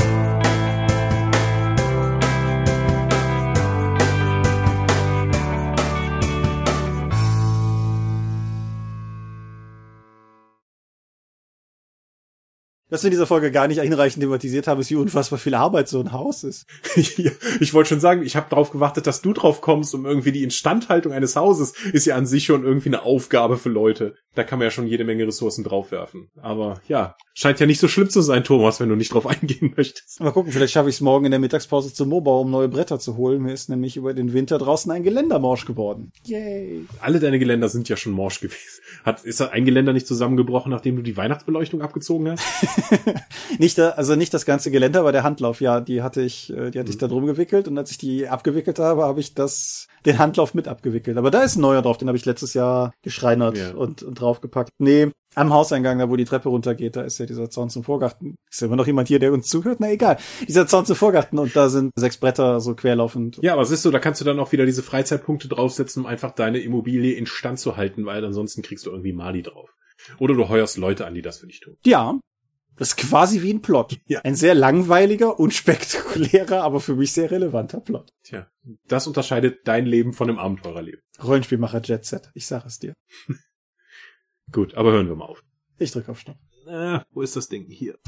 Was 12.91 13.05
wir 13.05 13.09
in 13.09 13.13
dieser 13.13 13.27
Folge 13.27 13.53
gar 13.53 13.69
nicht 13.69 13.81
hinreichend 13.81 14.21
thematisiert 14.21 14.67
haben, 14.67 14.81
ist, 14.81 14.91
wie 14.91 14.97
unfassbar 14.97 15.39
viel 15.39 15.55
Arbeit 15.55 15.89
so 15.89 16.01
ein 16.01 16.13
Haus 16.13 16.43
ist. 16.43 16.67
ich 16.97 17.73
wollte 17.73 17.91
schon 17.91 18.01
sagen, 18.01 18.23
ich 18.23 18.35
habe 18.35 18.51
darauf 18.51 18.73
gewartet, 18.73 19.07
dass 19.07 19.23
du 19.23 19.33
drauf 19.33 19.61
kommst, 19.61 19.95
um 19.95 20.05
irgendwie 20.05 20.33
die 20.33 20.43
Instandhaltung 20.43 21.13
eines 21.13 21.37
Hauses 21.37 21.73
ist 21.93 22.07
ja 22.07 22.17
an 22.17 22.27
sich 22.27 22.45
schon 22.45 22.65
irgendwie 22.65 22.89
eine 22.89 23.03
Aufgabe 23.03 23.57
für 23.57 23.69
Leute. 23.69 24.17
Da 24.37 24.45
kann 24.45 24.61
man 24.61 24.67
ja 24.67 24.71
schon 24.71 24.87
jede 24.87 25.03
Menge 25.05 25.27
Ressourcen 25.27 25.65
draufwerfen. 25.65 26.29
Aber 26.41 26.81
ja, 26.87 27.17
scheint 27.35 27.59
ja 27.59 27.67
nicht 27.67 27.81
so 27.81 27.89
schlimm 27.89 28.09
zu 28.11 28.21
sein, 28.21 28.45
Thomas, 28.45 28.79
wenn 28.79 28.89
du 28.89 28.95
nicht 28.95 29.13
drauf 29.13 29.27
eingehen 29.27 29.75
möchtest. 29.77 30.21
Mal 30.21 30.31
gucken, 30.31 30.53
vielleicht 30.53 30.73
schaffe 30.73 30.89
ich 30.89 30.95
es 30.97 31.01
morgen 31.01 31.25
in 31.25 31.33
der 31.33 31.41
Mittagspause 31.41 31.93
zum 31.93 32.11
Mobau, 32.11 32.43
um 32.43 32.51
neue 32.51 32.69
Bretter 32.69 33.01
zu 33.01 33.17
holen. 33.17 33.43
Mir 33.43 33.53
ist 33.53 33.69
nämlich 33.69 33.97
über 33.97 34.15
den 34.15 34.33
Winter 34.33 34.59
draußen 34.59 34.91
ein 34.93 35.03
Geländermorsch 35.03 35.65
geworden. 35.67 36.13
Yay. 36.25 36.87
Alle 37.01 37.19
deine 37.19 37.41
Geländer 37.41 37.69
sind 37.69 37.89
ja 37.89 37.97
schon 37.97 38.13
morsch 38.13 38.39
gewesen. 38.41 38.81
Hat, 39.05 39.25
ist 39.25 39.41
da 39.41 39.49
ein 39.49 39.65
Geländer 39.65 39.93
nicht 39.93 40.07
zusammengebrochen, 40.07 40.71
nachdem 40.71 40.95
du 40.97 41.03
die 41.03 41.17
Weihnachtsbeleuchtung 41.17 41.83
abgezogen 41.83 42.31
hast? 42.31 42.45
nicht, 43.59 43.79
da, 43.79 43.91
also 43.91 44.15
nicht 44.17 44.33
das 44.33 44.47
ganze 44.47 44.71
Geländer, 44.71 45.01
aber 45.01 45.13
der 45.13 45.23
Handlauf, 45.25 45.61
ja, 45.61 45.81
die 45.81 46.03
hatte 46.03 46.23
ich, 46.23 46.51
äh, 46.51 46.71
die 46.71 46.79
hatte 46.79 46.91
ich 46.91 46.97
Mhm. 46.97 47.01
da 47.01 47.09
drum 47.09 47.27
gewickelt 47.27 47.67
und 47.69 47.77
als 47.79 47.91
ich 47.91 47.99
die 47.99 48.29
abgewickelt 48.29 48.79
habe, 48.79 49.03
habe 49.03 49.21
ich 49.21 49.35
das, 49.35 49.89
den 50.07 50.19
Handlauf 50.19 50.55
mit 50.55 50.69
abgewickelt. 50.69 51.17
Aber 51.17 51.31
da 51.31 51.43
ist 51.43 51.57
ein 51.57 51.61
neuer 51.63 51.83
drauf, 51.83 51.99
den 51.99 52.09
habe 52.09 52.17
ich 52.19 52.25
letztes 52.25 52.55
Jahr 52.55 52.93
geschreinert 53.03 53.57
Ja. 53.59 53.75
und, 53.75 54.03
und 54.03 54.15
draufgepackt. 54.21 54.71
Nee, 54.79 55.11
am 55.35 55.53
Hauseingang, 55.53 55.99
da 55.99 56.11
wo 56.11 56.17
die 56.17 56.25
Treppe 56.25 56.49
runtergeht, 56.49 56.97
da 56.97 57.03
ist 57.03 57.19
ja 57.19 57.27
dieser 57.27 57.51
Zaun 57.51 57.71
zum 57.71 57.85
Vorgarten. 57.85 58.35
Ist 58.51 58.61
ja 58.61 58.67
immer 58.67 58.77
noch 58.77 58.87
jemand 58.87 59.09
hier, 59.09 59.19
der 59.21 59.33
uns 59.33 59.47
zuhört? 59.49 59.79
Na 59.81 59.91
egal. 59.91 60.17
Dieser 60.49 60.67
Zaun 60.67 60.87
zum 60.87 60.97
Vorgarten 60.97 61.39
und 61.39 61.55
da 61.55 61.69
sind 61.69 61.93
sechs 61.97 62.17
Bretter 62.17 62.61
so 62.61 62.75
querlaufend. 62.75 63.39
Ja, 63.43 63.53
aber 63.53 63.65
siehst 63.65 63.85
du, 63.85 63.91
da 63.91 63.99
kannst 64.01 64.21
du 64.21 64.25
dann 64.25 64.41
auch 64.41 64.51
wieder 64.53 64.67
diese 64.67 64.83
Freizeitpunkte 64.83 65.49
draufsetzen, 65.49 66.03
um 66.03 66.07
einfach 66.07 66.33
deine 66.33 66.59
Immobilie 66.59 67.13
instand 67.15 67.59
zu 67.61 67.77
halten, 67.77 68.07
weil 68.07 68.25
ansonsten 68.25 68.63
kriegst 68.63 68.87
du 68.87 68.91
irgendwie 68.91 69.13
Mali 69.13 69.43
drauf. 69.43 69.71
Oder 70.19 70.35
du 70.35 70.49
heuerst 70.49 70.79
Leute 70.79 71.07
an, 71.07 71.15
die 71.15 71.23
das 71.23 71.39
für 71.39 71.47
dich 71.47 71.61
tun. 71.61 71.77
Ja. 71.85 72.19
Das 72.81 72.93
ist 72.93 72.97
quasi 72.97 73.43
wie 73.43 73.53
ein 73.53 73.61
Plot. 73.61 73.99
Ja. 74.07 74.23
Ein 74.23 74.35
sehr 74.35 74.55
langweiliger, 74.55 75.39
unspektakulärer, 75.39 76.63
aber 76.63 76.81
für 76.81 76.97
mich 76.97 77.13
sehr 77.13 77.31
relevanter 77.31 77.79
Plot. 77.79 78.11
Tja, 78.23 78.47
das 78.89 79.07
unterscheidet 79.07 79.69
dein 79.69 79.85
Leben 79.85 80.15
von 80.15 80.31
einem 80.31 80.39
Abenteurerleben. 80.39 81.03
Rollenspielmacher 81.23 81.83
Jet 81.83 82.07
Set. 82.07 82.31
Ich 82.33 82.47
sag 82.47 82.65
es 82.65 82.79
dir. 82.79 82.95
Gut, 84.51 84.77
aber 84.77 84.93
hören 84.93 85.09
wir 85.09 85.15
mal 85.15 85.27
auf. 85.27 85.43
Ich 85.77 85.93
drück 85.93 86.09
auf 86.09 86.21
Stopp. 86.21 86.39
Äh, 86.67 87.01
wo 87.11 87.21
ist 87.21 87.37
das 87.37 87.51
Ding? 87.51 87.67
Hier. 87.69 87.99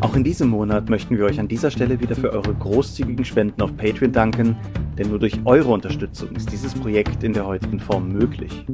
Auch 0.00 0.16
in 0.16 0.24
diesem 0.24 0.48
Monat 0.48 0.88
möchten 0.88 1.18
wir 1.18 1.26
euch 1.26 1.38
an 1.38 1.48
dieser 1.48 1.70
Stelle 1.70 2.00
wieder 2.00 2.16
für 2.16 2.32
eure 2.32 2.54
großzügigen 2.54 3.26
Spenden 3.26 3.60
auf 3.60 3.76
Patreon 3.76 4.12
danken, 4.12 4.56
denn 4.98 5.10
nur 5.10 5.18
durch 5.18 5.38
eure 5.44 5.70
Unterstützung 5.70 6.30
ist 6.30 6.50
dieses 6.50 6.74
Projekt 6.74 7.22
in 7.22 7.32
der 7.32 7.46
heutigen 7.46 7.80
Form 7.80 8.08
möglich. 8.12 8.64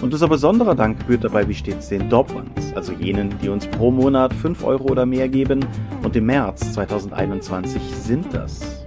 Und 0.00 0.14
unser 0.14 0.28
besonderer 0.28 0.74
Dank 0.74 0.98
gebührt 1.00 1.24
dabei 1.24 1.46
wie 1.46 1.54
stets 1.54 1.90
den 1.90 2.08
Dorp 2.08 2.34
Ones, 2.34 2.72
also 2.74 2.92
jenen, 2.92 3.38
die 3.42 3.50
uns 3.50 3.66
pro 3.66 3.90
Monat 3.90 4.32
5 4.32 4.64
Euro 4.64 4.84
oder 4.84 5.04
mehr 5.04 5.28
geben 5.28 5.64
und 6.02 6.16
im 6.16 6.24
März 6.26 6.72
2021 6.72 7.82
sind 7.82 8.26
das 8.32 8.86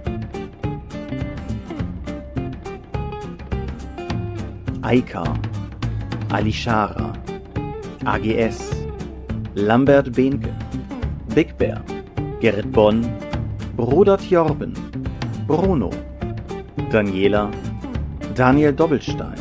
Aika, 4.82 5.24
Alishara, 6.30 7.12
AGS, 8.04 8.70
Lambert 9.54 10.12
Behnke, 10.12 10.52
Big 11.34 11.56
Bear, 11.56 11.80
Gerrit 12.40 12.70
Bonn, 12.72 13.02
Rudert 13.78 14.22
Jorben, 14.30 14.72
Bruno, 15.48 15.90
Daniela, 16.90 17.50
Daniel 18.34 18.72
Doppelstein, 18.72 19.34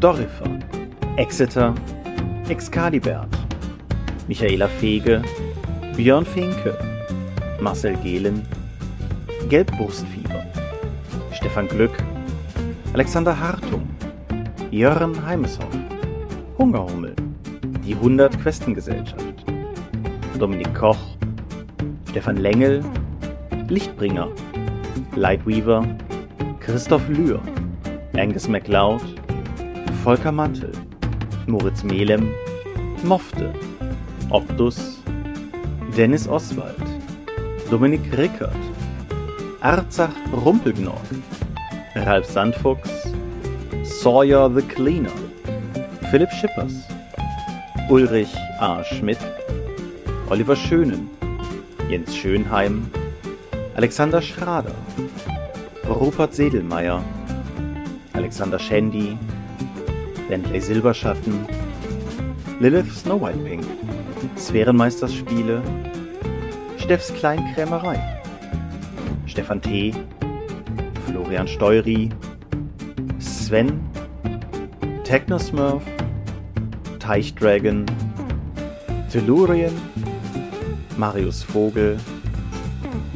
Dorifer, 0.00 0.58
Exeter, 1.16 1.74
Excalibert, 2.48 3.28
Michaela 4.26 4.68
Fege, 4.68 5.20
Björn 5.96 6.24
Finke, 6.24 6.78
Marcel 7.60 7.96
Gehlen, 8.02 8.40
Gelbwurstfieber, 9.50 10.42
Stefan 11.32 11.68
Glück, 11.68 12.02
Alexander 12.94 13.38
Hartung, 13.38 13.86
Jörn 14.70 15.14
Heimeshoff, 15.26 15.76
Hungerhummel, 16.56 17.14
die 17.84 17.94
100 17.94 18.40
Questengesellschaft, 18.40 19.44
Dominik 20.38 20.74
Koch, 20.74 20.96
Stefan 22.08 22.38
Lengel, 22.38 22.82
Lichtbringer, 23.68 24.28
Lightweaver, 25.16 25.84
Christoph 26.60 27.08
Lühr, 27.08 27.40
Angus 28.16 28.48
MacLeod, 28.48 29.02
Volker 30.04 30.30
Mantel, 30.30 30.70
Moritz 31.46 31.82
Melem, 31.82 32.30
Mofte, 33.02 33.52
Optus, 34.30 35.02
Dennis 35.96 36.28
Oswald, 36.28 36.76
Dominik 37.70 38.16
Rickert, 38.16 38.52
Arzach 39.60 40.14
Rumpelgnorg, 40.32 41.00
Ralf 41.96 42.26
Sandfuchs, 42.26 43.12
Sawyer 43.82 44.48
the 44.48 44.62
Cleaner, 44.62 45.10
Philipp 46.10 46.30
Schippers, 46.30 46.84
Ulrich 47.88 48.32
A. 48.60 48.84
Schmidt, 48.84 49.18
Oliver 50.30 50.54
Schönen, 50.54 51.10
Jens 51.88 52.16
Schönheim, 52.16 52.90
Alexander 53.76 54.22
Schrader, 54.22 54.74
Rupert 55.86 56.34
Sedelmeier, 56.34 57.04
Alexander 58.14 58.58
Schendi, 58.58 59.18
Bentley 60.30 60.60
Silberschatten, 60.62 61.46
Lilith 62.58 62.90
Snow 62.90 63.20
White 63.20 63.44
Pink, 63.44 63.66
Sphärenmeisters 64.36 65.12
Spiele, 65.12 65.62
Steffs 66.78 67.12
Kleinkrämerei, 67.12 67.98
Stefan 69.26 69.60
T., 69.60 69.92
Florian 71.06 71.46
Steury, 71.46 72.08
Sven, 73.18 73.78
Technosmurf, 75.04 75.82
Teichdragon, 76.98 77.84
Tellurien, 79.10 79.74
Marius 80.96 81.42
Vogel, 81.42 81.98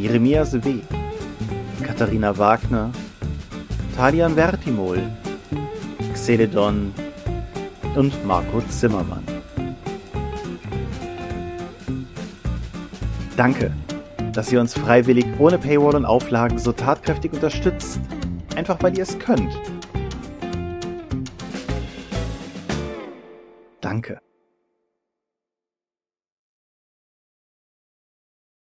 Jeremias 0.01 0.55
W., 0.55 0.81
Katharina 1.83 2.33
Wagner, 2.39 2.91
Talian 3.95 4.35
Vertimol, 4.35 4.99
Xeledon 6.15 6.95
und 7.97 8.25
Marco 8.25 8.63
Zimmermann. 8.71 9.23
Danke, 13.37 13.73
dass 14.33 14.51
ihr 14.51 14.61
uns 14.61 14.73
freiwillig 14.73 15.27
ohne 15.39 15.59
Paywall 15.59 15.97
und 15.97 16.07
Auflagen 16.07 16.59
so 16.59 16.73
tatkräftig 16.73 17.35
unterstützt, 17.35 18.01
einfach 18.57 18.83
weil 18.83 18.97
ihr 18.97 19.03
es 19.03 19.19
könnt. 19.19 19.53
Danke. 23.83 24.19